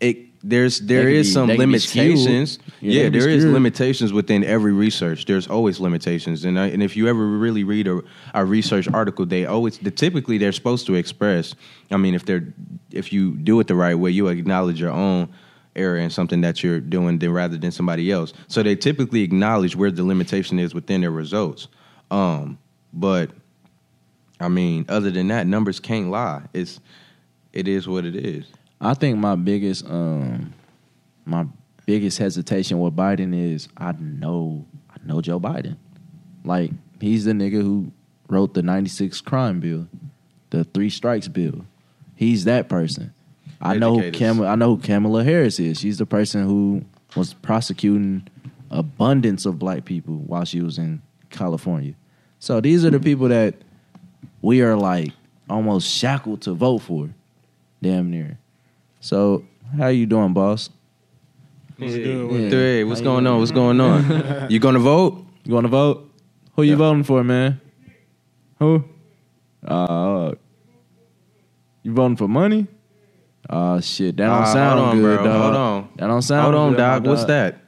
it 0.00 0.18
there's 0.42 0.80
there 0.80 1.08
is 1.08 1.28
be- 1.28 1.32
some 1.32 1.48
they 1.48 1.56
can 1.56 1.70
be 1.72 1.78
skewed. 1.78 2.16
limitations. 2.16 2.58
Yeah, 2.80 3.02
Yeah, 3.02 3.08
there 3.10 3.28
is 3.28 3.44
limitations 3.44 4.12
within 4.12 4.42
every 4.42 4.72
research. 4.72 5.26
There's 5.26 5.46
always 5.46 5.80
limitations, 5.80 6.44
and 6.44 6.58
I, 6.58 6.66
and 6.68 6.82
if 6.82 6.96
you 6.96 7.08
ever 7.08 7.26
really 7.26 7.62
read 7.62 7.86
a, 7.86 8.00
a 8.34 8.44
research 8.44 8.88
article, 8.88 9.26
they 9.26 9.44
always 9.46 9.78
the, 9.78 9.90
typically 9.90 10.38
they're 10.38 10.52
supposed 10.52 10.86
to 10.86 10.94
express. 10.94 11.54
I 11.90 11.96
mean, 11.98 12.14
if 12.14 12.24
they're 12.24 12.52
if 12.90 13.12
you 13.12 13.32
do 13.36 13.60
it 13.60 13.66
the 13.66 13.74
right 13.74 13.94
way, 13.94 14.10
you 14.10 14.28
acknowledge 14.28 14.80
your 14.80 14.92
own 14.92 15.28
error 15.76 15.98
in 15.98 16.10
something 16.10 16.40
that 16.40 16.62
you're 16.64 16.80
doing, 16.80 17.18
than 17.18 17.32
rather 17.32 17.56
than 17.56 17.70
somebody 17.70 18.10
else. 18.10 18.32
So 18.48 18.62
they 18.62 18.76
typically 18.76 19.22
acknowledge 19.22 19.76
where 19.76 19.90
the 19.90 20.04
limitation 20.04 20.58
is 20.58 20.74
within 20.74 21.02
their 21.02 21.10
results. 21.10 21.68
Um, 22.10 22.58
but 22.92 23.30
I 24.38 24.48
mean, 24.48 24.86
other 24.88 25.10
than 25.10 25.28
that, 25.28 25.46
numbers 25.46 25.80
can't 25.80 26.10
lie. 26.10 26.42
It's 26.52 26.80
it 27.52 27.68
is 27.68 27.86
what 27.88 28.04
it 28.04 28.16
is. 28.16 28.46
I 28.80 28.94
think 28.94 29.18
my 29.18 29.36
biggest 29.36 29.84
um 29.86 30.54
my 31.24 31.46
biggest 31.86 32.18
hesitation 32.18 32.80
with 32.80 32.96
Biden 32.96 33.34
is 33.34 33.68
I 33.76 33.92
know 33.92 34.66
I 34.90 34.96
know 35.04 35.20
Joe 35.20 35.40
Biden. 35.40 35.76
Like 36.44 36.70
he's 37.00 37.24
the 37.24 37.32
nigga 37.32 37.60
who 37.60 37.92
wrote 38.28 38.54
the 38.54 38.62
96 38.62 39.20
crime 39.20 39.60
bill, 39.60 39.88
the 40.50 40.64
three 40.64 40.90
strikes 40.90 41.28
bill. 41.28 41.66
He's 42.16 42.44
that 42.44 42.68
person. 42.68 43.12
I 43.60 43.76
know 43.76 43.98
who. 43.98 44.10
Kam- 44.12 44.42
I 44.42 44.54
know 44.54 44.76
who 44.76 44.82
Kamala 44.82 45.22
Harris 45.24 45.60
is. 45.60 45.80
She's 45.80 45.98
the 45.98 46.06
person 46.06 46.46
who 46.46 46.84
was 47.16 47.34
prosecuting 47.34 48.26
abundance 48.70 49.44
of 49.44 49.58
black 49.58 49.84
people 49.84 50.14
while 50.14 50.44
she 50.44 50.60
was 50.60 50.78
in 50.78 51.02
California. 51.28 51.94
So 52.40 52.60
these 52.60 52.84
are 52.84 52.90
the 52.90 52.98
people 52.98 53.28
that 53.28 53.54
we 54.42 54.62
are 54.62 54.74
like 54.74 55.12
almost 55.48 55.88
shackled 55.88 56.40
to 56.42 56.52
vote 56.54 56.78
for. 56.78 57.10
Damn 57.82 58.10
near. 58.10 58.38
So 59.00 59.44
how 59.78 59.88
you 59.88 60.06
doing, 60.06 60.32
boss? 60.32 60.70
What's 61.76 61.94
good 61.94 62.30
Yeah. 62.30 62.36
it? 62.46 62.50
Hey, 62.50 62.84
what's 62.84 63.00
going 63.02 63.26
on? 63.26 63.38
What's 63.38 63.50
going 63.52 63.80
on? 63.80 64.50
you 64.50 64.58
gonna 64.58 64.78
vote? 64.78 65.24
You 65.44 65.54
want 65.54 65.64
to 65.64 65.68
vote? 65.68 66.10
Who 66.56 66.62
you 66.62 66.76
voting 66.76 67.04
for, 67.04 67.22
man? 67.24 67.60
Who? 68.58 68.84
Uh, 69.66 70.32
you 71.82 71.92
voting 71.92 72.16
for 72.16 72.28
money? 72.28 72.66
Oh 73.48 73.80
shit, 73.80 74.16
that 74.18 74.26
don't 74.26 74.42
Uh, 74.42 74.52
sound 74.52 74.78
hold 74.78 74.90
on, 74.90 74.96
good, 74.96 75.16
bro. 75.16 75.24
dog. 75.24 75.42
Hold 75.42 75.56
on. 75.56 75.88
That 75.96 76.06
don't 76.06 76.22
sound. 76.22 76.42
Hold 76.42 76.54
on, 76.54 76.70
good, 76.72 76.78
my 76.80 76.98
Doc. 76.98 77.04
What's 77.04 77.24
that? 77.24 77.59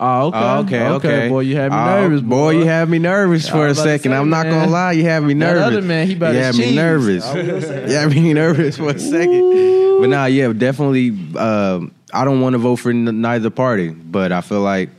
Oh, 0.00 0.28
okay. 0.28 0.38
Oh, 0.38 0.58
okay, 0.60 0.86
okay. 0.92 1.28
Boy, 1.28 1.40
you 1.40 1.56
had 1.56 1.72
me 1.72 1.78
Oh, 1.78 1.84
nervous, 2.02 2.20
boy. 2.20 2.50
You 2.50 2.64
had 2.66 2.88
me 2.88 2.98
nervous 3.00 3.48
I 3.48 3.50
for 3.50 3.64
a 3.64 3.68
was 3.68 3.78
about 3.78 3.84
to 3.84 3.90
second. 3.98 4.12
say, 4.12 4.16
I'm 4.16 4.30
not 4.30 4.46
man. 4.46 4.54
gonna 4.60 4.70
lie. 4.70 4.92
You 4.92 5.02
had 5.02 5.22
me 5.24 5.34
That 5.34 5.38
nervous. 5.54 5.62
other 5.64 5.82
man, 5.82 6.06
he 6.06 6.14
about 6.14 6.32
you 6.34 6.38
his 6.38 6.46
had 6.46 6.54
me 6.56 6.64
cheese. 6.66 6.76
nervous. 6.76 7.24
I 7.26 7.42
was 7.42 7.64
you 7.64 7.96
had 7.96 8.10
me 8.10 8.32
nervous 8.32 8.76
for 8.76 8.90
a 8.90 8.98
second. 8.98 10.00
But 10.00 10.08
nah, 10.10 10.26
yeah, 10.26 10.52
definitely. 10.52 11.10
Um, 11.36 11.92
I 12.14 12.24
don't 12.24 12.40
want 12.40 12.54
to 12.54 12.58
vote 12.58 12.76
for 12.76 12.90
n- 12.90 13.20
neither 13.20 13.50
party, 13.50 13.88
but 13.88 14.30
I 14.30 14.40
feel 14.40 14.60
like. 14.60 14.90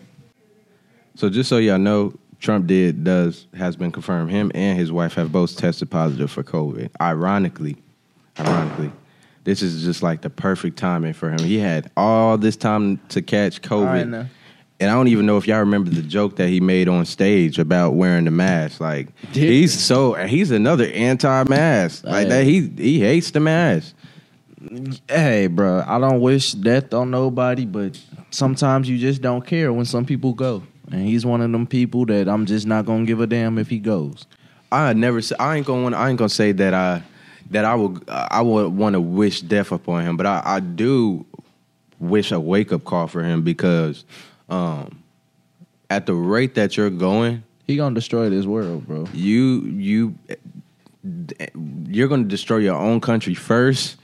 So 1.15 1.29
just 1.29 1.47
so 1.49 1.57
y'all 1.57 1.77
know, 1.77 2.13
Trump 2.41 2.67
did 2.67 3.03
does 3.05 3.47
has 3.55 3.75
been 3.77 3.91
confirmed. 3.91 4.31
Him 4.31 4.51
and 4.53 4.77
his 4.77 4.91
wife 4.91 5.13
have 5.13 5.31
both 5.31 5.55
tested 5.57 5.89
positive 5.89 6.29
for 6.29 6.43
COVID. 6.43 6.89
Ironically, 7.01 7.77
ironically, 8.37 8.91
this 9.45 9.61
is 9.61 9.83
just 9.83 10.03
like 10.03 10.21
the 10.21 10.29
perfect 10.29 10.77
timing 10.77 11.13
for 11.13 11.29
him. 11.29 11.39
He 11.39 11.57
had 11.57 11.89
all 11.97 12.37
this 12.37 12.57
time 12.57 12.97
to 13.09 13.21
catch 13.21 13.61
COVID. 13.61 14.27
All 14.81 14.87
right, 14.87 14.87
now. 14.87 14.87
And 14.87 14.91
I 14.91 14.93
don't 14.93 15.07
even 15.09 15.25
know 15.25 15.37
if 15.37 15.47
y'all 15.47 15.59
remember 15.59 15.89
the 15.89 16.01
joke 16.01 16.37
that 16.37 16.49
he 16.49 16.59
made 16.59 16.87
on 16.87 17.05
stage 17.05 17.59
about 17.59 17.95
wearing 17.95 18.25
the 18.25 18.31
mask. 18.31 18.79
Like 18.79 19.07
Did- 19.31 19.49
he's 19.49 19.77
so 19.77 20.13
he's 20.13 20.51
another 20.51 20.85
anti-mask. 20.85 22.03
Like 22.05 22.27
Hey. 22.27 22.29
that 22.29 22.43
he 22.45 22.69
he 22.77 22.99
hates 22.99 23.31
the 23.31 23.39
mask. 23.39 23.95
Hey, 25.07 25.47
bro, 25.47 25.83
I 25.87 25.99
don't 25.99 26.19
wish 26.19 26.51
death 26.51 26.93
on 26.93 27.11
nobody, 27.11 27.65
but 27.65 27.97
sometimes 28.29 28.89
you 28.89 28.97
just 28.97 29.21
don't 29.21 29.45
care 29.45 29.71
when 29.71 29.85
some 29.85 30.05
people 30.05 30.33
go. 30.33 30.63
And 30.91 31.05
he's 31.07 31.25
one 31.25 31.39
of 31.41 31.51
them 31.51 31.65
people 31.67 32.05
that 32.07 32.27
I'm 32.27 32.45
just 32.45 32.67
not 32.67 32.85
gonna 32.85 33.05
give 33.05 33.21
a 33.21 33.27
damn 33.27 33.57
if 33.57 33.69
he 33.69 33.79
goes. 33.79 34.25
I 34.71 34.93
never 34.93 35.21
say 35.21 35.35
I 35.39 35.57
ain't 35.57 35.65
gonna 35.65 35.95
I 35.95 36.09
ain't 36.09 36.17
gonna 36.19 36.29
say 36.29 36.51
that 36.53 36.73
I 36.73 37.03
that 37.51 37.63
I 37.65 37.75
will 37.75 37.99
I 38.07 38.41
would 38.41 38.75
want 38.75 38.93
to 38.93 39.01
wish 39.01 39.41
death 39.41 39.71
upon 39.71 40.03
him, 40.05 40.17
but 40.17 40.25
I, 40.25 40.41
I 40.43 40.59
do 40.59 41.25
wish 41.99 42.31
a 42.31 42.39
wake 42.39 42.71
up 42.73 42.83
call 42.85 43.07
for 43.07 43.23
him 43.23 43.41
because 43.43 44.03
um, 44.49 45.03
at 45.89 46.05
the 46.05 46.13
rate 46.13 46.55
that 46.55 46.77
you're 46.77 46.89
going, 46.89 47.43
He 47.65 47.77
gonna 47.77 47.95
destroy 47.95 48.29
this 48.29 48.45
world, 48.45 48.87
bro. 48.87 49.07
you 49.13 49.61
you 49.61 50.15
you're 51.87 52.07
to 52.09 52.23
destroy 52.23 52.57
your 52.57 52.75
own 52.75 52.99
country 52.99 53.33
first 53.33 53.95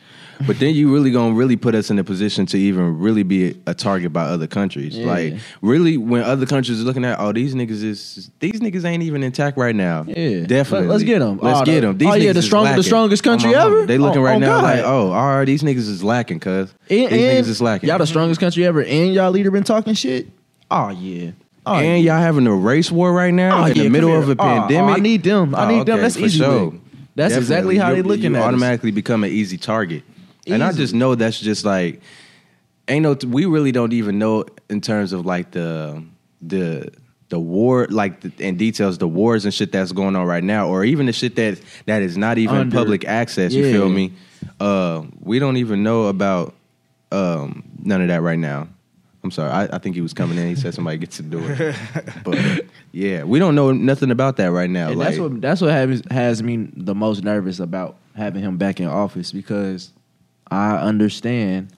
but 0.48 0.60
then 0.60 0.74
you 0.76 0.94
really 0.94 1.12
going 1.12 1.34
to 1.34 1.38
really 1.38 1.56
put 1.56 1.76
us 1.76 1.90
in 1.90 2.00
a 2.00 2.04
position 2.04 2.46
to 2.48 2.58
even 2.58 2.98
really 3.00 3.24
be 3.24 3.60
a 3.68 3.74
target 3.74 4.12
by 4.14 4.24
other 4.24 4.48
countries 4.48 4.98
Yeah. 4.98 5.06
like 5.08 5.34
really 5.62 5.98
when 5.98 6.24
other 6.24 6.46
countries 6.46 6.82
are 6.82 6.84
looking 6.84 7.06
at 7.06 7.20
oh 7.20 7.32
these 7.32 7.56
niggas 7.56 7.84
is 7.84 8.30
these 8.40 8.60
niggas 8.60 8.84
ain't 8.86 9.04
even 9.04 9.24
intact 9.24 9.58
right 9.58 9.76
now 9.76 10.04
Yeah. 10.08 10.46
definitely 10.46 10.88
Let's 10.88 11.04
get 11.04 11.20
them. 11.20 11.40
let's 11.42 11.62
Oh, 11.62 11.66
get 11.66 11.82
them 11.82 11.98
these 11.98 12.08
oh, 12.10 12.14
yeah, 12.16 12.34
the 12.34 12.40
is 12.40 12.46
strong- 12.46 12.76
the 12.76 12.84
strongest 12.84 13.26
Oh, 13.26 13.30
country 13.32 13.52
my 13.52 13.58
mama. 13.60 13.76
ever? 13.78 13.86
they 13.86 13.98
looking 13.98 14.22
Oh, 14.22 14.26
right 14.26 14.36
oh, 14.36 14.40
now 14.40 14.62
God. 14.62 14.64
like 14.64 14.80
oh 14.86 15.12
all 15.12 15.28
right 15.38 15.46
these 15.46 15.64
niggas 15.64 15.88
is 15.90 16.04
lacking 16.04 16.40
cuz 16.40 16.74
these 16.88 17.10
and 17.10 17.20
niggas 17.20 17.48
is 17.48 17.62
lacking 17.62 17.90
Y'all 17.90 17.98
the 17.98 18.08
strongest 18.08 18.40
country 18.40 18.66
ever, 18.66 18.84
and 18.84 19.14
y'all 19.14 19.32
leader 19.32 19.52
been 19.52 19.64
talking 19.64 19.94
shit. 19.94 20.28
Oh 20.72 20.90
yeah. 20.90 21.32
Oh, 21.68 21.76
and 21.76 22.04
y'all 22.04 22.20
having 22.20 22.46
a 22.46 22.54
race 22.54 22.92
war 22.92 23.12
right 23.12 23.34
now 23.34 23.64
Oh, 23.64 23.66
in 23.66 23.76
yeah, 23.76 23.84
the 23.84 23.90
middle 23.90 24.16
of 24.16 24.24
a 24.24 24.26
here. 24.28 24.36
Oh, 24.40 24.44
pandemic. 24.44 24.92
oh, 24.92 24.98
I 24.98 25.00
need 25.00 25.24
them. 25.24 25.56
I 25.56 25.66
Oh, 25.66 25.78
need 25.78 25.86
them. 25.88 26.00
That's 26.00 26.16
easy. 26.18 26.38
sure. 26.38 26.74
That's 27.16 27.34
Definitely. 27.34 27.38
exactly 27.38 27.78
how 27.78 27.92
they 27.94 28.02
looking 28.04 28.32
you 28.32 28.36
at 28.38 28.42
us. 28.42 28.48
automatically 28.50 28.92
become 28.92 29.24
an 29.24 29.32
easy 29.32 29.58
target. 29.58 30.04
And 30.48 30.64
I 30.64 30.72
just 30.72 30.94
know 30.94 31.16
that's 31.16 31.40
just 31.40 31.66
like 31.66 32.02
ain't 32.88 33.04
no 33.04 33.18
we 33.28 33.46
really 33.46 33.72
don't 33.72 33.94
even 33.94 34.20
know 34.20 34.46
in 34.70 34.82
terms 34.82 35.14
of 35.14 35.26
like 35.26 35.52
the 35.52 36.04
the 36.42 36.92
the 37.30 37.40
war 37.40 37.88
like 37.90 38.22
the, 38.22 38.32
and 38.46 38.58
details 38.60 38.98
the 38.98 39.08
wars 39.08 39.46
and 39.46 39.54
shit 39.54 39.72
that's 39.72 39.92
going 39.92 40.16
on 40.16 40.26
right 40.26 40.44
now 40.44 40.68
or 40.68 40.86
even 40.86 41.08
the 41.08 41.14
shit 41.14 41.36
that 41.36 41.60
that 41.86 42.02
is 42.02 42.18
not 42.18 42.38
even 42.38 42.56
Under- 42.56 42.76
public 42.76 43.06
access 43.06 43.54
you 43.54 43.72
feel 43.72 43.90
me 43.90 44.14
uh 44.60 45.04
we 45.20 45.40
don't 45.40 45.58
even 45.58 45.82
know 45.82 46.06
about 46.06 46.54
um 47.12 47.64
none 47.80 48.02
of 48.02 48.10
that 48.10 48.22
right 48.22 48.40
now 48.40 48.68
I'm 49.24 49.32
sorry. 49.32 49.50
I, 49.50 49.64
I 49.64 49.80
think 49.80 49.96
he 49.96 50.02
was 50.02 50.14
coming 50.14 50.38
in. 50.38 50.48
He 50.50 50.56
said 50.56 50.76
somebody 50.76 51.00
gets 51.00 51.18
the 51.18 51.24
door. 51.24 51.42
But 52.24 52.66
yeah, 52.92 53.24
we 53.24 53.40
don't 53.40 53.56
know 53.56 53.72
nothing 53.72 54.12
about 54.12 54.38
that 54.38 54.52
right 54.52 54.70
now. 54.70 54.90
And 54.90 55.00
like, 55.00 55.08
that's 55.08 55.20
what 55.20 55.42
that's 55.42 55.62
what 55.62 55.72
has, 55.72 56.04
has 56.12 56.44
me 56.44 56.70
the 56.76 56.94
most 56.94 57.24
nervous 57.24 57.60
about 57.60 57.98
having 58.16 58.44
him 58.44 58.58
back 58.58 58.80
in 58.80 58.86
office 58.86 59.32
because 59.32 59.92
I 60.52 60.78
understand 60.78 61.70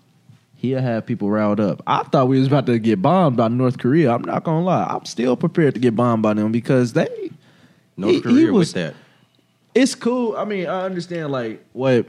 he'll 0.55 0.81
have 0.81 1.05
people 1.05 1.29
riled 1.29 1.59
up. 1.59 1.81
I 1.87 2.03
thought 2.03 2.27
we 2.27 2.39
was 2.39 2.47
about 2.47 2.65
to 2.65 2.79
get 2.79 3.01
bombed 3.01 3.37
by 3.37 3.47
North 3.47 3.77
Korea. 3.77 4.13
I'm 4.13 4.23
not 4.23 4.43
gonna 4.43 4.63
lie. 4.65 4.85
I'm 4.89 5.05
still 5.05 5.35
prepared 5.35 5.73
to 5.75 5.79
get 5.79 5.95
bombed 5.95 6.23
by 6.23 6.33
them 6.33 6.51
because 6.51 6.93
they 6.93 7.31
North 7.95 8.11
He- 8.11 8.15
he 8.17 8.21
Korea 8.21 8.51
was- 8.53 8.69
with 8.69 8.75
that. 8.75 8.93
it's 9.75 9.95
cool. 9.95 10.35
I 10.37 10.45
mean, 10.45 10.67
I 10.67 10.83
understand 10.83 11.31
like 11.31 11.63
what 11.73 12.05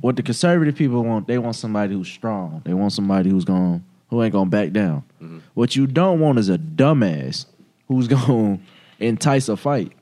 what 0.00 0.14
the 0.16 0.22
conservative 0.22 0.76
people 0.76 1.02
want. 1.02 1.26
They 1.26 1.38
want 1.38 1.56
somebody 1.56 1.94
who's 1.94 2.08
strong. 2.08 2.62
They 2.64 2.72
want 2.74 2.92
somebody 2.92 3.30
who's 3.30 3.44
going 3.44 3.82
who 4.10 4.22
ain't 4.22 4.32
gonna 4.32 4.48
back 4.48 4.70
down. 4.72 5.02
Mm-hmm. 5.22 5.38
What 5.54 5.74
you 5.76 5.86
don't 5.86 6.20
want 6.20 6.38
is 6.38 6.48
a 6.48 6.58
dumbass 6.58 7.46
who's 7.88 8.06
gonna 8.16 8.58
entice 9.00 9.48
a 9.48 9.56
fight, 9.56 9.92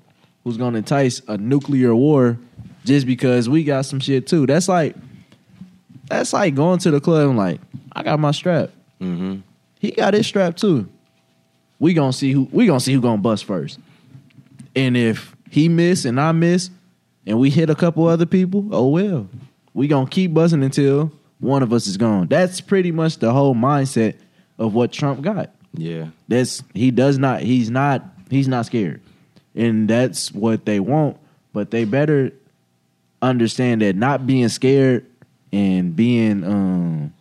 who's 0.44 0.56
gonna 0.58 0.78
entice 0.78 1.22
a 1.28 1.38
nuclear 1.38 1.94
war 1.94 2.36
just 2.84 3.06
because 3.06 3.48
we 3.48 3.64
got 3.64 3.86
some 3.86 3.98
shit 4.00 4.26
too. 4.26 4.46
That's 4.46 4.68
like 4.68 4.94
that's 6.08 6.32
like 6.32 6.54
going 6.54 6.78
to 6.80 6.90
the 6.90 7.00
club 7.00 7.28
and 7.28 7.38
like, 7.38 7.60
I 7.92 8.02
got 8.02 8.18
my 8.20 8.30
strap. 8.30 8.70
Mm-hmm. 9.00 9.40
He 9.78 9.90
got 9.90 10.14
his 10.14 10.26
strap 10.26 10.56
too. 10.56 10.88
We 11.78 11.94
gonna 11.94 12.12
see 12.12 12.32
who 12.32 12.48
we 12.50 12.66
gonna 12.66 12.80
see 12.80 12.94
who 12.94 13.00
gonna 13.00 13.18
bust 13.18 13.44
first. 13.44 13.78
And 14.74 14.96
if 14.96 15.34
he 15.50 15.68
miss 15.68 16.04
and 16.04 16.20
I 16.20 16.32
miss, 16.32 16.70
and 17.26 17.38
we 17.38 17.50
hit 17.50 17.70
a 17.70 17.74
couple 17.74 18.06
other 18.06 18.26
people, 18.26 18.68
oh 18.72 18.88
well. 18.88 19.28
We 19.74 19.88
gonna 19.88 20.08
keep 20.08 20.32
buzzing 20.32 20.62
until 20.62 21.12
one 21.38 21.62
of 21.62 21.72
us 21.72 21.86
is 21.86 21.96
gone. 21.96 22.28
That's 22.28 22.60
pretty 22.60 22.92
much 22.92 23.18
the 23.18 23.32
whole 23.32 23.54
mindset 23.54 24.16
of 24.58 24.74
what 24.74 24.92
Trump 24.92 25.20
got. 25.20 25.50
Yeah. 25.74 26.08
That's 26.28 26.62
he 26.74 26.90
does 26.90 27.18
not 27.18 27.42
he's 27.42 27.70
not 27.70 28.04
he's 28.30 28.48
not 28.48 28.66
scared. 28.66 29.02
And 29.54 29.88
that's 29.88 30.32
what 30.32 30.64
they 30.66 30.80
want, 30.80 31.18
but 31.52 31.70
they 31.70 31.84
better 31.84 32.32
understand 33.22 33.82
that 33.82 33.96
not 33.96 34.26
being 34.26 34.48
scared 34.48 35.06
and 35.52 35.94
being 35.94 36.44
um 36.44 37.12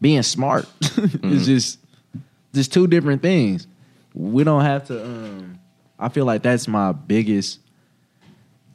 being 0.00 0.22
smart 0.22 0.66
is 1.22 1.46
just 1.46 1.78
just 2.52 2.72
two 2.72 2.86
different 2.86 3.22
things. 3.22 3.66
We 4.14 4.44
don't 4.44 4.62
have 4.62 4.86
to 4.88 5.04
um 5.04 5.58
I 5.98 6.08
feel 6.08 6.24
like 6.24 6.42
that's 6.42 6.68
my 6.68 6.92
biggest 6.92 7.60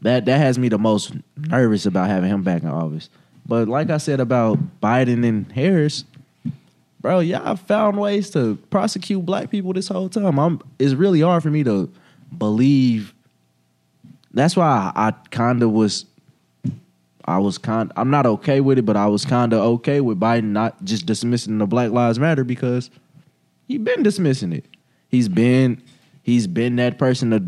that 0.02 0.26
that 0.26 0.38
has 0.38 0.58
me 0.58 0.70
the 0.70 0.78
most 0.78 1.14
nervous 1.38 1.86
about 1.86 2.10
having 2.10 2.30
him 2.30 2.44
back 2.44 2.64
in 2.64 2.70
office. 2.70 3.10
But 3.46 3.68
like 3.68 3.90
I 3.90 3.98
said 3.98 4.20
about 4.20 4.60
Biden 4.82 5.28
and 5.28 5.52
Harris, 5.52 6.06
bro, 7.02 7.20
y'all 7.20 7.56
found 7.56 7.98
ways 8.00 8.30
to 8.32 8.56
prosecute 8.70 9.26
black 9.26 9.50
people 9.50 9.74
this 9.74 9.88
whole 9.88 10.10
time. 10.10 10.40
I'm 10.40 10.62
it's 10.78 10.94
really 10.94 11.22
hard 11.22 11.44
for 11.44 11.50
me 11.50 11.64
to 11.64 11.92
believe. 12.38 13.14
That's 14.34 14.56
why 14.56 14.92
I, 14.96 15.08
I 15.08 15.12
kind 15.32 15.64
of 15.64 15.72
was. 15.72 16.06
I 17.30 17.38
was 17.38 17.60
kind. 17.60 17.92
I'm 17.96 18.10
not 18.10 18.26
okay 18.26 18.60
with 18.60 18.80
it, 18.80 18.86
but 18.88 18.98
I 18.98 19.06
was 19.06 19.24
kind 19.24 19.54
of 19.54 19.60
okay 19.60 20.02
with 20.02 20.20
Biden 20.20 20.46
not 20.46 20.84
just 20.84 21.06
dismissing 21.06 21.60
the 21.60 21.68
Black 21.68 21.92
Lives 21.92 22.18
Matter 22.18 22.44
because 22.44 22.90
he's 23.68 23.80
been 23.80 24.02
dismissing 24.02 24.52
it. 24.52 24.66
He's 25.10 25.30
been 25.30 25.84
he's 26.24 26.48
been 26.48 26.78
that 26.78 26.98
person 26.98 27.30
to 27.30 27.44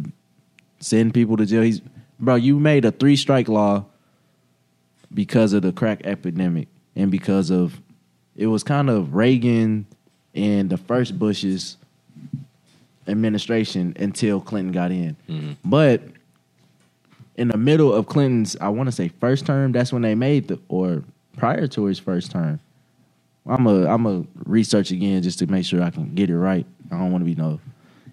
send 0.79 1.15
people 1.15 1.35
to 1.37 1.47
jail. 1.47 1.63
He's 1.63 1.81
bro. 2.19 2.35
You 2.35 2.59
made 2.59 2.85
a 2.85 2.91
three 2.91 3.15
strike 3.15 3.47
law 3.47 3.85
because 5.11 5.51
of 5.51 5.63
the 5.63 5.71
crack 5.71 6.01
epidemic 6.05 6.67
and 6.95 7.09
because 7.09 7.49
of 7.49 7.81
it 8.35 8.45
was 8.45 8.61
kind 8.61 8.87
of 8.87 9.15
Reagan 9.15 9.87
and 10.35 10.69
the 10.69 10.77
first 10.77 11.17
Bush's 11.17 11.77
administration 13.07 13.95
until 13.99 14.41
Clinton 14.41 14.71
got 14.71 14.91
in. 14.91 15.17
Mm-hmm. 15.27 15.53
But 15.65 16.03
in 17.35 17.47
the 17.47 17.57
middle 17.57 17.93
of 17.93 18.07
Clinton's, 18.07 18.55
I 18.59 18.69
want 18.69 18.87
to 18.87 18.91
say 18.91 19.09
first 19.19 19.45
term, 19.45 19.71
that's 19.71 19.93
when 19.93 20.01
they 20.01 20.15
made 20.15 20.47
the 20.47 20.59
or 20.67 21.03
prior 21.37 21.67
to 21.67 21.85
his 21.85 21.99
first 21.99 22.31
term. 22.31 22.59
I'm 23.45 23.65
a 23.65 23.85
I'm 23.87 24.05
a 24.05 24.23
research 24.45 24.91
again 24.91 25.23
just 25.23 25.39
to 25.39 25.47
make 25.47 25.65
sure 25.65 25.81
I 25.81 25.89
can 25.89 26.13
get 26.13 26.29
it 26.29 26.37
right. 26.37 26.65
I 26.91 26.97
don't 26.97 27.11
want 27.11 27.21
to 27.21 27.25
be 27.25 27.35
no 27.35 27.59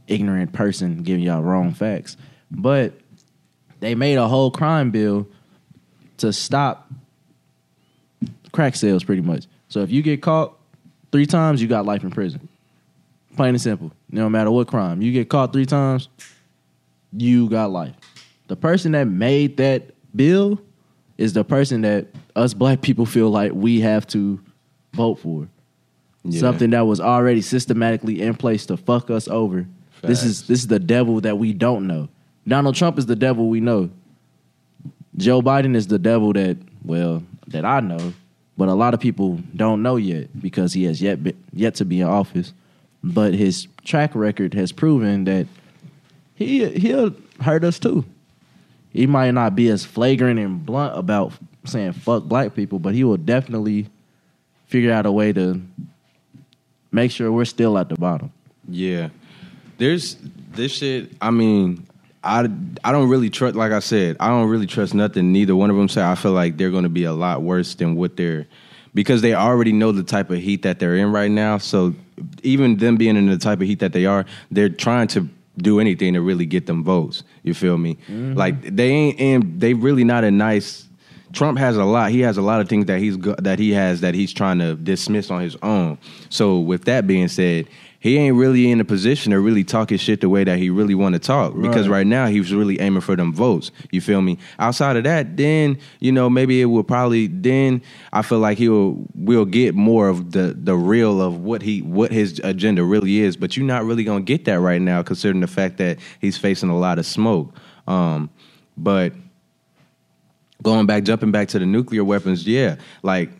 ignorant 0.07 0.53
person 0.53 1.03
giving 1.03 1.23
y'all 1.23 1.43
wrong 1.43 1.73
facts. 1.73 2.17
But 2.51 2.95
they 3.81 3.95
made 3.95 4.17
a 4.17 4.27
whole 4.27 4.51
crime 4.51 4.91
bill 4.91 5.29
to 6.19 6.33
stop 6.33 6.91
crack 8.53 8.75
sales 8.75 9.05
pretty 9.05 9.23
much. 9.23 9.47
So 9.69 9.81
if 9.81 9.91
you 9.91 10.03
get 10.03 10.23
caught 10.23 10.57
three 11.13 11.27
times, 11.27 11.61
you 11.61 11.69
got 11.69 11.85
life 11.85 12.03
in 12.03 12.11
prison. 12.11 12.49
Plain 13.37 13.51
and 13.51 13.61
simple. 13.61 13.93
No 14.11 14.29
matter 14.29 14.51
what 14.51 14.67
crime. 14.67 15.03
You 15.03 15.13
get 15.13 15.29
caught 15.29 15.53
three 15.53 15.67
times, 15.67 16.09
you 17.13 17.49
got 17.49 17.71
life. 17.71 17.95
The 18.49 18.57
person 18.57 18.93
that 18.93 19.05
made 19.05 19.59
that 19.59 19.91
bill 20.15 20.61
is 21.17 21.33
the 21.33 21.45
person 21.45 21.83
that 21.83 22.07
us 22.35 22.55
black 22.55 22.81
people 22.81 23.07
feel 23.07 23.31
like 23.31 23.53
we 23.53 23.81
have 23.81 24.07
to 24.09 24.41
vote 24.95 25.17
for. 25.17 25.49
Yeah. 26.25 26.41
Something 26.41 26.71
that 26.71 26.87
was 26.87 27.01
already 27.01 27.41
systematically 27.41 28.21
in 28.21 28.35
place 28.35 28.67
to 28.67 28.77
fuck 28.77 29.11
us 29.11 29.29
over. 29.29 29.67
This 30.03 30.23
is 30.23 30.47
this 30.47 30.61
is 30.61 30.67
the 30.69 30.79
devil 30.79 31.21
that 31.23 31.39
we 31.39 31.53
don't 31.53 31.87
know. 31.87 32.09
Donald 32.47 32.75
Trump 32.75 32.99
is 32.99 33.07
the 33.07 33.17
devil 33.17 33.49
we 33.49 33.61
know. 33.61 33.91
Joe 35.17 35.43
Biden 35.43 35.75
is 35.75 35.89
the 35.89 35.99
devil 35.99 36.33
that 36.35 36.57
well 36.85 37.23
that 37.49 37.65
I 37.65 37.81
know, 37.81 38.13
but 38.57 38.69
a 38.69 38.75
lot 38.75 38.95
of 38.95 39.01
people 39.01 39.41
don't 39.57 39.83
know 39.83 39.97
yet 39.97 40.41
because 40.41 40.73
he 40.73 40.85
has 40.85 41.03
yet 41.03 41.23
be, 41.23 41.35
yet 41.53 41.75
to 41.77 41.85
be 41.85 42.01
in 42.01 42.07
office. 42.07 42.53
But 43.03 43.35
his 43.35 43.67
track 43.85 44.15
record 44.15 44.55
has 44.55 44.71
proven 44.71 45.25
that 45.25 45.47
he 46.35 46.69
he'll 46.79 47.15
hurt 47.41 47.65
us 47.65 47.79
too. 47.79 48.05
He 48.99 49.07
might 49.07 49.31
not 49.31 49.55
be 49.55 49.69
as 49.69 49.85
flagrant 49.85 50.41
and 50.41 50.67
blunt 50.67 50.99
about 50.99 51.33
saying 51.65 51.93
fuck 51.93 52.25
black 52.25 52.57
people, 52.57 52.81
but 52.81 52.95
he 52.95 53.05
will 53.05 53.17
definitely 53.17 53.87
figure 54.67 54.93
out 54.93 55.07
a 55.07 55.13
way 55.13 55.33
to 55.35 55.63
make 56.91 57.13
sure 57.13 57.31
we're 57.31 57.45
still 57.45 57.79
at 57.79 57.89
the 57.89 57.95
bottom. 57.95 58.33
Yeah. 58.69 59.11
There's 59.77 60.17
this 60.51 60.73
shit. 60.73 61.13
I 61.21 61.31
mean, 61.31 61.87
I 62.25 62.49
I 62.83 62.91
don't 62.91 63.09
really 63.09 63.31
trust. 63.31 63.55
Like 63.55 63.71
I 63.71 63.79
said, 63.79 64.17
I 64.19 64.31
don't 64.31 64.49
really 64.49 64.67
trust 64.67 64.95
nothing. 64.95 65.31
Neither 65.31 65.55
one 65.55 65.71
of 65.71 65.77
them 65.77 65.89
say. 65.89 66.03
I 66.03 66.17
feel 66.17 66.33
like 66.33 66.57
they're 66.57 66.73
going 66.73 66.83
to 66.83 66.89
be 66.89 67.05
a 67.05 67.13
lot 67.13 67.43
worse 67.43 67.77
than 67.77 67.95
what 67.95 68.17
they're 68.17 68.49
because 68.95 69.23
they 69.23 69.33
already 69.33 69.73
know 69.73 69.93
the 69.93 70.03
type 70.03 70.29
of 70.31 70.39
heat 70.39 70.63
that 70.63 70.81
they're 70.81 70.97
in 70.97 71.13
right 71.13 71.31
now. 71.31 71.59
So 71.59 71.95
even 72.43 72.79
them 72.79 72.97
being 72.97 73.17
in 73.17 73.27
the 73.27 73.39
type 73.39 73.61
of 73.61 73.69
heat 73.69 73.79
that 73.79 73.93
they 73.93 74.07
are, 74.07 74.27
they're 74.51 74.69
trying 74.69 75.07
to 75.09 75.29
do 75.63 75.81
anything 75.81 76.15
to 76.15 76.21
really 76.21 76.47
get 76.47 76.67
them 76.67 76.83
votes. 76.85 77.23
You 77.43 77.55
feel 77.55 77.79
me? 77.79 77.97
Mm-hmm. 78.09 78.35
Like 78.35 78.63
they 78.63 78.89
ain't 78.89 79.21
and 79.21 79.61
they 79.61 79.75
really 79.75 80.05
not 80.05 80.25
a 80.25 80.31
nice. 80.31 80.87
Trump 81.33 81.59
has 81.59 81.77
a 81.77 81.85
lot. 81.85 82.11
He 82.11 82.21
has 82.21 82.39
a 82.39 82.43
lot 82.43 82.61
of 82.61 82.69
things 82.69 82.87
that 82.87 83.01
he's 83.01 83.19
that 83.19 83.59
he 83.59 83.73
has 83.73 84.01
that 84.01 84.15
he's 84.15 84.33
trying 84.33 84.59
to 84.61 84.75
dismiss 84.75 85.31
on 85.31 85.43
his 85.43 85.57
own. 85.63 85.99
So 86.31 86.59
with 86.59 86.85
that 86.85 87.07
being 87.07 87.29
said, 87.29 87.69
he 88.01 88.17
ain't 88.17 88.37
really 88.37 88.71
in 88.71 88.81
a 88.81 88.85
position 88.85 89.33
to 89.33 89.41
really 89.41 89.65
talk 89.65 89.91
his 89.91 90.01
shit 90.01 90.21
the 90.21 90.29
way 90.29 90.45
that 90.45 90.59
he 90.59 90.71
really 90.71 90.95
want 90.95 91.15
to 91.15 91.19
talk 91.19 91.55
because 91.61 91.89
Right. 91.89 91.99
right 91.99 92.07
now 92.07 92.27
he's 92.29 92.55
really 92.55 92.79
aiming 92.81 93.01
for 93.01 93.17
them 93.17 93.33
votes. 93.33 93.73
You 93.91 94.01
feel 94.01 94.23
me? 94.23 94.39
Outside 94.61 94.97
of 94.97 95.05
that, 95.05 95.37
then 95.37 95.79
you 95.99 96.13
know 96.13 96.31
maybe 96.31 96.61
it 96.61 96.67
will 96.67 96.85
probably 96.85 97.27
then 97.27 97.83
I 98.13 98.23
feel 98.23 98.39
like 98.39 98.57
he'll 98.59 99.05
will 99.15 99.45
get 99.45 99.75
more 99.75 100.09
of 100.09 100.31
the 100.31 100.57
the 100.57 100.77
real 100.77 101.21
of 101.21 101.41
what 101.41 101.63
he 101.63 101.83
what 101.83 102.13
his 102.13 102.41
agenda 102.45 102.85
really 102.85 103.19
is. 103.19 103.37
But 103.37 103.57
you're 103.57 103.67
not 103.67 103.85
really 103.85 104.05
gonna 104.05 104.21
get 104.23 104.45
that 104.45 104.61
right 104.61 104.81
now, 104.81 105.03
considering 105.03 105.41
the 105.41 105.47
fact 105.49 105.79
that 105.79 105.99
he's 106.21 106.37
facing 106.39 106.69
a 106.71 106.79
lot 106.79 106.99
of 107.01 107.07
smoke. 107.07 107.53
Um, 107.89 108.31
but 108.77 109.13
going 110.63 110.87
back, 110.87 111.05
jumping 111.05 111.31
back 111.33 111.49
to 111.49 111.59
the 111.59 111.67
nuclear 111.67 112.05
weapons, 112.05 112.47
yeah, 112.47 112.77
like 113.03 113.31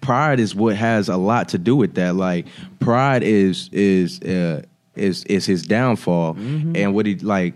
pride 0.00 0.40
is 0.40 0.54
what 0.54 0.76
has 0.76 1.08
a 1.08 1.16
lot 1.16 1.48
to 1.50 1.58
do 1.58 1.76
with 1.76 1.94
that. 1.94 2.16
Like 2.16 2.46
pride 2.80 3.22
is 3.22 3.68
is 3.72 4.20
uh, 4.22 4.62
is 4.94 5.24
is 5.24 5.46
his 5.46 5.66
downfall, 5.66 6.36
and 6.36 6.94
what 6.94 7.06
he 7.06 7.16
like. 7.16 7.54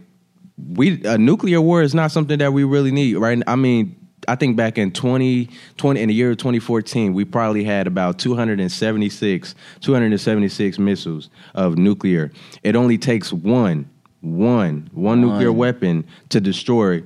We 0.75 1.03
a 1.05 1.16
nuclear 1.16 1.61
war 1.61 1.83
is 1.83 1.95
not 1.95 2.12
something 2.12 2.39
that 2.39 2.53
we 2.53 2.64
really 2.64 2.91
need, 2.93 3.14
right? 3.14 3.43
I 3.47 3.57
mean, 3.57 3.97
I 4.29 4.37
think 4.37 4.57
back 4.57 4.79
in 4.79 4.91
2020 4.93 6.01
in 6.01 6.09
the 6.09 6.14
year 6.14 6.33
of 6.33 6.37
2014, 6.37 7.14
we 7.14 7.25
probably 7.25 7.64
had 7.64 7.87
about 7.87 8.18
276 8.18 9.55
276 9.81 10.79
missiles 10.79 11.31
of 11.55 11.79
nuclear. 11.79 12.31
It 12.62 12.77
only 12.77 12.99
takes 12.99 13.33
one 13.33 13.89
one 14.21 14.91
one 14.93 15.21
nuclear 15.23 15.51
weapon 15.51 16.05
to 16.29 16.41
destroy 16.41 17.03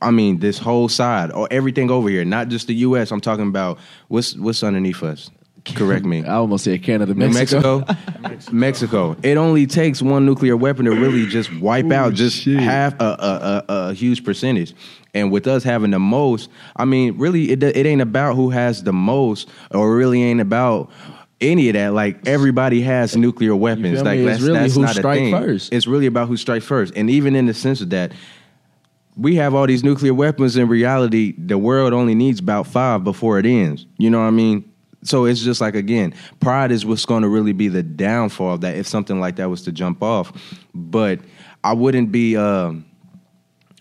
I 0.00 0.10
mean, 0.10 0.40
this 0.40 0.58
whole 0.58 0.88
side 0.88 1.32
or 1.32 1.48
everything 1.50 1.90
over 1.90 2.08
here, 2.08 2.24
not 2.24 2.48
just 2.48 2.66
the 2.66 2.74
U.S. 2.76 3.10
I'm 3.10 3.20
talking 3.20 3.48
about 3.48 3.78
what's 4.08 4.36
what's 4.36 4.62
underneath 4.62 5.02
us. 5.02 5.30
Correct 5.64 6.04
me. 6.04 6.24
I 6.24 6.34
almost 6.34 6.64
said 6.64 6.82
Canada, 6.82 7.14
Mexico. 7.14 7.84
Mexico, 8.20 8.52
Mexico. 8.52 9.16
It 9.22 9.36
only 9.36 9.66
takes 9.66 10.00
one 10.00 10.24
nuclear 10.24 10.56
weapon 10.56 10.86
to 10.86 10.92
really 10.92 11.26
just 11.26 11.54
wipe 11.58 11.90
out 11.92 12.14
just 12.14 12.42
shit. 12.42 12.58
half 12.60 12.98
a, 13.00 13.04
a, 13.04 13.64
a, 13.68 13.88
a 13.88 13.94
huge 13.94 14.24
percentage. 14.24 14.74
And 15.12 15.32
with 15.32 15.46
us 15.46 15.64
having 15.64 15.90
the 15.90 15.98
most, 15.98 16.48
I 16.76 16.84
mean, 16.84 17.18
really, 17.18 17.50
it 17.50 17.62
it 17.62 17.86
ain't 17.86 18.00
about 18.00 18.36
who 18.36 18.50
has 18.50 18.82
the 18.84 18.92
most, 18.92 19.48
or 19.72 19.94
really 19.94 20.22
ain't 20.22 20.40
about 20.40 20.90
any 21.40 21.68
of 21.68 21.74
that. 21.74 21.92
Like 21.92 22.26
everybody 22.26 22.80
has 22.82 23.16
nuclear 23.16 23.56
weapons. 23.56 24.02
Like 24.02 24.18
me? 24.18 24.24
That's, 24.24 24.40
really 24.40 24.58
that's 24.60 24.74
who 24.74 24.82
not 24.82 24.96
a 24.98 25.02
thing. 25.02 25.32
first. 25.32 25.72
It's 25.72 25.86
really 25.86 26.06
about 26.06 26.28
who 26.28 26.36
strikes 26.36 26.64
first. 26.64 26.94
And 26.96 27.10
even 27.10 27.34
in 27.34 27.46
the 27.46 27.54
sense 27.54 27.80
of 27.80 27.90
that, 27.90 28.12
we 29.20 29.36
have 29.36 29.54
all 29.54 29.66
these 29.66 29.84
nuclear 29.84 30.14
weapons. 30.14 30.56
In 30.56 30.66
reality, 30.66 31.34
the 31.36 31.58
world 31.58 31.92
only 31.92 32.14
needs 32.14 32.40
about 32.40 32.66
five 32.66 33.04
before 33.04 33.38
it 33.38 33.44
ends. 33.44 33.84
You 33.98 34.08
know 34.08 34.20
what 34.20 34.26
I 34.26 34.30
mean? 34.30 34.64
So 35.02 35.26
it's 35.26 35.42
just 35.42 35.60
like 35.60 35.74
again, 35.74 36.14
pride 36.40 36.72
is 36.72 36.86
what's 36.86 37.04
going 37.04 37.22
to 37.22 37.28
really 37.28 37.52
be 37.52 37.68
the 37.68 37.82
downfall 37.82 38.54
of 38.54 38.60
that 38.62 38.76
if 38.76 38.86
something 38.86 39.20
like 39.20 39.36
that 39.36 39.50
was 39.50 39.62
to 39.62 39.72
jump 39.72 40.02
off. 40.02 40.32
But 40.74 41.20
I 41.62 41.74
wouldn't 41.74 42.10
be. 42.10 42.36
Um, 42.36 42.86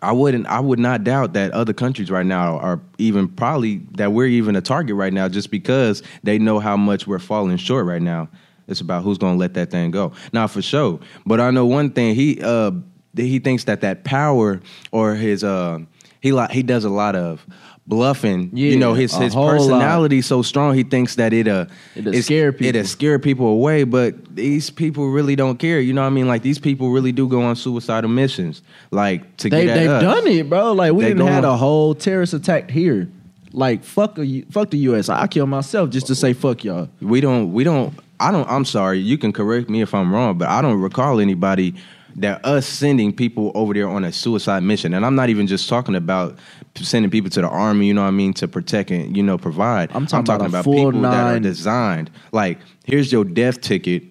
I 0.02 0.12
wouldn't. 0.12 0.46
I 0.48 0.60
would 0.60 0.80
not 0.80 1.04
doubt 1.04 1.34
that 1.34 1.52
other 1.52 1.74
countries 1.74 2.12
right 2.12 2.26
now 2.26 2.58
are 2.60 2.82
even 2.98 3.28
probably 3.30 3.78
that 3.92 4.12
we're 4.12 4.28
even 4.28 4.56
a 4.58 4.62
target 4.62 4.96
right 4.96 5.14
now, 5.14 5.30
just 5.30 5.52
because 5.52 6.04
they 6.24 6.38
know 6.38 6.60
how 6.60 6.76
much 6.76 7.08
we're 7.08 7.20
falling 7.20 7.58
short 7.58 7.86
right 7.86 8.02
now. 8.02 8.30
It's 8.68 8.82
about 8.82 9.04
who's 9.04 9.18
going 9.18 9.34
to 9.34 9.40
let 9.40 9.56
that 9.56 9.72
thing 9.72 9.90
go. 9.92 10.14
Now, 10.32 10.48
for 10.48 10.62
sure. 10.62 11.00
But 11.26 11.42
I 11.42 11.50
know 11.50 11.66
one 11.66 11.90
thing. 11.90 12.14
He 12.14 12.40
uh, 12.42 12.72
he 13.16 13.40
thinks 13.40 13.64
that 13.66 13.82
that 13.82 14.04
power 14.04 14.62
or 14.92 15.16
his 15.16 15.44
uh, 15.44 15.80
he 16.22 16.32
like 16.32 16.52
he 16.52 16.64
does 16.64 16.84
a 16.86 16.90
lot 16.90 17.16
of 17.16 17.46
bluffing. 17.88 18.52
you 18.56 18.78
know, 18.78 18.94
his 18.94 19.14
his 19.16 19.34
personality 19.34 20.22
so 20.22 20.42
strong. 20.42 20.76
He 20.76 20.84
thinks 20.84 21.16
that 21.16 21.34
it 21.34 21.48
uh 21.48 21.66
It'll 21.96 22.14
scare 22.22 22.52
people. 22.52 22.68
It'll 22.68 22.84
scare 22.88 23.20
people 23.20 23.48
away. 23.48 23.84
But 23.84 24.36
these 24.36 24.70
people 24.70 25.10
really 25.10 25.36
don't 25.36 25.58
care. 25.58 25.80
You 25.80 25.94
know 25.94 26.02
what 26.02 26.08
I 26.08 26.12
mean? 26.12 26.28
Like 26.28 26.44
these 26.44 26.60
people 26.60 26.92
really 26.92 27.12
do 27.12 27.28
go 27.28 27.42
on 27.42 27.56
suicidal 27.56 28.10
missions. 28.10 28.62
Like 28.92 29.38
to 29.38 29.50
they, 29.50 29.66
get 29.66 29.74
they've 29.76 29.90
us. 29.90 30.04
done 30.04 30.28
it, 30.28 30.50
bro. 30.50 30.74
Like 30.74 30.94
we 30.94 31.04
They 31.04 31.10
didn't 31.10 31.26
had 31.28 31.42
going- 31.42 31.54
a 31.54 31.58
whole 31.58 31.96
terrorist 31.96 32.34
attack 32.34 32.70
here. 32.70 33.10
Like 33.52 33.84
fuck 33.84 34.20
a, 34.20 34.26
U- 34.26 34.46
fuck 34.52 34.70
the 34.70 34.78
U.S. 34.90 35.10
I 35.10 35.26
kill 35.26 35.48
myself 35.48 35.90
just 35.90 36.06
to 36.08 36.16
say 36.16 36.34
fuck 36.34 36.64
y'all. 36.64 36.88
we 37.02 37.20
don't 37.22 37.52
we 37.52 37.64
don't 37.64 37.94
i 38.20 38.32
don't 38.32 38.48
i'm 38.48 38.64
sorry 38.66 39.00
you 39.00 39.18
can 39.18 39.32
correct 39.34 39.70
me 39.70 39.82
if 39.82 39.94
i'm 39.96 40.14
wrong 40.14 40.38
but 40.38 40.48
i 40.50 40.62
don't 40.62 40.80
recall 40.82 41.20
anybody 41.22 41.74
that 42.16 42.44
us 42.46 42.66
sending 42.66 43.14
people 43.14 43.52
over 43.56 43.74
there 43.74 43.88
on 43.88 44.04
a 44.04 44.12
suicide 44.12 44.62
mission 44.64 44.94
and 44.94 45.06
i'm 45.06 45.16
not 45.16 45.30
even 45.30 45.48
just 45.48 45.70
talking 45.70 45.96
about 45.96 46.38
sending 46.76 47.10
people 47.12 47.30
to 47.30 47.42
the 47.42 47.48
army 47.48 47.88
you 47.88 47.94
know 47.94 48.02
what 48.02 48.08
i 48.08 48.12
mean 48.12 48.34
to 48.34 48.48
protect 48.48 48.92
and 48.92 49.16
you 49.16 49.24
know 49.24 49.38
provide. 49.38 49.90
I'm 49.94 50.06
talking 50.06 50.34
about 50.34 50.54
a 50.54 50.64
full 50.64 50.74
people 50.92 51.02
that 51.02 51.14
are 51.14 51.34
nine- 51.34 51.42
designed. 51.42 52.10
Like 52.32 52.60
here's 52.86 53.12
your 53.12 53.24
death 53.26 53.62
ticket. 53.62 54.04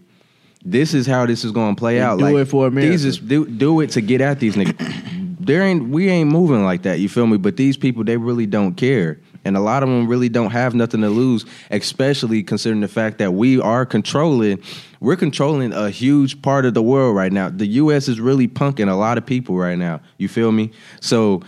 This 0.64 0.92
is 0.94 1.07
how 1.07 1.24
this 1.26 1.44
is 1.44 1.53
going 1.53 1.74
to 1.76 1.78
play 1.78 1.99
And 1.99 2.07
out. 2.07 2.18
do 2.18 2.24
like 2.24 2.34
it 2.36 2.44
for 2.46 2.66
America. 2.66 2.90
these 2.90 3.05
is 3.05 3.18
do, 3.18 3.46
do 3.46 3.80
it 3.80 3.90
to 3.90 4.01
get 4.01 4.20
at 4.20 4.40
these 4.40 4.55
niggas. 4.57 5.14
There 5.40 5.62
ain't 5.62 5.88
we 5.88 6.11
ain't 6.11 6.30
moving 6.30 6.62
like 6.64 6.82
that 6.82 7.01
you 7.01 7.09
feel 7.09 7.26
me? 7.26 7.38
But 7.38 7.57
these 7.57 7.76
people 7.78 8.05
they 8.05 8.18
really 8.18 8.44
don't 8.44 8.74
care 8.74 9.18
and 9.45 9.57
a 9.57 9.61
lot 9.61 9.82
of 9.82 9.89
them 9.89 10.07
really 10.07 10.28
don't 10.28 10.51
have 10.51 10.74
nothing 10.74 11.01
to 11.01 11.09
lose 11.09 11.45
especially 11.70 12.43
considering 12.43 12.80
the 12.80 12.89
fact 12.89 13.18
that 13.18 13.32
we 13.32 13.61
are 13.61 13.84
controlling 13.86 14.62
we're 15.01 15.16
controlling 15.16 15.72
a 15.72 15.91
huge 15.91 16.41
part 16.43 16.64
of 16.64 16.74
the 16.74 16.82
world 16.82 17.14
right 17.14 17.32
now 17.32 17.49
the 17.49 17.66
us 17.66 18.09
is 18.09 18.20
really 18.20 18.49
punking 18.49 18.91
a 18.91 18.97
lot 18.97 19.18
of 19.18 19.24
people 19.24 19.57
right 19.57 19.78
now 19.78 20.01
you 20.18 20.28
feel 20.28 20.53
me 20.53 20.70
so 21.01 21.43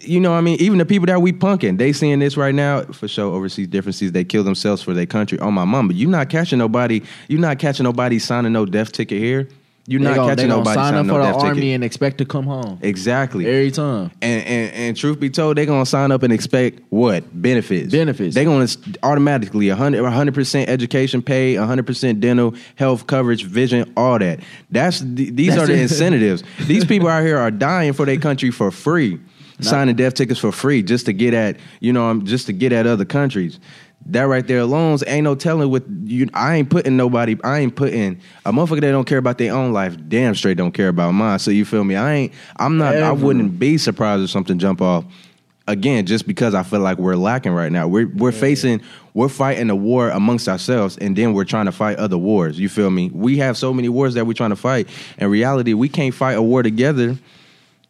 you 0.00 0.20
know 0.20 0.34
I 0.34 0.40
mean? 0.40 0.60
Even 0.60 0.78
the 0.78 0.86
people 0.86 1.06
that 1.06 1.20
we 1.20 1.32
punking, 1.32 1.78
they 1.78 1.92
seeing 1.92 2.18
this 2.18 2.36
right 2.36 2.54
now 2.54 2.82
for 2.82 3.08
sure. 3.08 3.32
Overseas 3.32 3.68
differences, 3.68 4.12
they 4.12 4.24
kill 4.24 4.44
themselves 4.44 4.82
for 4.82 4.94
their 4.94 5.06
country. 5.06 5.38
Oh 5.38 5.50
my 5.50 5.64
mom, 5.64 5.88
but 5.88 5.96
you 5.96 6.08
not 6.08 6.28
catching 6.30 6.58
nobody. 6.58 7.02
You 7.28 7.38
not 7.38 7.58
catching 7.58 7.84
nobody 7.84 8.18
signing 8.18 8.52
no 8.52 8.66
death 8.66 8.92
ticket 8.92 9.18
here. 9.18 9.48
You're 9.90 10.00
They 10.00 10.04
not 10.08 10.16
gon- 10.16 10.28
catching 10.28 10.48
gonna 10.48 10.58
nobody 10.58 10.74
sign 10.74 10.94
up 10.94 11.06
signing 11.06 11.10
for 11.10 11.18
the 11.18 11.46
army 11.46 11.60
ticket. 11.62 11.74
and 11.76 11.82
expect 11.84 12.18
to 12.18 12.26
come 12.26 12.44
home 12.44 12.78
Exactly. 12.82 13.46
every 13.46 13.70
time. 13.70 14.10
And, 14.20 14.44
and 14.44 14.72
and 14.74 14.96
truth 14.98 15.18
be 15.18 15.30
told, 15.30 15.56
they're 15.56 15.64
gonna 15.64 15.86
sign 15.86 16.12
up 16.12 16.22
and 16.22 16.30
expect 16.30 16.80
what 16.90 17.24
benefits? 17.32 17.90
Benefits. 17.90 18.34
They're 18.34 18.44
gonna 18.44 18.68
automatically 19.02 19.68
100 19.70 20.34
percent 20.34 20.68
education 20.68 21.22
pay, 21.22 21.54
hundred 21.54 21.86
percent 21.86 22.20
dental, 22.20 22.54
health 22.76 23.06
coverage, 23.06 23.44
vision, 23.44 23.90
all 23.96 24.18
that. 24.18 24.40
That's 24.70 25.00
th- 25.00 25.34
these 25.34 25.54
That's 25.56 25.62
are 25.62 25.66
the 25.66 25.80
incentives. 25.80 26.42
these 26.66 26.84
people 26.84 27.08
out 27.08 27.24
here 27.24 27.38
are 27.38 27.50
dying 27.50 27.94
for 27.94 28.04
their 28.04 28.18
country 28.18 28.50
for 28.50 28.70
free, 28.70 29.18
signing 29.60 29.96
death 29.96 30.14
tickets 30.14 30.38
for 30.38 30.52
free 30.52 30.82
just 30.82 31.06
to 31.06 31.12
get 31.14 31.32
at 31.32 31.56
you 31.80 31.92
know 31.94 32.06
um, 32.08 32.26
just 32.26 32.46
to 32.46 32.52
get 32.52 32.72
at 32.72 32.86
other 32.86 33.06
countries. 33.06 33.58
That 34.06 34.22
right 34.22 34.46
there 34.46 34.60
alone 34.60 34.98
ain't 35.06 35.24
no 35.24 35.34
telling 35.34 35.70
what 35.70 35.84
you. 36.04 36.28
I 36.32 36.56
ain't 36.56 36.70
putting 36.70 36.96
nobody. 36.96 37.36
I 37.44 37.58
ain't 37.58 37.76
putting 37.76 38.20
a 38.46 38.52
motherfucker 38.52 38.80
that 38.80 38.92
don't 38.92 39.04
care 39.04 39.18
about 39.18 39.36
their 39.38 39.52
own 39.52 39.72
life. 39.72 39.96
Damn 40.08 40.34
straight 40.34 40.56
don't 40.56 40.72
care 40.72 40.88
about 40.88 41.12
mine. 41.12 41.38
So 41.38 41.50
you 41.50 41.64
feel 41.64 41.84
me? 41.84 41.94
I 41.96 42.14
ain't. 42.14 42.32
I'm 42.56 42.78
not. 42.78 42.96
I 42.96 43.12
wouldn't 43.12 43.58
be 43.58 43.76
surprised 43.76 44.24
if 44.24 44.30
something 44.30 44.58
jump 44.58 44.80
off 44.80 45.04
again 45.68 46.06
just 46.06 46.26
because 46.26 46.54
I 46.54 46.62
feel 46.62 46.80
like 46.80 46.98
we're 46.98 47.16
lacking 47.16 47.52
right 47.52 47.70
now. 47.70 47.86
We're 47.86 48.08
we're 48.08 48.32
facing 48.32 48.80
we're 49.14 49.28
fighting 49.28 49.70
a 49.70 49.76
war 49.76 50.08
amongst 50.10 50.48
ourselves 50.48 50.96
and 50.96 51.14
then 51.14 51.34
we're 51.34 51.44
trying 51.44 51.66
to 51.66 51.72
fight 51.72 51.98
other 51.98 52.18
wars. 52.18 52.58
You 52.58 52.68
feel 52.68 52.90
me? 52.90 53.10
We 53.12 53.36
have 53.38 53.56
so 53.56 53.72
many 53.72 53.88
wars 53.88 54.14
that 54.14 54.26
we're 54.26 54.32
trying 54.32 54.50
to 54.50 54.56
fight. 54.56 54.88
In 55.18 55.28
reality, 55.28 55.74
we 55.74 55.88
can't 55.88 56.14
fight 56.14 56.32
a 56.32 56.42
war 56.42 56.62
together 56.62 57.18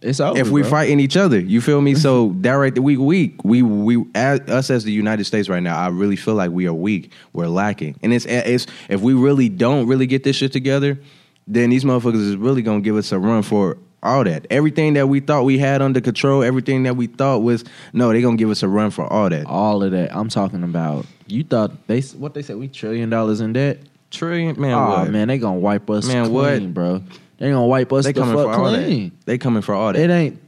It's 0.01 0.21
over. 0.21 0.39
if 0.39 0.49
we 0.51 0.63
bro. 0.63 0.71
fighting 0.71 1.01
each 1.01 1.17
other. 1.17 1.41
You 1.41 1.61
feel 1.61 1.81
me? 1.81 1.95
So 1.99 2.33
that 2.41 2.53
right 2.53 2.73
there, 2.73 2.83
we 2.83 2.97
weak. 2.97 3.43
We 3.45 3.63
we 3.63 4.05
as, 4.15 4.41
us 4.49 4.71
as 4.71 4.85
the 4.85 4.93
United 4.93 5.25
States 5.25 5.49
right 5.49 5.63
now. 5.63 5.77
I 5.77 5.89
really 5.89 6.17
feel 6.17 6.35
like 6.35 6.51
we 6.53 6.67
are 6.67 6.73
weak. 6.73 7.13
We're 7.33 7.49
lacking, 7.49 7.97
and 8.03 8.13
it's 8.13 8.25
it's 8.27 8.67
if 8.89 9.01
we 9.01 9.15
really 9.15 9.49
don't 9.49 9.87
really 9.89 10.07
get 10.07 10.23
this 10.23 10.37
shit 10.37 10.53
together, 10.53 10.99
then 11.47 11.71
these 11.71 11.85
motherfuckers 11.85 12.15
is 12.27 12.37
really 12.37 12.63
gonna 12.63 12.81
give 12.81 12.97
us 12.97 13.11
a 13.11 13.19
run 13.19 13.43
for 13.43 13.77
all 14.01 14.23
that. 14.23 14.47
Everything 14.51 14.95
that 14.95 15.09
we 15.09 15.19
thought 15.19 15.43
we 15.43 15.59
had 15.59 15.83
under 15.83 16.01
control, 16.01 16.45
everything 16.45 16.85
that 16.85 16.97
we 16.97 17.09
thought 17.09 17.39
was 17.39 17.65
no, 17.93 18.13
they 18.13 18.23
gonna 18.23 18.37
give 18.37 18.51
us 18.51 18.63
a 18.63 18.69
run 18.69 18.91
for 18.93 19.05
all 19.13 19.29
that. 19.29 19.47
all 19.47 19.83
of 19.83 19.91
that. 19.91 20.15
I'm 20.15 20.29
talking 20.29 20.63
about. 20.63 21.05
You 21.27 21.43
thought 21.43 21.89
they 21.89 22.01
what 22.03 22.35
they 22.35 22.43
said? 22.43 22.57
We 22.57 22.69
trillion 22.69 23.11
dollars 23.11 23.41
in 23.41 23.55
debt. 23.55 23.81
Trillion 24.13 24.59
man, 24.61 24.75
oh 24.75 24.89
what? 25.01 25.11
man, 25.11 25.29
they 25.29 25.39
gonna 25.39 25.59
wipe 25.59 25.91
us 25.91 26.07
Man, 26.07 26.27
clean, 26.27 26.33
what? 26.35 26.75
bro. 26.75 27.03
They 27.39 27.51
gonna 27.51 27.67
wipe 27.67 27.93
us 27.93 28.05
they 28.05 28.13
the 28.13 28.21
coming 28.21 28.35
fuck 28.37 28.47
for 28.55 28.61
all 28.61 28.69
clean. 28.71 29.09
that. 29.11 29.27
They 29.27 29.39
coming 29.39 29.63
for 29.63 29.75
all 29.75 29.93
that. 29.93 29.99
It 30.01 30.11
ain't. 30.11 30.41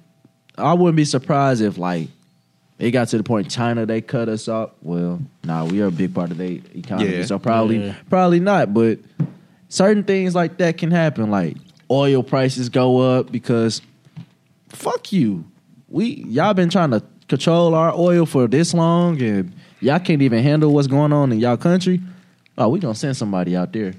I 0.58 0.74
wouldn't 0.74 0.96
be 0.96 1.04
surprised 1.04 1.62
if 1.62 1.78
like 1.78 2.08
it 2.78 2.90
got 2.90 3.08
to 3.08 3.16
the 3.18 3.22
point 3.24 3.50
China 3.50 3.86
they 3.86 4.00
cut 4.00 4.28
us 4.28 4.48
off. 4.48 4.70
Well, 4.82 5.20
nah, 5.44 5.64
we 5.64 5.80
are 5.82 5.86
a 5.86 5.90
big 5.92 6.14
part 6.14 6.30
of 6.30 6.38
their 6.38 6.58
economy, 6.74 7.16
Yeah. 7.18 7.24
so 7.24 7.38
probably 7.38 7.84
Yeah. 7.86 7.94
probably 8.08 8.40
not. 8.40 8.74
But 8.74 8.98
certain 9.68 10.02
things 10.04 10.34
like 10.34 10.56
that 10.58 10.78
can 10.78 10.90
happen. 10.90 11.30
Like 11.30 11.56
oil 11.90 12.22
prices 12.22 12.68
go 12.68 12.98
up 13.18 13.30
because 13.30 13.80
fuck 14.68 15.12
you. 15.12 15.44
We 15.88 16.24
y'all 16.28 16.54
been 16.54 16.70
trying 16.70 16.90
to 16.90 17.02
control 17.28 17.74
our 17.74 17.94
oil 17.94 18.26
for 18.26 18.48
this 18.48 18.74
long, 18.74 19.20
and 19.22 19.52
y'all 19.80 20.00
can't 20.00 20.22
even 20.22 20.42
handle 20.42 20.72
what's 20.72 20.88
going 20.88 21.12
on 21.12 21.30
in 21.32 21.38
y'all 21.38 21.56
country. 21.56 22.00
Oh, 22.58 22.68
we 22.68 22.80
gonna 22.80 22.94
send 22.96 23.16
somebody 23.16 23.56
out 23.56 23.72
there 23.72 23.94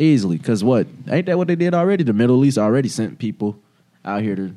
easily. 0.00 0.38
Cause 0.38 0.64
what 0.64 0.86
ain't 1.08 1.26
that 1.26 1.36
what 1.38 1.48
they 1.48 1.56
did 1.56 1.74
already? 1.74 2.04
The 2.04 2.12
Middle 2.12 2.44
East 2.44 2.58
already 2.58 2.88
sent 2.88 3.18
people 3.18 3.58
out 4.04 4.22
here 4.22 4.36
to 4.36 4.54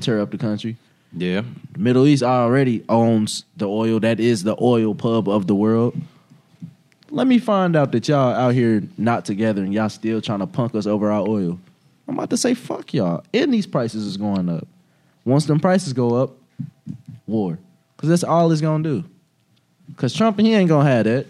tear 0.00 0.20
up 0.20 0.30
the 0.30 0.38
country. 0.38 0.76
yeah, 1.16 1.42
The 1.72 1.78
Middle 1.78 2.06
East 2.06 2.22
already 2.22 2.84
owns 2.88 3.44
the 3.56 3.68
oil. 3.68 4.00
That 4.00 4.20
is 4.20 4.42
the 4.42 4.56
oil 4.60 4.94
pub 4.94 5.28
of 5.28 5.46
the 5.46 5.54
world. 5.54 5.96
Let 7.10 7.26
me 7.26 7.38
find 7.38 7.76
out 7.76 7.92
that 7.92 8.08
y'all 8.08 8.32
out 8.34 8.54
here 8.54 8.82
not 8.96 9.24
together 9.26 9.62
and 9.62 9.72
y'all 9.74 9.90
still 9.90 10.20
trying 10.22 10.38
to 10.38 10.46
punk 10.46 10.74
us 10.74 10.86
over 10.86 11.10
our 11.12 11.20
oil. 11.28 11.58
I'm 12.08 12.14
about 12.14 12.30
to 12.30 12.36
say 12.36 12.54
fuck 12.54 12.92
y'all. 12.94 13.22
And 13.34 13.52
these 13.52 13.66
prices 13.66 14.06
is 14.06 14.16
going 14.16 14.48
up. 14.48 14.66
Once 15.24 15.44
them 15.46 15.60
prices 15.60 15.92
go 15.92 16.14
up, 16.14 16.32
war. 17.26 17.58
Cause 17.98 18.08
that's 18.10 18.24
all 18.24 18.50
it's 18.50 18.60
gonna 18.60 18.82
do. 18.82 19.04
Cause 19.96 20.14
Trump 20.14 20.40
he 20.40 20.54
ain't 20.54 20.68
gonna 20.68 20.88
have 20.88 21.04
that. 21.04 21.26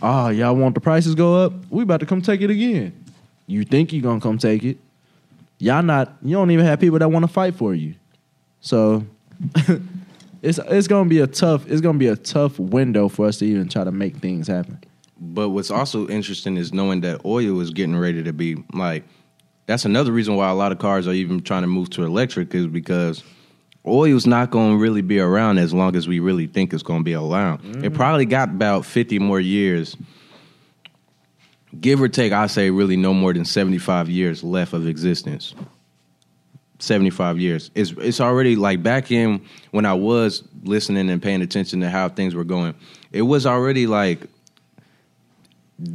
Oh, 0.00 0.28
y'all 0.28 0.54
want 0.54 0.74
the 0.74 0.80
prices 0.80 1.14
go 1.14 1.44
up? 1.44 1.52
We 1.70 1.82
about 1.82 2.00
to 2.00 2.06
come 2.06 2.22
take 2.22 2.40
it 2.40 2.50
again. 2.50 3.04
You 3.46 3.64
think 3.64 3.92
you 3.92 4.00
gonna 4.00 4.20
come 4.20 4.38
take 4.38 4.62
it? 4.62 4.78
Y'all 5.58 5.82
not. 5.82 6.16
You 6.22 6.36
don't 6.36 6.50
even 6.50 6.64
have 6.66 6.78
people 6.78 6.98
that 6.98 7.10
want 7.10 7.24
to 7.24 7.28
fight 7.32 7.56
for 7.56 7.74
you. 7.74 7.94
So 8.60 9.04
it's 10.42 10.58
it's 10.58 10.86
gonna 10.86 11.08
be 11.08 11.20
a 11.20 11.26
tough. 11.26 11.66
It's 11.68 11.80
gonna 11.80 11.98
be 11.98 12.06
a 12.08 12.16
tough 12.16 12.58
window 12.58 13.08
for 13.08 13.26
us 13.26 13.38
to 13.38 13.46
even 13.46 13.68
try 13.68 13.84
to 13.84 13.92
make 13.92 14.16
things 14.16 14.46
happen. 14.46 14.78
But 15.20 15.48
what's 15.48 15.70
also 15.70 16.06
interesting 16.08 16.56
is 16.56 16.72
knowing 16.72 17.00
that 17.00 17.24
oil 17.24 17.60
is 17.60 17.70
getting 17.70 17.96
ready 17.96 18.22
to 18.22 18.32
be 18.32 18.62
like 18.72 19.04
that's 19.66 19.84
another 19.84 20.12
reason 20.12 20.36
why 20.36 20.48
a 20.48 20.54
lot 20.54 20.72
of 20.72 20.78
cars 20.78 21.08
are 21.08 21.12
even 21.12 21.42
trying 21.42 21.62
to 21.62 21.68
move 21.68 21.90
to 21.90 22.04
electric 22.04 22.54
is 22.54 22.66
because 22.66 23.22
oil's 23.88 24.26
not 24.26 24.50
going 24.50 24.72
to 24.72 24.78
really 24.78 25.02
be 25.02 25.18
around 25.18 25.58
as 25.58 25.74
long 25.74 25.96
as 25.96 26.06
we 26.06 26.20
really 26.20 26.46
think 26.46 26.72
it's 26.72 26.82
going 26.82 27.00
to 27.00 27.04
be 27.04 27.14
around. 27.14 27.64
It 27.84 27.92
mm. 27.92 27.94
probably 27.94 28.26
got 28.26 28.50
about 28.50 28.84
50 28.84 29.18
more 29.18 29.40
years 29.40 29.96
give 31.80 32.00
or 32.00 32.08
take 32.08 32.32
I 32.32 32.46
say 32.46 32.70
really 32.70 32.96
no 32.96 33.12
more 33.14 33.32
than 33.32 33.44
75 33.44 34.08
years 34.08 34.42
left 34.42 34.72
of 34.72 34.86
existence. 34.86 35.54
75 36.80 37.38
years. 37.40 37.70
It's 37.74 37.92
it's 37.98 38.20
already 38.20 38.54
like 38.54 38.82
back 38.82 39.10
in 39.10 39.44
when 39.72 39.84
I 39.84 39.94
was 39.94 40.44
listening 40.62 41.10
and 41.10 41.20
paying 41.20 41.42
attention 41.42 41.80
to 41.80 41.90
how 41.90 42.08
things 42.08 42.34
were 42.34 42.44
going. 42.44 42.74
It 43.10 43.22
was 43.22 43.46
already 43.46 43.86
like 43.88 44.20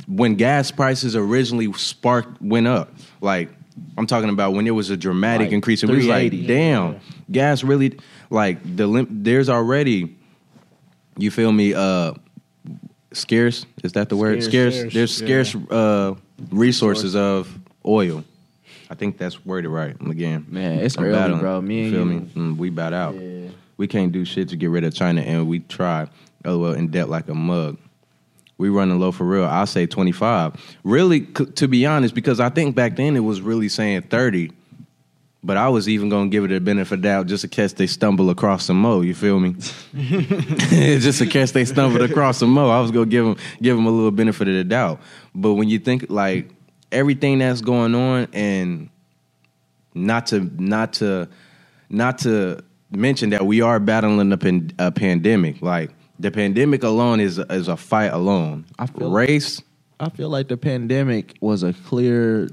when 0.07 0.35
gas 0.35 0.71
prices 0.71 1.15
originally 1.15 1.71
sparked 1.73 2.41
went 2.41 2.67
up. 2.67 2.93
Like 3.21 3.49
I'm 3.97 4.05
talking 4.07 4.29
about 4.29 4.53
when 4.53 4.65
there 4.65 4.73
was 4.73 4.89
a 4.89 4.97
dramatic 4.97 5.47
Like 5.47 5.53
increase. 5.53 5.81
And 5.83 5.91
we 5.91 5.97
was 5.97 6.05
like, 6.07 6.31
380. 6.31 6.47
damn, 6.47 6.99
gas 7.31 7.63
really 7.63 7.97
like 8.29 8.57
the 8.75 8.87
lim- 8.87 9.23
there's 9.23 9.49
already 9.49 10.15
you 11.17 11.29
feel 11.31 11.51
me 11.51 11.73
uh 11.73 12.13
scarce 13.11 13.65
is 13.83 13.93
that 13.93 14.09
the 14.09 14.17
word 14.17 14.41
Scarce, 14.43 14.75
scarce, 14.79 14.93
there's 14.93 15.21
yeah. 15.21 15.27
scarce 15.43 15.55
uh 15.69 16.15
resources 16.51 17.15
of 17.15 17.59
oil 17.85 18.23
i 18.89 18.95
think 18.95 19.17
that's 19.19 19.45
worded 19.45 19.69
right 19.69 19.95
again 20.09 20.45
Man, 20.49 20.79
it's 20.79 20.97
I'm 20.97 21.03
early, 21.05 21.13
battling. 21.13 21.39
bro. 21.41 21.61
Me 21.61 21.83
and 21.83 21.91
feel 21.93 21.99
you. 22.01 22.05
me 22.05 22.19
mm, 22.53 22.57
we 22.57 22.69
bat 22.71 22.93
out 22.93 23.13
Yeah. 23.15 23.49
we 23.77 23.87
can't 23.87 24.11
do 24.11 24.25
shit 24.25 24.49
to 24.49 24.55
get 24.55 24.71
rid 24.71 24.83
of 24.83 24.95
china 24.95 25.21
and 25.21 25.47
we 25.47 25.59
try 25.59 26.07
oh 26.45 26.57
well 26.57 26.73
in 26.73 26.87
debt 26.87 27.07
like 27.09 27.29
a 27.29 27.35
mug 27.35 27.77
we 28.63 28.69
running 28.69 28.97
low 28.99 29.11
for 29.11 29.25
real 29.25 29.45
i'll 29.45 29.67
say 29.67 29.85
25 29.85 30.55
really 30.83 31.27
c- 31.37 31.45
to 31.45 31.67
be 31.67 31.85
honest 31.85 32.15
because 32.15 32.39
i 32.39 32.49
think 32.49 32.75
back 32.75 32.95
then 32.95 33.15
it 33.15 33.19
was 33.19 33.41
really 33.41 33.69
saying 33.69 34.01
30 34.03 34.51
But 35.45 35.57
I 35.57 35.67
was 35.67 35.89
even 35.89 36.07
gonna 36.07 36.29
give 36.29 36.45
it 36.45 36.51
a 36.53 36.61
benefit 36.61 36.99
of 36.99 37.01
doubt 37.01 37.27
just 37.27 37.43
in 37.43 37.49
case 37.49 37.73
they 37.73 37.85
stumble 37.87 38.29
across 38.29 38.63
some 38.63 38.79
more. 38.79 39.03
You 39.03 39.13
feel 39.13 39.39
me? 39.41 39.51
just 41.03 41.19
in 41.19 41.27
case 41.29 41.51
they 41.51 41.65
stumbled 41.65 42.01
across 42.01 42.37
some 42.37 42.53
more, 42.53 42.71
I 42.71 42.79
was 42.79 42.91
gonna 42.91 43.11
give 43.11 43.25
them 43.25 43.35
give 43.61 43.75
them 43.75 43.85
a 43.85 43.91
little 43.91 44.11
benefit 44.11 44.47
of 44.47 44.53
the 44.53 44.63
doubt. 44.63 45.01
But 45.35 45.55
when 45.55 45.67
you 45.67 45.79
think 45.79 46.05
like 46.09 46.49
everything 46.93 47.39
that's 47.39 47.59
going 47.59 47.93
on, 47.93 48.27
and 48.31 48.89
not 49.93 50.27
to 50.27 50.49
not 50.57 50.93
to 50.93 51.27
not 51.89 52.19
to 52.19 52.63
mention 52.89 53.31
that 53.31 53.45
we 53.45 53.59
are 53.61 53.79
battling 53.81 54.31
a, 54.31 54.37
pan, 54.37 54.71
a 54.79 54.91
pandemic. 54.91 55.61
Like 55.61 55.91
the 56.19 56.31
pandemic 56.31 56.83
alone 56.83 57.19
is 57.19 57.37
is 57.39 57.67
a 57.67 57.77
fight 57.77 58.13
alone. 58.13 58.65
I 58.79 58.87
feel- 58.87 59.11
race. 59.11 59.61
I 59.99 60.09
feel 60.09 60.29
like 60.29 60.47
the 60.49 60.57
pandemic 60.57 61.35
was 61.39 61.63
a 61.63 61.71
clear 61.71 62.49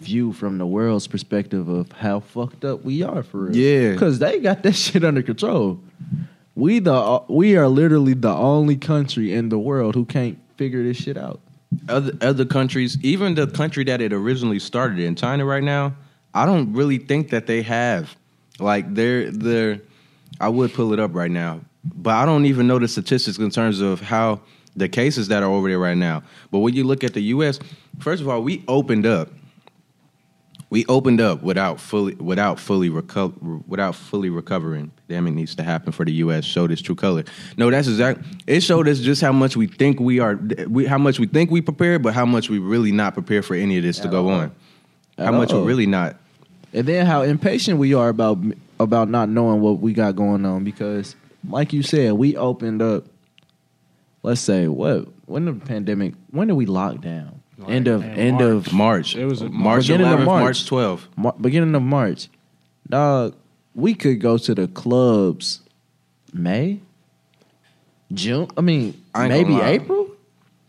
view 0.00 0.32
from 0.32 0.58
the 0.58 0.66
world's 0.66 1.06
perspective 1.06 1.68
of 1.68 1.90
how 1.92 2.20
fucked 2.20 2.64
up 2.64 2.84
we 2.84 3.02
are 3.02 3.22
for 3.22 3.46
real. 3.46 3.56
Yeah. 3.56 3.92
because 3.92 4.18
they 4.18 4.38
got 4.38 4.62
that 4.62 4.74
shit 4.76 5.04
under 5.04 5.22
control. 5.22 5.80
We 6.54 6.78
the 6.78 7.22
we 7.28 7.56
are 7.56 7.66
literally 7.68 8.14
the 8.14 8.30
only 8.32 8.76
country 8.76 9.32
in 9.34 9.48
the 9.48 9.58
world 9.58 9.94
who 9.94 10.04
can't 10.04 10.38
figure 10.56 10.82
this 10.84 10.96
shit 10.98 11.16
out. 11.16 11.40
other 11.88 12.12
other 12.20 12.44
countries, 12.44 12.98
even 13.02 13.34
the 13.34 13.46
country 13.48 13.82
that 13.84 14.00
it 14.00 14.12
originally 14.12 14.60
started 14.60 14.98
in, 15.00 15.16
China 15.16 15.44
right 15.44 15.64
now, 15.64 15.94
I 16.34 16.46
don't 16.46 16.72
really 16.72 16.98
think 16.98 17.30
that 17.30 17.46
they 17.46 17.62
have. 17.62 18.14
Like 18.60 18.94
they're 18.94 19.32
they're 19.32 19.80
I 20.40 20.48
would 20.48 20.72
pull 20.74 20.92
it 20.92 21.00
up 21.00 21.14
right 21.14 21.30
now, 21.30 21.62
but 21.84 22.10
I 22.14 22.24
don't 22.26 22.46
even 22.46 22.66
know 22.66 22.78
the 22.78 22.88
statistics 22.88 23.38
in 23.38 23.50
terms 23.50 23.80
of 23.80 24.00
how 24.00 24.40
the 24.76 24.88
cases 24.88 25.28
that 25.28 25.42
are 25.42 25.50
over 25.50 25.68
there 25.68 25.78
right 25.78 25.96
now. 25.96 26.22
But 26.50 26.60
when 26.60 26.74
you 26.74 26.84
look 26.84 27.04
at 27.04 27.14
the 27.14 27.22
US, 27.22 27.58
first 28.00 28.22
of 28.22 28.28
all, 28.28 28.42
we 28.42 28.64
opened 28.68 29.06
up. 29.06 29.30
We 30.70 30.84
opened 30.86 31.20
up 31.20 31.42
without 31.42 31.78
fully 31.78 32.14
without 32.14 32.58
fully 32.58 32.90
reco- 32.90 33.62
without 33.68 33.94
fully 33.94 34.28
recovering. 34.28 34.90
Damn, 35.08 35.28
it 35.28 35.30
needs 35.32 35.54
to 35.56 35.62
happen 35.62 35.92
for 35.92 36.04
the 36.04 36.12
U.S. 36.14 36.44
Showed 36.44 36.72
its 36.72 36.82
true 36.82 36.96
color. 36.96 37.22
No, 37.56 37.70
that's 37.70 37.86
exact. 37.86 38.22
It 38.48 38.60
showed 38.62 38.88
us 38.88 38.98
just 38.98 39.20
how 39.22 39.30
much 39.30 39.56
we 39.56 39.68
think 39.68 40.00
we 40.00 40.18
are, 40.18 40.34
we, 40.66 40.84
how 40.86 40.98
much 40.98 41.20
we 41.20 41.28
think 41.28 41.50
we 41.52 41.60
prepared, 41.60 42.02
but 42.02 42.12
how 42.12 42.26
much 42.26 42.50
we 42.50 42.58
really 42.58 42.90
not 42.90 43.14
prepared 43.14 43.44
for 43.44 43.54
any 43.54 43.76
of 43.76 43.84
this 43.84 44.00
to 44.00 44.08
go 44.08 44.24
all. 44.28 44.34
on. 44.34 44.54
At 45.16 45.26
How 45.26 45.32
much 45.32 45.52
all. 45.52 45.60
we 45.60 45.66
really 45.68 45.86
not. 45.86 46.16
And 46.72 46.88
then 46.88 47.06
how 47.06 47.22
impatient 47.22 47.78
we 47.78 47.94
are 47.94 48.08
about 48.08 48.38
about 48.80 49.08
not 49.08 49.28
knowing 49.28 49.60
what 49.60 49.78
we 49.78 49.92
got 49.92 50.16
going 50.16 50.44
on 50.44 50.64
because, 50.64 51.14
like 51.48 51.72
you 51.72 51.82
said, 51.82 52.12
we 52.14 52.36
opened 52.36 52.82
up. 52.82 53.04
Let's 54.22 54.40
say 54.40 54.68
what 54.68 55.08
when 55.26 55.44
the 55.44 55.52
pandemic 55.52 56.14
when 56.30 56.48
did 56.48 56.54
we 56.54 56.66
lock 56.66 57.00
down? 57.00 57.40
end 57.68 57.88
of 57.88 58.02
end 58.02 58.40
of 58.40 58.72
March. 58.72 59.14
It 59.16 59.26
was 59.26 59.42
a- 59.42 59.48
March 59.48 59.82
Beginning 59.84 60.06
of 60.12 60.20
March. 60.24 60.42
March 60.42 60.70
12th. 60.70 61.00
Mar- 61.16 61.34
beginning 61.40 61.74
of 61.74 61.82
March, 61.82 62.28
dog. 62.88 63.34
We 63.74 63.94
could 63.94 64.20
go 64.20 64.38
to 64.38 64.54
the 64.54 64.68
clubs, 64.68 65.60
May, 66.32 66.80
June. 68.12 68.48
I 68.56 68.60
mean, 68.60 69.00
I 69.14 69.28
maybe. 69.28 69.56
April. 69.56 70.08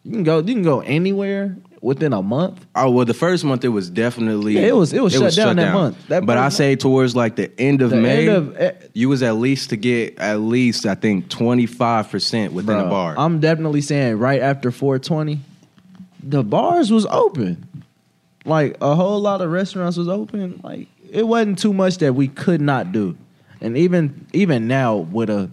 You 0.04 0.12
can 0.12 0.24
go. 0.24 0.38
You 0.40 0.54
can 0.54 0.64
go 0.64 0.82
anywhere 0.82 1.58
within 1.86 2.14
a 2.14 2.22
month. 2.22 2.66
Oh 2.74 2.90
well, 2.90 3.06
the 3.06 3.14
first 3.14 3.46
month 3.46 3.64
it 3.64 3.70
was 3.70 3.92
definitely 3.92 4.54
Yeah, 4.56 4.62
it 4.62 4.76
was- 4.76 4.92
it 4.92 5.02
was 5.04 5.14
shut 5.14 5.36
down 5.36 5.56
that 5.58 5.72
month. 5.72 6.08
That 6.08 6.26
but 6.26 6.40
I 6.40 6.50
say 6.50 6.76
towards 6.76 7.16
like 7.16 7.36
the 7.36 7.52
end 7.62 7.84
of 7.84 7.92
The 7.92 7.98
May, 7.98 8.28
end 8.28 8.30
of- 8.36 8.58
eh, 8.58 8.72
you 8.94 9.08
was 9.08 9.22
at 9.22 9.36
least 9.36 9.70
to 9.70 9.78
get 9.78 10.18
at 10.18 10.40
least 10.40 10.88
I 10.88 10.96
think 10.96 11.30
twenty 11.30 11.68
five 11.68 12.10
percent 12.10 12.54
within 12.54 12.76
Bruh, 12.76 12.88
a 12.88 12.90
bar. 12.90 13.14
I'm 13.18 13.40
definitely 13.40 13.82
saying 13.82 14.18
right 14.18 14.42
after 14.42 14.72
420, 14.72 15.40
the 16.24 16.44
bars 16.44 16.92
was 16.92 17.06
open. 17.06 17.68
Like 18.46 18.78
a 18.82 18.96
whole 18.96 19.20
lot 19.22 19.42
of 19.42 19.52
restaurants 19.52 19.96
was 19.96 20.08
open. 20.08 20.60
Like 20.64 20.88
it 21.12 21.28
wasn't 21.28 21.60
too 21.60 21.72
much 21.74 22.00
that 22.00 22.16
we 22.16 22.28
could 22.28 22.62
not 22.62 22.92
do. 22.92 23.16
And 23.62 23.78
even 23.78 24.26
even 24.34 24.68
now 24.68 24.98
with 24.98 25.30
a 25.30 25.52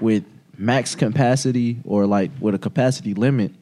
with 0.00 0.24
max 0.56 0.94
capacity 0.94 1.76
or 1.84 2.06
like 2.06 2.30
with 2.40 2.54
a 2.54 2.58
capacity 2.58 3.12
limit, 3.12 3.52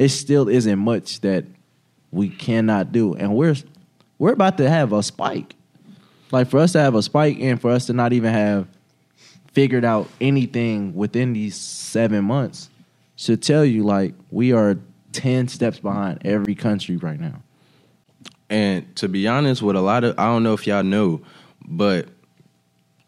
it 0.00 0.08
still 0.08 0.48
isn't 0.48 0.78
much 0.78 1.20
that 1.20 1.44
we 2.10 2.30
cannot 2.30 2.90
do. 2.90 3.14
And 3.14 3.36
we're 3.36 3.54
we're 4.18 4.32
about 4.32 4.56
to 4.56 4.68
have 4.68 4.94
a 4.94 5.02
spike. 5.02 5.54
Like 6.32 6.48
for 6.48 6.58
us 6.58 6.72
to 6.72 6.80
have 6.80 6.94
a 6.94 7.02
spike 7.02 7.36
and 7.38 7.60
for 7.60 7.70
us 7.70 7.86
to 7.86 7.92
not 7.92 8.14
even 8.14 8.32
have 8.32 8.66
figured 9.52 9.84
out 9.84 10.08
anything 10.18 10.94
within 10.94 11.34
these 11.34 11.54
seven 11.54 12.24
months 12.24 12.70
should 13.16 13.42
tell 13.42 13.62
you 13.62 13.82
like 13.82 14.14
we 14.30 14.54
are 14.54 14.78
10 15.12 15.48
steps 15.48 15.80
behind 15.80 16.22
every 16.24 16.54
country 16.54 16.96
right 16.96 17.20
now. 17.20 17.42
And 18.48 18.96
to 18.96 19.08
be 19.08 19.28
honest, 19.28 19.60
with 19.60 19.76
a 19.76 19.82
lot 19.82 20.04
of 20.04 20.18
I 20.18 20.26
don't 20.26 20.42
know 20.42 20.54
if 20.54 20.66
y'all 20.66 20.82
know, 20.82 21.20
but 21.66 22.08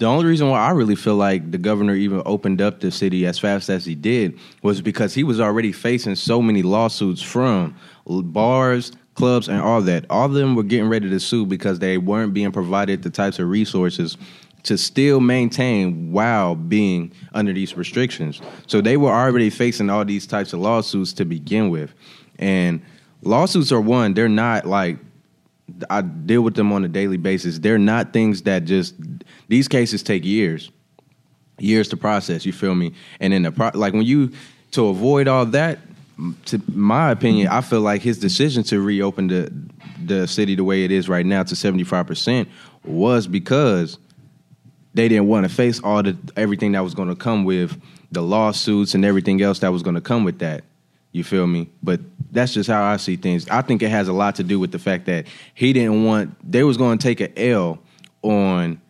the 0.03 0.09
only 0.09 0.25
reason 0.25 0.49
why 0.49 0.59
I 0.59 0.71
really 0.71 0.97
feel 0.97 1.15
like 1.15 1.53
the 1.53 1.59
governor 1.59 1.95
even 1.95 2.23
opened 2.27 2.61
up 2.61 2.81
the 2.81 2.91
city 2.91 3.25
as 3.25 3.39
fast 3.39 3.71
as 3.71 3.85
he 3.85 3.95
did 3.95 4.37
was 4.61 4.83
because 4.83 5.15
he 5.15 5.23
was 5.23 5.39
already 5.39 5.71
facing 5.71 6.17
so 6.17 6.43
many 6.43 6.63
lawsuits 6.63 7.23
from 7.23 7.77
bars, 8.05 8.91
clubs, 9.15 9.47
and 9.47 9.61
all 9.61 9.81
that. 9.83 10.07
All 10.11 10.27
of 10.27 10.33
them 10.33 10.57
were 10.57 10.65
getting 10.65 10.89
ready 10.89 11.09
to 11.09 11.21
sue 11.21 11.47
because 11.47 11.79
they 11.79 11.99
weren't 11.99 12.35
being 12.35 12.51
provided 12.51 13.05
the 13.05 13.11
types 13.11 13.39
of 13.39 13.49
resources 13.49 14.17
to 14.65 14.77
still 14.77 15.21
maintain 15.21 16.11
while 16.11 16.57
being 16.57 17.13
under 17.33 17.53
these 17.53 17.77
restrictions. 17.77 18.41
So 18.67 18.81
they 18.81 18.97
were 18.97 19.13
already 19.13 19.51
facing 19.51 19.89
all 19.89 20.05
these 20.05 20.27
types 20.27 20.53
of 20.53 20.59
lawsuits 20.59 21.13
to 21.13 21.25
begin 21.25 21.71
with. 21.71 21.95
And 22.41 22.83
lawsuits 23.23 23.71
are 23.71 23.81
one, 23.81 24.15
they're 24.15 24.29
not 24.29 24.67
like 24.67 24.99
I 25.89 26.03
deal 26.03 26.43
with 26.43 26.55
them 26.55 26.73
on 26.73 26.85
a 26.85 26.89
daily 26.89 27.17
basis. 27.17 27.59
They're 27.59 27.79
not 27.79 28.13
things 28.13 28.43
that 28.43 28.65
just 28.65 29.12
these 29.53 29.69
cases 29.69 30.03
take 30.03 30.25
years, 30.25 30.71
years 31.59 31.87
to 31.89 31.97
process. 31.97 32.47
You 32.47 32.53
feel 32.53 32.75
me? 32.75 32.95
And 33.21 33.35
in 33.35 33.43
the 33.43 33.53
pro, 33.53 33.71
like 33.75 33.93
when 33.93 34.03
you 34.03 34.33
to 34.73 34.87
avoid 34.89 35.29
all 35.29 35.45
that, 35.47 35.79
to 36.47 36.63
my 36.69 37.11
opinion, 37.11 37.49
I 37.49 37.61
feel 37.61 37.83
like 37.83 38.01
his 38.01 38.19
decision 38.19 38.63
to 38.65 38.81
reopen 38.81 39.29
the 39.29 39.53
the 40.05 40.27
city 40.27 40.55
the 40.55 40.65
way 40.65 40.85
it 40.85 40.91
is 40.91 41.09
right 41.09 41.27
now 41.27 41.43
to 41.43 41.55
seventy 41.55 41.85
five 41.85 42.07
percent 42.07 42.49
was 42.83 43.27
because 43.27 43.99
they 44.95 45.09
didn't 45.09 45.29
want 45.29 45.47
to 45.47 45.55
face 45.55 45.81
all 45.85 46.03
the 46.03 46.17
everything 46.37 46.73
that 46.73 46.81
was 46.81 46.95
going 46.95 47.09
to 47.09 47.15
come 47.15 47.45
with 47.45 47.81
the 48.11 48.23
lawsuits 48.23 48.95
and 48.95 49.05
everything 49.05 49.43
else 49.43 49.59
that 49.61 49.71
was 49.71 49.83
going 49.83 49.95
to 49.95 50.01
come 50.01 50.25
with 50.25 50.39
that. 50.39 50.65
You 51.13 51.25
feel 51.25 51.47
me? 51.47 51.69
But 51.83 52.01
that's 52.31 52.55
just 52.55 52.71
how 52.71 52.83
I 52.83 52.97
see 52.97 53.17
things. 53.17 53.47
I 53.51 53.61
think 53.61 53.83
it 53.83 53.91
has 53.91 54.09
a 54.09 54.15
lot 54.15 54.35
to 54.37 54.43
do 54.43 54.59
with 54.59 54.73
the 54.73 54.79
fact 54.79 55.05
that 55.07 55.27
he 55.55 55.75
didn't 55.75 56.05
want 56.05 56.35
they 56.51 56.65
was 56.65 56.79
going 56.79 56.97
to 56.97 57.03
take 57.03 57.21
an 57.21 57.33
L 57.37 57.79
on 58.23 58.81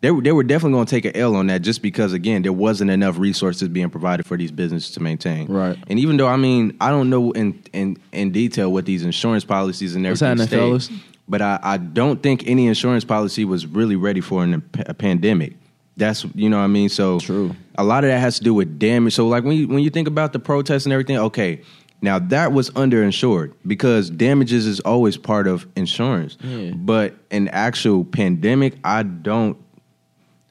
they 0.00 0.10
were, 0.10 0.22
they 0.22 0.32
were 0.32 0.44
definitely 0.44 0.76
going 0.76 0.86
to 0.86 0.90
take 0.90 1.04
an 1.04 1.16
L 1.16 1.34
on 1.34 1.48
that 1.48 1.62
just 1.62 1.82
because 1.82 2.12
again 2.12 2.42
there 2.42 2.52
wasn't 2.52 2.90
enough 2.90 3.18
resources 3.18 3.68
being 3.68 3.90
provided 3.90 4.26
for 4.26 4.36
these 4.36 4.52
businesses 4.52 4.92
to 4.92 5.00
maintain. 5.00 5.46
Right. 5.46 5.76
And 5.88 5.98
even 5.98 6.16
though 6.16 6.28
I 6.28 6.36
mean 6.36 6.76
I 6.80 6.90
don't 6.90 7.10
know 7.10 7.32
in 7.32 7.62
in 7.72 7.96
in 8.12 8.30
detail 8.32 8.72
what 8.72 8.86
these 8.86 9.02
insurance 9.02 9.44
policies 9.44 9.96
and 9.96 10.06
everything 10.06 10.38
state, 10.46 10.90
but 11.28 11.42
I, 11.42 11.58
I 11.62 11.76
don't 11.78 12.22
think 12.22 12.46
any 12.46 12.66
insurance 12.66 13.04
policy 13.04 13.44
was 13.44 13.66
really 13.66 13.96
ready 13.96 14.20
for 14.20 14.44
an, 14.44 14.62
a 14.86 14.94
pandemic. 14.94 15.54
That's 15.96 16.24
you 16.34 16.48
know 16.48 16.58
what 16.58 16.64
I 16.64 16.68
mean. 16.68 16.88
So 16.88 17.18
True. 17.18 17.54
A 17.76 17.84
lot 17.84 18.04
of 18.04 18.10
that 18.10 18.20
has 18.20 18.38
to 18.38 18.44
do 18.44 18.54
with 18.54 18.78
damage. 18.78 19.14
So 19.14 19.26
like 19.26 19.44
when 19.44 19.56
you 19.56 19.68
when 19.68 19.80
you 19.80 19.90
think 19.90 20.06
about 20.06 20.32
the 20.32 20.38
protests 20.38 20.86
and 20.86 20.92
everything, 20.92 21.18
okay, 21.18 21.60
now 22.00 22.20
that 22.20 22.52
was 22.52 22.70
underinsured 22.70 23.52
because 23.66 24.10
damages 24.10 24.64
is 24.64 24.78
always 24.80 25.16
part 25.16 25.48
of 25.48 25.66
insurance. 25.74 26.36
Yeah. 26.40 26.70
But 26.70 27.14
an 27.32 27.48
actual 27.48 28.04
pandemic, 28.04 28.74
I 28.84 29.02
don't 29.02 29.58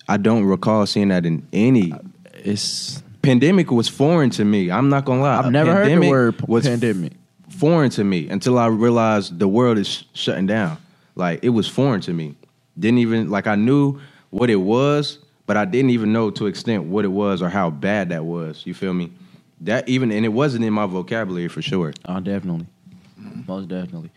I 0.08 0.18
don't 0.18 0.46
recall 0.46 0.86
seeing 0.86 1.10
that 1.10 1.26
in 1.26 1.46
any 1.52 1.94
It's 2.34 3.04
pandemic 3.22 3.72
was 3.72 3.88
foreign 3.90 4.30
to 4.32 4.46
me. 4.46 4.72
I'm 4.72 4.90
not 4.90 5.06
gonna 5.06 5.22
lie. 5.22 5.38
I've 5.40 5.52
never 5.52 5.74
heard 5.74 5.90
the 6.02 6.10
word 6.10 6.42
was 6.48 6.66
pandemic. 6.66 7.14
foreign 7.50 7.90
to 7.92 8.04
me 8.04 8.30
until 8.30 8.58
I 8.58 8.68
realized 8.68 9.38
the 9.40 9.48
world 9.48 9.78
is 9.78 9.88
sh- 9.88 10.04
shutting 10.14 10.48
down. 10.48 10.78
Like 11.16 11.44
it 11.44 11.50
was 11.50 11.68
foreign 11.68 12.02
to 12.02 12.14
me. 12.14 12.36
Didn't 12.80 13.00
even 13.00 13.30
like 13.30 13.48
I 13.48 13.56
knew 13.56 14.00
what 14.30 14.50
it 14.50 14.58
was, 14.58 15.20
but 15.46 15.58
I 15.58 15.66
didn't 15.66 15.90
even 15.92 16.14
know 16.14 16.30
to 16.32 16.46
extent 16.48 16.84
what 16.86 17.04
it 17.06 17.10
was 17.10 17.42
or 17.42 17.50
how 17.50 17.70
bad 17.70 18.10
that 18.10 18.24
was. 18.26 18.66
You 18.66 18.74
feel 18.74 18.94
me? 18.94 19.12
That 19.62 19.90
even 19.90 20.12
and 20.12 20.24
it 20.24 20.30
wasn't 20.30 20.64
in 20.64 20.74
my 20.74 20.86
vocabulary 20.86 21.48
for 21.48 21.62
sure. 21.62 21.94
Oh, 22.06 22.20
definitely. 22.20 22.68
Most 23.48 23.68
definitely. 23.68 24.12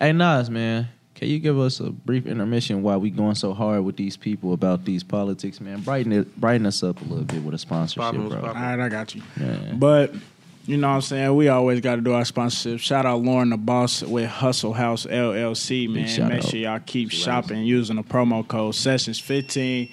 Hey 0.00 0.12
Nas, 0.12 0.48
man, 0.48 0.88
can 1.18 1.26
you 1.26 1.40
give 1.40 1.58
us 1.58 1.80
a 1.80 1.90
brief 1.90 2.26
intermission 2.28 2.80
while 2.84 3.00
we 3.00 3.10
going 3.10 3.34
so 3.34 3.52
hard 3.52 3.84
with 3.84 3.96
these 3.96 4.16
people 4.16 4.52
about 4.52 4.84
these 4.84 5.02
politics, 5.02 5.60
man? 5.60 5.80
Brighten 5.80 6.12
it 6.12 6.40
brighten 6.40 6.64
us 6.64 6.84
up 6.84 7.00
a 7.00 7.04
little 7.04 7.24
bit 7.24 7.42
with 7.42 7.56
a 7.56 7.58
sponsorship, 7.58 8.00
Poppin', 8.00 8.28
bro. 8.28 8.38
All 8.38 8.54
right, 8.54 8.78
I 8.78 8.88
got 8.88 9.16
you. 9.16 9.22
Yeah. 9.36 9.72
But 9.74 10.14
you 10.64 10.76
know 10.76 10.86
what 10.90 10.94
I'm 10.94 11.00
saying? 11.00 11.34
We 11.34 11.48
always 11.48 11.80
got 11.80 11.96
to 11.96 12.02
do 12.02 12.12
our 12.12 12.24
sponsorship. 12.24 12.78
Shout 12.78 13.04
out 13.04 13.20
Lauren 13.22 13.50
the 13.50 13.56
Boss 13.56 14.02
with 14.02 14.30
Hustle 14.30 14.74
House 14.74 15.06
LLC, 15.06 15.88
man. 15.92 16.06
shout 16.06 16.28
Make 16.28 16.44
out. 16.44 16.50
sure 16.50 16.60
y'all 16.60 16.80
keep 16.86 17.10
shopping 17.10 17.64
using 17.64 17.96
the 17.96 18.04
promo 18.04 18.46
code 18.46 18.74
Sessions15 18.74 19.90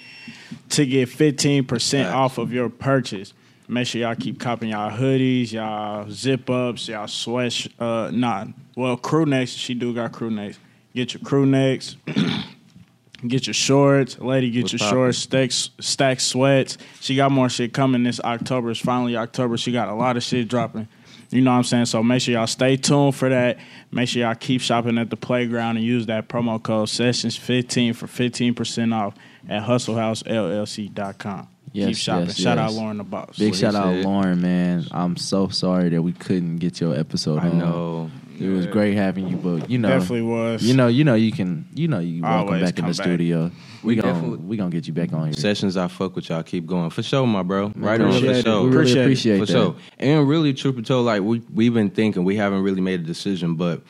to 0.68 0.86
get 0.86 1.08
15% 1.08 2.12
off 2.12 2.38
of 2.38 2.52
your 2.52 2.68
purchase. 2.68 3.32
Make 3.66 3.88
sure 3.88 4.02
y'all 4.02 4.14
keep 4.14 4.38
copping 4.38 4.68
y'all 4.68 4.96
hoodies, 4.96 5.50
y'all 5.50 6.08
zip 6.08 6.48
ups, 6.48 6.86
y'all 6.86 7.08
sweat. 7.08 7.66
Uh, 7.80 8.12
nah, 8.14 8.44
well, 8.76 8.96
crew 8.96 9.26
necks. 9.26 9.50
She 9.50 9.74
do 9.74 9.92
got 9.92 10.12
crew 10.12 10.30
necks. 10.30 10.60
Get 10.96 11.12
your 11.12 11.22
crew 11.22 11.44
necks. 11.44 11.94
Get 13.28 13.46
your 13.46 13.54
shorts, 13.54 14.18
lady. 14.18 14.50
Get 14.50 14.62
What's 14.64 14.72
your 14.72 14.78
poppin'? 14.78 14.94
shorts, 14.94 15.18
stacks, 15.18 15.70
stack 15.78 16.20
sweats. 16.20 16.78
She 17.00 17.16
got 17.16 17.30
more 17.30 17.48
shit 17.50 17.72
coming 17.74 18.02
this 18.02 18.18
October. 18.20 18.70
It's 18.70 18.80
finally 18.80 19.14
October. 19.16 19.56
She 19.58 19.72
got 19.72 19.88
a 19.88 19.94
lot 19.94 20.16
of 20.16 20.22
shit 20.22 20.48
dropping. 20.48 20.88
You 21.30 21.42
know 21.42 21.50
what 21.50 21.58
I'm 21.58 21.64
saying? 21.64 21.84
So 21.86 22.02
make 22.02 22.22
sure 22.22 22.32
y'all 22.34 22.46
stay 22.46 22.76
tuned 22.76 23.14
for 23.14 23.28
that. 23.28 23.58
Make 23.90 24.08
sure 24.08 24.22
y'all 24.22 24.34
keep 24.34 24.62
shopping 24.62 24.96
at 24.96 25.10
the 25.10 25.16
playground 25.18 25.76
and 25.76 25.84
use 25.84 26.06
that 26.06 26.28
promo 26.28 26.62
code 26.62 26.88
Sessions15 26.88 27.94
for 27.94 28.06
15% 28.06 28.94
off 28.94 29.14
at 29.48 29.62
HustleHouseLLC.com. 29.64 31.48
Yes, 31.72 31.88
keep 31.88 31.96
shopping. 31.96 32.26
yes, 32.26 32.36
Shout 32.38 32.56
yes. 32.58 32.70
out 32.70 32.72
Lauren 32.74 32.96
the 32.98 33.04
Boss. 33.04 33.38
Big 33.38 33.52
he 33.54 33.60
shout 33.60 33.74
out 33.74 33.92
said. 33.94 34.04
Lauren, 34.04 34.40
man. 34.40 34.86
I'm 34.92 35.16
so 35.16 35.48
sorry 35.48 35.90
that 35.90 36.00
we 36.00 36.12
couldn't 36.12 36.56
get 36.56 36.80
your 36.80 36.94
episode. 36.98 37.38
I 37.40 37.48
on. 37.48 37.58
know. 37.58 38.10
It 38.40 38.48
was 38.48 38.66
great 38.66 38.94
having 38.94 39.28
you, 39.28 39.36
but 39.36 39.70
you 39.70 39.78
know, 39.78 39.88
Definitely 39.88 40.22
was. 40.22 40.62
you 40.62 40.74
know, 40.74 40.86
you 40.88 41.04
know, 41.04 41.14
you 41.14 41.32
can, 41.32 41.66
you 41.74 41.88
know, 41.88 41.98
you 41.98 42.22
welcome 42.22 42.54
Always 42.54 42.62
back 42.62 42.78
in 42.78 42.84
come 42.84 42.92
the 42.92 42.96
back. 42.96 43.04
studio. 43.04 43.50
We, 43.82 43.94
We 43.94 44.00
gonna, 44.02 44.12
definitely- 44.14 44.38
we 44.46 44.56
gonna 44.56 44.70
get 44.70 44.86
you 44.86 44.92
back 44.92 45.12
on 45.12 45.24
here. 45.26 45.32
Sessions, 45.34 45.76
I 45.76 45.88
fuck 45.88 46.16
with 46.16 46.28
y'all. 46.28 46.42
Keep 46.42 46.66
going 46.66 46.90
for 46.90 47.02
sure, 47.02 47.26
my 47.26 47.42
bro. 47.42 47.72
Right 47.76 48.00
on 48.00 48.08
appreciate 48.08 48.32
for 48.32 48.38
it. 48.38 48.44
sure. 48.44 48.62
We 48.62 48.68
really 48.70 48.76
Appreciate 48.82 49.00
it. 49.00 49.04
appreciate 49.04 49.38
for 49.40 49.46
that. 49.46 49.52
sure. 49.52 49.76
And 49.98 50.28
really, 50.28 50.52
truth 50.54 50.76
be 50.76 50.82
told, 50.82 51.06
like 51.06 51.22
we 51.22 51.40
we've 51.54 51.74
been 51.74 51.90
thinking, 51.90 52.24
we 52.24 52.36
haven't 52.36 52.62
really 52.62 52.80
made 52.80 53.00
a 53.00 53.04
decision, 53.04 53.54
but 53.54 53.82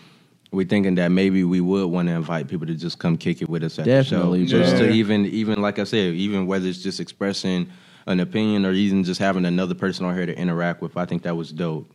we're 0.52 0.66
thinking 0.66 0.94
that 0.94 1.08
maybe 1.10 1.42
we 1.44 1.60
would 1.60 1.86
want 1.86 2.08
to 2.08 2.14
invite 2.14 2.48
people 2.48 2.66
to 2.66 2.74
just 2.74 2.98
come 2.98 3.16
kick 3.16 3.42
it 3.42 3.48
with 3.48 3.62
us 3.64 3.78
at 3.78 3.84
Definitely, 3.84 4.44
the 4.44 4.50
show, 4.50 4.58
just 4.62 4.76
bro. 4.76 4.86
to 4.86 4.92
even 4.92 5.26
even 5.26 5.60
like 5.60 5.78
I 5.78 5.84
said, 5.84 6.14
even 6.14 6.46
whether 6.46 6.66
it's 6.68 6.82
just 6.82 7.00
expressing 7.00 7.68
an 8.06 8.20
opinion 8.20 8.64
or 8.64 8.72
even 8.72 9.02
just 9.02 9.18
having 9.20 9.44
another 9.44 9.74
person 9.74 10.06
on 10.06 10.14
here 10.14 10.26
to 10.26 10.38
interact 10.38 10.80
with. 10.82 10.96
I 10.96 11.04
think 11.06 11.22
that 11.24 11.36
was 11.36 11.50
dope 11.52 11.90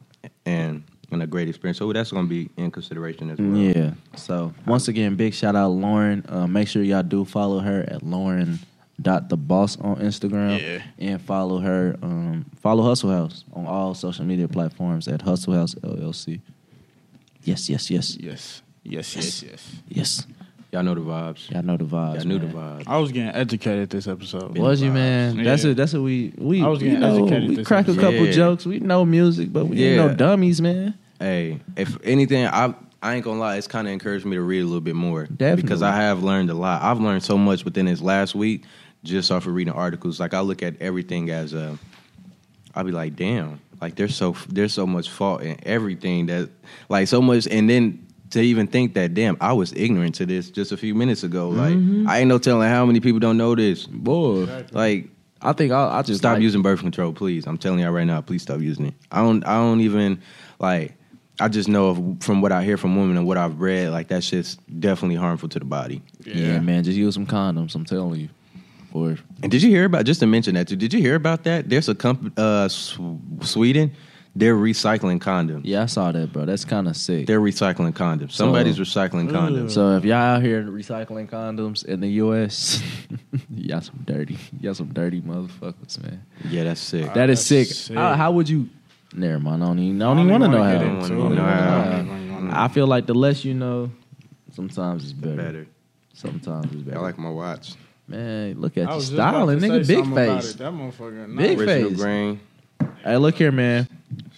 and 0.45 0.83
and 1.11 1.21
a 1.21 1.27
great 1.27 1.49
experience. 1.49 1.77
So 1.77 1.91
that's 1.93 2.11
going 2.11 2.25
to 2.25 2.29
be 2.29 2.49
in 2.57 2.71
consideration 2.71 3.29
as 3.29 3.37
well. 3.37 3.55
Yeah. 3.55 3.91
So 4.15 4.53
once 4.65 4.87
again, 4.87 5.15
big 5.15 5.33
shout 5.33 5.55
out 5.55 5.69
Lauren. 5.69 6.25
Uh, 6.27 6.47
make 6.47 6.67
sure 6.67 6.81
y'all 6.83 7.03
do 7.03 7.25
follow 7.25 7.59
her 7.59 7.83
at 7.87 8.01
Lauren 8.03 8.59
dot 9.01 9.29
the 9.29 9.37
boss 9.37 9.79
on 9.79 9.95
Instagram 9.97 10.61
Yeah. 10.61 10.83
and 10.99 11.21
follow 11.21 11.59
her 11.59 11.97
um, 12.03 12.45
follow 12.61 12.83
Hustle 12.83 13.09
House 13.11 13.43
on 13.53 13.65
all 13.65 13.93
social 13.93 14.25
media 14.25 14.47
platforms 14.47 15.07
at 15.07 15.21
Hustle 15.21 15.53
House 15.53 15.75
LLC. 15.75 16.39
Yes, 17.43 17.69
yes, 17.69 17.89
yes, 17.89 18.15
Yes. 18.19 18.61
Yes, 18.83 19.15
yes, 19.15 19.43
yes. 19.43 19.75
yes. 19.89 20.27
Y'all 20.71 20.83
know 20.83 20.95
the 20.95 21.01
vibes. 21.01 21.49
Y'all 21.51 21.63
know 21.63 21.75
the 21.75 21.83
vibes. 21.83 22.15
Y'all 22.15 22.23
knew 22.25 22.39
the 22.39 22.47
man. 22.47 22.79
vibes. 22.79 22.83
I 22.87 22.97
was 22.97 23.11
getting 23.11 23.33
educated 23.35 23.89
this 23.89 24.07
episode. 24.07 24.53
Been 24.53 24.63
Was 24.63 24.79
the 24.79 24.85
you 24.85 24.91
vibes. 24.91 24.95
man? 24.95 25.43
That's 25.43 25.63
Yeah. 25.65 25.71
it. 25.71 25.73
That's 25.75 25.93
what 25.93 26.03
we 26.03 26.33
we. 26.37 26.61
I 26.63 26.67
was 26.67 26.81
you 26.81 26.87
getting 26.91 27.01
know, 27.01 27.17
educated 27.25 27.49
We 27.49 27.55
this 27.55 27.67
crack 27.67 27.87
a 27.87 27.91
episode. 27.91 28.01
couple 28.11 28.25
Yeah. 28.27 28.31
jokes. 28.31 28.65
We 28.65 28.79
know 28.79 29.03
music, 29.03 29.51
but 29.51 29.65
we 29.65 29.83
ain't 29.83 29.95
Yeah. 29.97 30.07
no 30.07 30.13
dummies, 30.15 30.61
man. 30.61 30.93
Hey, 31.19 31.59
if 31.75 31.97
anything, 32.03 32.45
I 32.47 32.73
I 33.03 33.15
ain't 33.15 33.25
gonna 33.25 33.39
lie, 33.39 33.57
it's 33.57 33.67
kind 33.67 33.87
of 33.87 33.93
encouraged 33.93 34.25
me 34.25 34.35
to 34.37 34.41
read 34.43 34.61
a 34.61 34.65
little 34.65 34.79
bit 34.79 34.95
more. 34.95 35.25
Definitely. 35.25 35.63
because 35.63 35.81
I 35.81 35.95
have 35.95 36.23
learned 36.23 36.49
a 36.51 36.53
lot. 36.53 36.81
I've 36.83 36.99
learned 37.01 37.23
so 37.23 37.37
much 37.37 37.65
within 37.65 37.87
this 37.87 37.99
last 38.01 38.33
week 38.35 38.63
just 39.03 39.31
off 39.31 39.47
of 39.47 39.53
reading 39.55 39.73
articles. 39.73 40.19
Like 40.19 40.33
I 40.35 40.39
look 40.41 40.61
at 40.63 40.75
everything 40.79 41.31
as 41.31 41.53
a, 41.53 41.77
I'll 42.75 42.83
be 42.83 42.91
like, 42.91 43.15
damn, 43.15 43.59
like 43.81 43.95
there's 43.95 44.15
so 44.15 44.35
there's 44.47 44.73
so 44.73 44.85
much 44.87 45.09
fault 45.09 45.41
in 45.41 45.57
everything 45.63 46.27
that 46.27 46.49
like 46.87 47.07
so 47.09 47.21
much, 47.21 47.45
and 47.47 47.69
then 47.69 48.05
to 48.31 48.41
even 48.41 48.67
think 48.67 48.93
that 48.95 49.13
damn, 49.13 49.37
I 49.39 49.53
was 49.53 49.73
ignorant 49.73 50.15
to 50.15 50.25
this 50.25 50.49
just 50.49 50.71
a 50.71 50.77
few 50.77 50.95
minutes 50.95 51.23
ago. 51.23 51.49
Like 51.49 51.75
I 52.07 52.19
ain't 52.19 52.27
no 52.29 52.37
telling 52.37 52.67
how 52.69 52.85
many 52.85 52.99
people 52.99 53.19
don't 53.19 53.37
know 53.37 53.55
this. 53.55 53.85
Boy, 53.85 54.63
Like 54.71 55.09
I 55.41 55.53
think 55.53 55.71
I'll, 55.71 55.89
I'll 55.89 56.03
just 56.03 56.19
stop 56.19 56.33
like- 56.33 56.41
using 56.43 56.61
birth 56.61 56.79
control, 56.81 57.13
please. 57.13 57.45
I'm 57.47 57.57
telling 57.57 57.79
y'all 57.79 57.91
right 57.91 58.05
now, 58.05 58.21
please 58.21 58.41
stop 58.43 58.59
using 58.61 58.85
it. 58.87 58.93
I 59.11 59.21
don't. 59.21 59.43
I 59.45 59.55
don't 59.57 59.81
even 59.81 60.21
like. 60.59 60.93
I 61.39 61.47
just 61.47 61.67
know 61.67 61.87
of, 61.87 62.23
from 62.23 62.41
what 62.41 62.51
I 62.51 62.63
hear 62.63 62.77
from 62.77 62.95
women 62.95 63.17
and 63.17 63.25
what 63.25 63.35
I've 63.37 63.59
read, 63.59 63.89
like 63.89 64.09
that 64.09 64.23
shit's 64.23 64.57
definitely 64.79 65.15
harmful 65.15 65.49
to 65.49 65.57
the 65.57 65.65
body. 65.65 66.03
Yeah. 66.23 66.59
man, 66.59 66.83
just 66.83 66.95
use 66.97 67.15
some 67.15 67.25
condoms. 67.25 67.73
I'm 67.73 67.85
telling 67.85 68.19
you. 68.19 68.29
Or 68.93 69.17
And 69.41 69.49
did 69.51 69.63
you 69.63 69.69
hear 69.69 69.85
about? 69.85 70.05
Just 70.05 70.19
to 70.19 70.27
mention 70.27 70.53
that 70.55 70.67
too. 70.67 70.75
Did 70.75 70.93
you 70.93 70.99
hear 70.99 71.15
about 71.15 71.43
that? 71.45 71.67
There's 71.67 71.89
a 71.89 71.95
company, 71.95 72.31
uh, 72.37 72.67
Sweden. 72.67 73.93
They're 74.33 74.55
recycling 74.55 75.19
condoms. 75.19 75.61
yeah, 75.65 75.83
I 75.83 75.85
saw 75.87 76.09
that, 76.11 76.31
bro. 76.31 76.45
That's 76.45 76.63
kind 76.63 76.87
of 76.87 76.95
sick. 76.95 77.27
They're 77.27 77.41
recycling 77.41 77.91
condoms. 77.91 78.31
Somebody's 78.31 78.79
recycling 78.79 79.29
condoms. 79.29 79.71
So 79.71 79.97
if 79.97 80.05
y'all 80.05 80.15
out 80.17 80.41
here 80.41 80.63
recycling 80.63 81.29
condoms 81.29 81.83
in 81.83 81.99
the 81.99 82.07
U.S., 82.23 82.81
y'all 83.53 83.81
some 83.81 83.99
dirty, 84.05 84.37
y'all 84.61 84.73
some 84.73 84.93
dirty 84.93 85.21
motherfuckers, 85.21 86.01
man. 86.01 86.23
Yeah, 86.49 86.63
that's 86.63 86.79
sick. 86.79 87.13
That 87.13 87.29
is 87.29 87.39
that's 87.39 87.47
sick. 87.47 87.67
sick. 87.67 87.97
How, 87.97 88.13
how 88.15 88.31
would 88.31 88.47
you? 88.47 88.69
Never 89.13 89.39
mind. 89.39 89.61
I 89.63 89.67
don't 89.67 89.79
even, 89.79 90.01
I 90.01 90.05
don't 90.05 90.17
I 90.17 90.21
even 90.21 90.29
don't 90.29 90.41
want 90.41 90.51
to 90.53 90.57
know 90.57 90.57
wanna 90.63 90.71
how. 90.71 90.77
get 90.77 90.81
I 90.81 91.07
don't 91.09 91.19
wanna 91.19 91.35
know 91.35 91.43
I 91.43 91.51
how. 91.51 91.91
don't 91.97 92.31
wanna- 92.33 92.59
I 92.63 92.67
feel 92.69 92.87
like 92.87 93.05
the 93.07 93.13
less 93.13 93.43
you 93.43 93.53
know, 93.53 93.91
sometimes 94.53 95.03
it's 95.03 95.13
better. 95.13 95.35
better. 95.35 95.67
Sometimes 96.13 96.71
it's 96.71 96.83
better. 96.83 96.97
I 96.99 97.01
like 97.01 97.17
my 97.17 97.29
watch. 97.29 97.73
Man, 98.07 98.59
look 98.59 98.77
at 98.77 98.87
I 98.87 98.91
you 98.91 98.95
was 98.95 99.05
just 99.09 99.13
about 99.13 99.33
styling, 99.33 99.59
nigga. 99.59 99.87
Big 99.87 100.05
face. 100.15 100.53
That 100.53 100.71
motherfucker. 100.71 101.35
Big 101.37 101.57
nice. 101.57 101.67
Original 101.67 101.89
face. 101.89 101.99
grain. 101.99 102.39
Hey, 103.03 103.17
look 103.17 103.35
here, 103.35 103.51
man. 103.51 103.87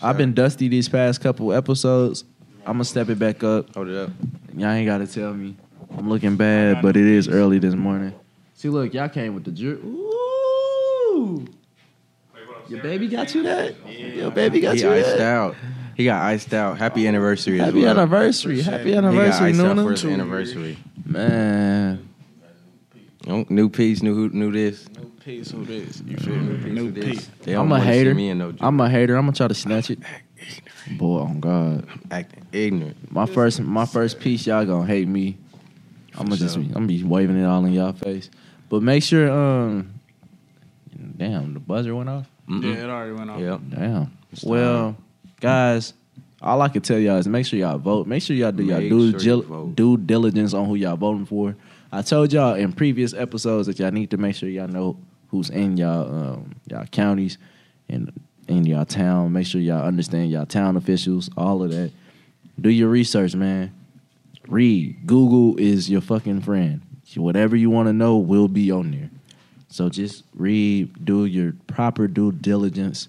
I've 0.04 0.18
been 0.18 0.34
dusty 0.34 0.68
these 0.68 0.90
past 0.90 1.22
couple 1.22 1.54
episodes. 1.54 2.26
I'm 2.66 2.74
gonna 2.74 2.84
step 2.86 3.10
it 3.10 3.18
back 3.20 3.44
up. 3.44 3.74
Hold 3.76 3.88
it 3.90 3.96
up. 3.98 4.10
Y'all 4.56 4.70
ain't 4.72 4.86
gotta 4.86 5.08
tell 5.08 5.34
me. 5.34 5.56
I'm 5.98 6.10
looking 6.10 6.36
bad, 6.36 6.82
but 6.82 6.98
it 6.98 7.06
is 7.06 7.28
early 7.28 7.60
this 7.60 7.76
morning. 7.76 8.14
See, 8.56 8.70
look, 8.70 8.94
y'all 8.94 9.10
came 9.10 9.34
with 9.36 9.44
the 9.44 9.52
jewelry. 9.52 9.82
Ooh, 9.86 11.46
Wait, 12.34 12.48
what 12.48 12.58
up, 12.58 12.70
your 12.70 12.82
baby 12.82 13.08
got 13.08 13.34
you 13.36 13.44
that. 13.44 13.76
Your 13.88 14.32
baby 14.32 14.60
got 14.60 14.76
you 14.78 14.84
that. 14.90 14.96
He 14.96 15.00
you 15.02 15.06
iced 15.06 15.18
that. 15.18 15.22
out. 15.22 15.56
He 15.96 16.06
got 16.06 16.22
iced 16.24 16.54
out. 16.54 16.78
Happy 16.78 17.06
oh, 17.06 17.10
anniversary 17.10 17.60
as 17.60 17.68
Happy 17.68 17.82
well. 17.82 17.92
anniversary! 17.92 18.62
Happy 18.62 18.86
He 18.86 18.92
got 18.96 19.04
anniversary, 19.06 19.50
iced 19.50 19.60
out 19.60 19.76
for 19.78 19.84
Nuna. 19.84 19.92
his 19.92 20.06
anniversary. 20.06 20.78
Man, 21.06 22.10
Oh, 23.28 23.46
new 23.50 23.70
piece, 23.70 24.02
new 24.02 24.16
who, 24.16 24.30
new 24.30 24.52
this. 24.52 24.86
New 25.26 25.38
piece. 25.38 25.52
Who 25.52 25.66
this? 25.66 26.02
You 26.06 26.18
feel 26.18 26.36
me? 26.36 26.70
New 26.72 26.86
Who 26.86 26.92
this. 26.92 27.06
piece. 27.06 27.28
They 27.42 27.54
don't 27.54 27.66
I'm 27.66 27.72
a 27.72 27.76
wanna 27.76 27.84
see 27.92 27.98
hater. 27.98 28.16
Me 28.16 28.30
in 28.30 28.38
no 28.38 28.54
I'm 28.60 28.80
a 28.80 28.90
hater. 28.90 29.16
I'm 29.16 29.24
gonna 29.26 29.36
try 29.36 29.48
to 29.48 29.54
snatch 29.54 29.90
it. 29.92 30.00
Boy, 30.98 31.20
on 31.20 31.40
God, 31.40 31.88
acting 32.12 32.46
ignorant. 32.52 33.12
my 33.12 33.26
first, 33.26 33.62
my 33.62 33.86
first 33.86 34.20
piece, 34.20 34.46
y'all 34.46 34.66
gonna 34.66 34.86
hate 34.86 35.08
me. 35.08 35.38
I'm 36.16 36.26
gonna 36.26 36.36
just, 36.38 36.58
be, 36.58 36.66
I'm 36.68 36.74
gonna 36.74 36.86
be 36.88 37.04
waving 37.04 37.40
it 37.40 37.46
all 37.46 37.64
in 37.66 37.72
y'all 37.74 37.94
face. 37.94 38.30
But 38.70 38.84
make 38.84 39.02
sure, 39.04 39.32
um, 39.32 39.94
damn, 41.18 41.54
the 41.54 41.60
buzzer 41.60 41.96
went 41.96 42.10
off. 42.10 42.28
Mm-mm. 42.50 42.64
Yeah, 42.64 42.84
it 42.84 42.90
already 42.90 43.14
went 43.14 43.30
off. 43.30 43.40
Yep. 43.40 43.62
Damn. 43.70 44.12
It's 44.34 44.44
Well, 44.44 44.98
guys, 45.40 45.94
all 46.42 46.62
I 46.62 46.68
can 46.68 46.82
tell 46.82 47.00
y'all 47.00 47.18
is 47.18 47.28
make 47.28 47.46
sure 47.46 47.58
y'all 47.58 47.78
vote. 47.78 48.06
Make 48.08 48.22
sure 48.22 48.36
y'all 48.36 48.52
do 48.52 48.64
y'all 48.64 48.80
Make 48.82 48.90
due, 48.90 49.12
sure 49.12 49.20
you 49.20 49.24
gil- 49.24 49.42
vote. 49.44 49.76
due 49.76 49.96
diligence 49.98 50.54
on 50.54 50.66
who 50.68 50.76
y'all 50.76 50.98
voting 50.98 51.26
for. 51.26 51.56
I 51.92 52.02
told 52.02 52.34
y'all 52.34 52.56
in 52.56 52.74
previous 52.74 53.14
episodes 53.14 53.68
that 53.68 53.80
y'all 53.80 53.92
need 53.92 54.10
to 54.12 54.18
make 54.18 54.36
sure 54.36 54.50
y'all 54.50 54.68
know 54.68 54.98
who's 55.34 55.50
in 55.50 55.78
y'all 55.78 56.16
um, 56.16 56.56
y'all 56.68 56.86
counties 56.86 57.40
and 57.90 58.14
in 58.48 58.66
y'all 58.66 58.86
town. 58.86 59.34
Make 59.34 59.48
sure 59.48 59.60
y'all 59.60 59.84
understand 59.84 60.30
y'all 60.30 60.46
town 60.46 60.78
officials, 60.78 61.30
all 61.36 61.64
of 61.64 61.72
that. 61.72 61.92
Do 62.62 62.70
your 62.70 62.88
research, 62.90 63.34
man. 63.34 63.74
Read. 64.48 65.08
Google 65.08 65.60
is 65.60 65.90
your 65.90 66.02
fucking 66.02 66.42
friend. 66.42 66.82
Whatever 67.16 67.56
you 67.56 67.72
want 67.72 67.88
to 67.88 67.94
know 67.94 68.18
will 68.18 68.48
be 68.48 68.72
on 68.72 68.92
there. 68.92 69.10
So 69.70 69.90
just 69.90 70.24
read, 70.36 71.04
do 71.04 71.26
your 71.26 71.54
proper 71.66 72.08
due 72.08 72.32
diligence. 72.32 73.08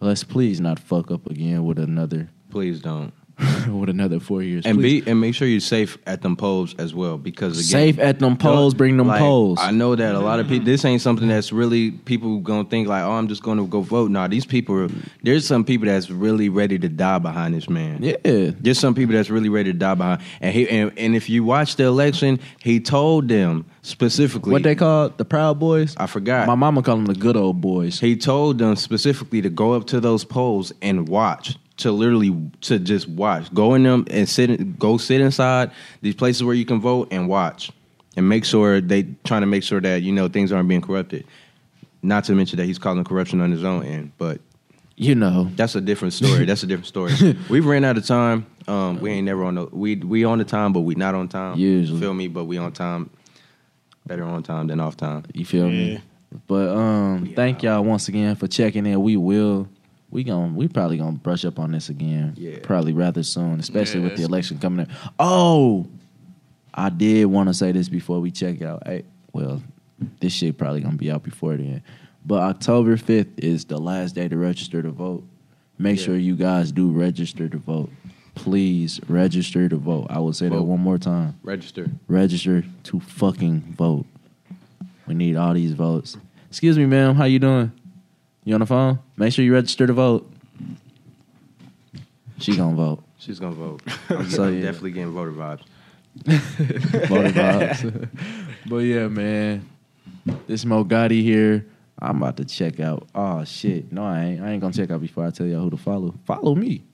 Let's 0.00 0.24
please 0.24 0.60
not 0.60 0.80
fuck 0.80 1.12
up 1.12 1.26
again 1.26 1.64
with 1.64 1.78
another 1.78 2.28
Please 2.50 2.80
don't. 2.80 3.12
with 3.68 3.88
another 3.88 4.20
four 4.20 4.42
years. 4.42 4.64
And 4.64 4.78
Please. 4.78 5.04
be 5.04 5.10
and 5.10 5.20
make 5.20 5.34
sure 5.34 5.48
you're 5.48 5.60
safe 5.60 5.98
at 6.06 6.22
them 6.22 6.36
polls 6.36 6.74
as 6.78 6.94
well 6.94 7.18
because 7.18 7.58
again, 7.58 7.94
safe 7.94 7.98
at 7.98 8.18
them 8.18 8.36
polls. 8.36 8.74
Bring 8.74 8.96
them 8.96 9.08
like, 9.08 9.20
polls. 9.20 9.58
I 9.60 9.70
know 9.70 9.96
that 9.96 10.14
a 10.14 10.20
lot 10.20 10.40
of 10.40 10.48
people. 10.48 10.64
This 10.64 10.84
ain't 10.84 11.00
something 11.00 11.28
that's 11.28 11.52
really 11.52 11.90
people 11.90 12.38
gonna 12.40 12.68
think 12.68 12.86
like, 12.86 13.02
oh, 13.02 13.12
I'm 13.12 13.28
just 13.28 13.42
gonna 13.42 13.66
go 13.66 13.80
vote. 13.80 14.10
Nah, 14.10 14.28
these 14.28 14.46
people. 14.46 14.84
Are, 14.84 14.88
there's 15.22 15.46
some 15.46 15.64
people 15.64 15.86
that's 15.86 16.10
really 16.10 16.48
ready 16.48 16.78
to 16.78 16.88
die 16.88 17.18
behind 17.18 17.54
this 17.54 17.68
man. 17.68 18.02
yeah, 18.02 18.16
There's 18.22 18.78
some 18.78 18.94
people 18.94 19.14
that's 19.14 19.30
really 19.30 19.48
ready 19.48 19.72
to 19.72 19.78
die 19.78 19.94
behind. 19.94 20.22
And 20.40 20.54
he 20.54 20.68
and, 20.68 20.92
and 20.96 21.16
if 21.16 21.28
you 21.28 21.42
watch 21.42 21.76
the 21.76 21.84
election, 21.84 22.38
he 22.60 22.78
told 22.78 23.28
them 23.28 23.66
specifically 23.82 24.52
what 24.52 24.62
they 24.62 24.74
call 24.74 25.08
the 25.10 25.24
Proud 25.24 25.58
Boys. 25.58 25.94
I 25.96 26.06
forgot. 26.06 26.46
My 26.46 26.54
mama 26.54 26.82
called 26.82 27.00
them 27.00 27.06
the 27.06 27.18
good 27.18 27.36
old 27.36 27.60
boys. 27.60 27.98
He 27.98 28.16
told 28.16 28.58
them 28.58 28.76
specifically 28.76 29.42
to 29.42 29.50
go 29.50 29.72
up 29.72 29.86
to 29.88 30.00
those 30.00 30.24
polls 30.24 30.72
and 30.80 31.08
watch. 31.08 31.56
To 31.78 31.90
literally 31.90 32.32
to 32.62 32.78
just 32.78 33.08
watch. 33.08 33.52
Go 33.52 33.74
in 33.74 33.82
them 33.82 34.06
and 34.08 34.28
sit 34.28 34.78
go 34.78 34.96
sit 34.96 35.20
inside 35.20 35.72
these 36.02 36.14
places 36.14 36.44
where 36.44 36.54
you 36.54 36.64
can 36.64 36.80
vote 36.80 37.08
and 37.10 37.28
watch. 37.28 37.72
And 38.16 38.28
make 38.28 38.44
sure 38.44 38.80
they 38.80 39.08
trying 39.24 39.40
to 39.40 39.46
make 39.48 39.64
sure 39.64 39.80
that, 39.80 40.02
you 40.02 40.12
know, 40.12 40.28
things 40.28 40.52
aren't 40.52 40.68
being 40.68 40.82
corrupted. 40.82 41.26
Not 42.00 42.22
to 42.24 42.32
mention 42.34 42.58
that 42.58 42.66
he's 42.66 42.78
calling 42.78 43.02
corruption 43.02 43.40
on 43.40 43.50
his 43.50 43.64
own 43.64 43.82
end, 43.84 44.12
but 44.18 44.40
You 44.96 45.16
know, 45.16 45.50
that's 45.56 45.74
a 45.74 45.80
different 45.80 46.14
story. 46.14 46.44
That's 46.44 46.62
a 46.62 46.66
different 46.68 46.86
story. 46.86 47.12
We've 47.50 47.66
ran 47.66 47.82
out 47.84 47.98
of 47.98 48.06
time. 48.06 48.46
Um, 48.68 49.00
we 49.00 49.10
ain't 49.10 49.24
never 49.24 49.42
on 49.42 49.56
the 49.56 49.64
we 49.72 49.96
we 49.96 50.22
on 50.24 50.38
the 50.38 50.44
time, 50.44 50.72
but 50.72 50.82
we 50.82 50.94
not 50.94 51.16
on 51.16 51.26
time. 51.26 51.58
Usually. 51.58 51.98
feel 51.98 52.14
me, 52.14 52.28
but 52.28 52.44
we 52.44 52.56
on 52.56 52.70
time. 52.70 53.10
Better 54.06 54.22
on 54.22 54.44
time 54.44 54.68
than 54.68 54.78
off 54.78 54.96
time. 54.96 55.24
you 55.34 55.44
feel 55.44 55.68
Yeah. 55.68 55.94
me. 55.96 56.00
But 56.46 56.68
um, 56.68 57.32
thank 57.34 57.62
y'all 57.64 57.82
once 57.82 58.06
again 58.08 58.36
for 58.36 58.46
checking 58.46 58.86
in. 58.86 59.02
We 59.02 59.16
will. 59.16 59.68
We 60.14 60.22
gon' 60.22 60.54
we 60.54 60.68
probably 60.68 60.96
gonna 60.96 61.18
brush 61.18 61.44
up 61.44 61.58
on 61.58 61.72
this 61.72 61.88
again. 61.88 62.34
Yeah. 62.36 62.58
Probably 62.62 62.92
rather 62.92 63.24
soon, 63.24 63.58
especially 63.58 64.00
Yeah, 64.00 64.08
with 64.10 64.16
the 64.16 64.22
election 64.22 64.58
coming 64.60 64.86
in. 64.86 64.92
Oh, 65.18 65.88
I 66.72 66.88
did 66.88 67.24
want 67.26 67.48
to 67.48 67.54
say 67.54 67.72
this 67.72 67.88
before 67.88 68.20
we 68.20 68.30
check 68.30 68.62
out. 68.62 68.84
Hey, 68.86 69.02
well, 69.32 69.60
this 70.20 70.32
shit 70.32 70.56
probably 70.56 70.82
gonna 70.82 70.96
be 70.96 71.10
out 71.10 71.24
before 71.24 71.56
then. 71.56 71.82
But 72.24 72.42
October 72.42 72.96
fifth 72.96 73.38
is 73.38 73.64
the 73.64 73.76
last 73.78 74.14
day 74.14 74.28
to 74.28 74.36
register 74.36 74.82
to 74.82 74.90
vote. 74.92 75.24
Make 75.78 75.98
Yeah. 75.98 76.04
sure 76.04 76.16
you 76.16 76.36
guys 76.36 76.70
do 76.70 76.90
register 76.92 77.48
to 77.48 77.58
vote. 77.58 77.90
Please 78.36 79.00
register 79.08 79.68
to 79.68 79.76
vote. 79.76 80.06
I 80.10 80.20
will 80.20 80.32
say 80.32 80.48
that 80.48 80.62
one 80.62 80.80
more 80.80 80.96
time. 80.98 81.34
Register. 81.42 81.90
Register 82.06 82.64
to 82.84 83.00
fucking 83.00 83.74
vote. 83.76 84.06
We 85.08 85.14
need 85.14 85.34
all 85.34 85.54
these 85.54 85.72
votes. 85.72 86.16
Excuse 86.50 86.78
me, 86.78 86.86
ma'am. 86.86 87.16
How 87.16 87.24
you 87.24 87.40
doing? 87.40 87.72
You 88.44 88.54
on 88.54 88.60
the 88.60 88.66
phone? 88.66 88.98
Make 89.16 89.32
sure 89.32 89.44
you 89.44 89.54
register 89.54 89.86
to 89.86 89.92
vote. 89.92 90.30
She 92.38 92.56
gonna 92.56 92.76
vote. 92.76 93.02
She's 93.18 93.38
gonna 93.40 93.54
vote. 93.54 93.82
I'm, 94.10 94.28
So, 94.28 94.44
I'm 94.44 94.56
yeah. 94.56 94.62
definitely 94.62 94.90
getting 94.92 95.12
voter 95.12 95.32
vibes. 95.32 95.62
Voter 97.08 97.30
vibes. 97.30 98.08
but 98.66 98.76
yeah, 98.78 99.08
man. 99.08 99.68
This 100.46 100.64
Mo 100.64 100.84
Gotti 100.84 101.22
here. 101.22 101.66
I'm 102.00 102.18
about 102.22 102.36
to 102.36 102.44
check 102.44 102.80
out. 102.80 103.08
Oh 103.14 103.44
shit. 103.44 103.90
No, 103.92 104.04
I 104.04 104.24
ain't. 104.24 104.42
I 104.42 104.50
ain't 104.52 104.60
gonna 104.60 104.72
check 104.72 104.90
out 104.90 105.00
before 105.00 105.26
I 105.26 105.30
tell 105.30 105.46
y'all 105.46 105.62
who 105.62 105.70
to 105.70 105.76
follow. 105.76 106.14
Follow 106.24 106.54
me. 106.54 106.84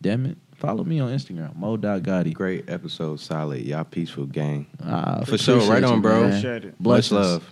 Damn 0.00 0.26
it. 0.26 0.38
Follow 0.54 0.82
me 0.84 0.98
on 1.00 1.10
Instagram. 1.10 1.54
Mo.Gotti. 1.56 2.32
Great 2.34 2.68
episode, 2.68 3.18
solid. 3.20 3.62
Y'all 3.62 3.84
peaceful 3.84 4.26
gang. 4.26 4.66
Ah, 4.84 5.22
For 5.24 5.38
sure. 5.38 5.60
Right 5.70 5.82
on, 5.84 6.00
bro. 6.00 6.28
man. 6.28 6.74
Much 6.78 7.10
love. 7.12 7.48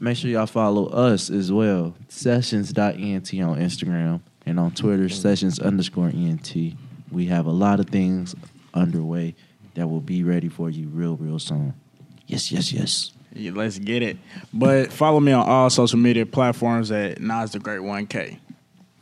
Make 0.00 0.16
sure 0.16 0.30
y'all 0.30 0.46
follow 0.46 0.86
us 0.86 1.28
as 1.28 1.50
well. 1.50 1.94
Sessions.ent 2.08 2.78
on 2.84 3.58
Instagram 3.58 4.20
and 4.46 4.60
on 4.60 4.70
Twitter, 4.70 5.08
sessions 5.08 5.58
underscore 5.58 6.08
ent. 6.14 6.54
We 7.10 7.26
have 7.26 7.46
a 7.46 7.50
lot 7.50 7.80
of 7.80 7.90
things 7.90 8.34
underway 8.74 9.34
that 9.74 9.88
will 9.88 10.00
be 10.00 10.22
ready 10.22 10.48
for 10.48 10.70
you 10.70 10.88
real, 10.88 11.16
real 11.16 11.38
soon. 11.38 11.74
Yes, 12.26 12.52
yes, 12.52 12.72
yes. 12.72 13.12
Yeah, 13.32 13.52
let's 13.54 13.78
get 13.78 14.02
it. 14.02 14.18
But 14.52 14.92
follow 14.92 15.20
me 15.20 15.32
on 15.32 15.46
all 15.48 15.68
social 15.68 15.98
media 15.98 16.26
platforms 16.26 16.90
at 16.90 17.20
Nas 17.20 17.52
the 17.52 17.58
Great 17.58 17.80
1K. 17.80 18.38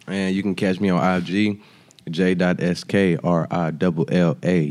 And 0.06 0.34
you 0.34 0.42
can 0.42 0.54
catch 0.54 0.80
me 0.80 0.88
on 0.88 1.22
IG, 1.22 1.60
J.SKRILLA, 2.08 3.72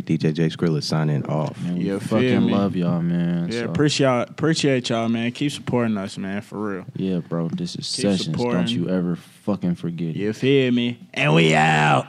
DJ 0.03 0.33
J 0.33 0.47
Skrilla 0.49 0.81
signing 0.81 1.25
off. 1.25 1.61
Man, 1.63 1.77
Yeah, 1.77 1.99
fucking 1.99 2.45
me. 2.45 2.51
love 2.53 2.75
y'all, 2.75 3.01
man. 3.01 3.49
Yeah, 3.51 3.59
So, 3.59 3.65
appreciate 3.65 4.05
y'all, 4.07 4.21
appreciate 4.23 4.89
y'all, 4.89 5.09
man. 5.09 5.31
Keep 5.31 5.51
supporting 5.51 5.97
us, 5.97 6.17
man, 6.17 6.41
for 6.41 6.57
real. 6.75 6.85
yeah, 6.95 7.19
bro. 7.19 7.49
This 7.49 7.75
is 7.75 7.93
Keep 7.93 8.03
Sessions. 8.03 8.23
supporting. 8.25 8.53
Don't 8.65 8.69
you 8.69 8.89
ever 8.89 9.15
fucking 9.15 9.75
forget 9.75 10.09
it. 10.09 10.15
You 10.15 10.33
feel 10.33 10.71
me? 10.71 10.99
And 11.13 11.35
we 11.35 11.53
out. 11.55 12.07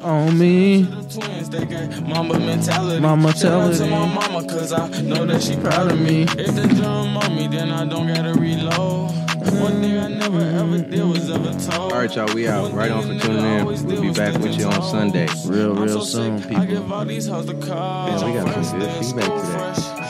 On 0.00 0.38
me. 0.38 0.84
Twins, 0.84 1.48
they 1.48 1.64
got 1.64 2.06
mama 2.06 2.38
mentality. 2.38 3.00
Mama 3.00 3.32
Shout 3.34 3.52
out 3.52 3.72
to 3.74 3.86
my 3.86 4.14
mama, 4.14 4.46
cause 4.46 4.70
I 4.70 4.86
know 5.00 5.24
that 5.24 5.42
she 5.42 5.56
proud 5.56 5.90
of 5.92 5.98
me. 5.98 6.24
If 6.24 6.54
the 6.54 6.68
drum 6.76 7.16
on 7.16 7.34
me, 7.34 7.48
then 7.48 7.70
I 7.70 7.86
don't 7.86 8.06
gotta 8.08 8.34
reload. 8.38 9.12
One 9.60 9.80
thing 9.80 9.98
I 9.98 10.08
never 10.08 10.40
ever 10.40 10.78
did 10.78 11.04
was 11.04 11.30
ever 11.30 11.52
told. 11.52 11.92
All 11.92 11.98
right, 11.98 12.14
y'all, 12.14 12.34
we 12.34 12.48
out. 12.48 12.72
Right 12.72 12.90
on 12.90 13.02
for 13.02 13.26
tuning 13.26 13.44
in. 13.44 13.64
We'll 13.66 14.02
be 14.02 14.12
back 14.12 14.38
with 14.38 14.58
you 14.58 14.66
on 14.66 14.82
Sunday. 14.82 15.28
Real, 15.46 15.74
real 15.74 16.00
soon, 16.04 16.40
people. 16.42 16.58
I 16.58 16.66
give 16.66 16.90
all 16.92 17.04
these 17.04 17.26
hoes 17.26 17.46
the 17.46 17.54
call. 17.54 18.08
Yeah, 18.08 18.26
we 18.26 18.32
got 18.32 18.64
some 18.64 18.78
good 18.80 18.90
feedback 19.04 19.24
today. 19.24 20.04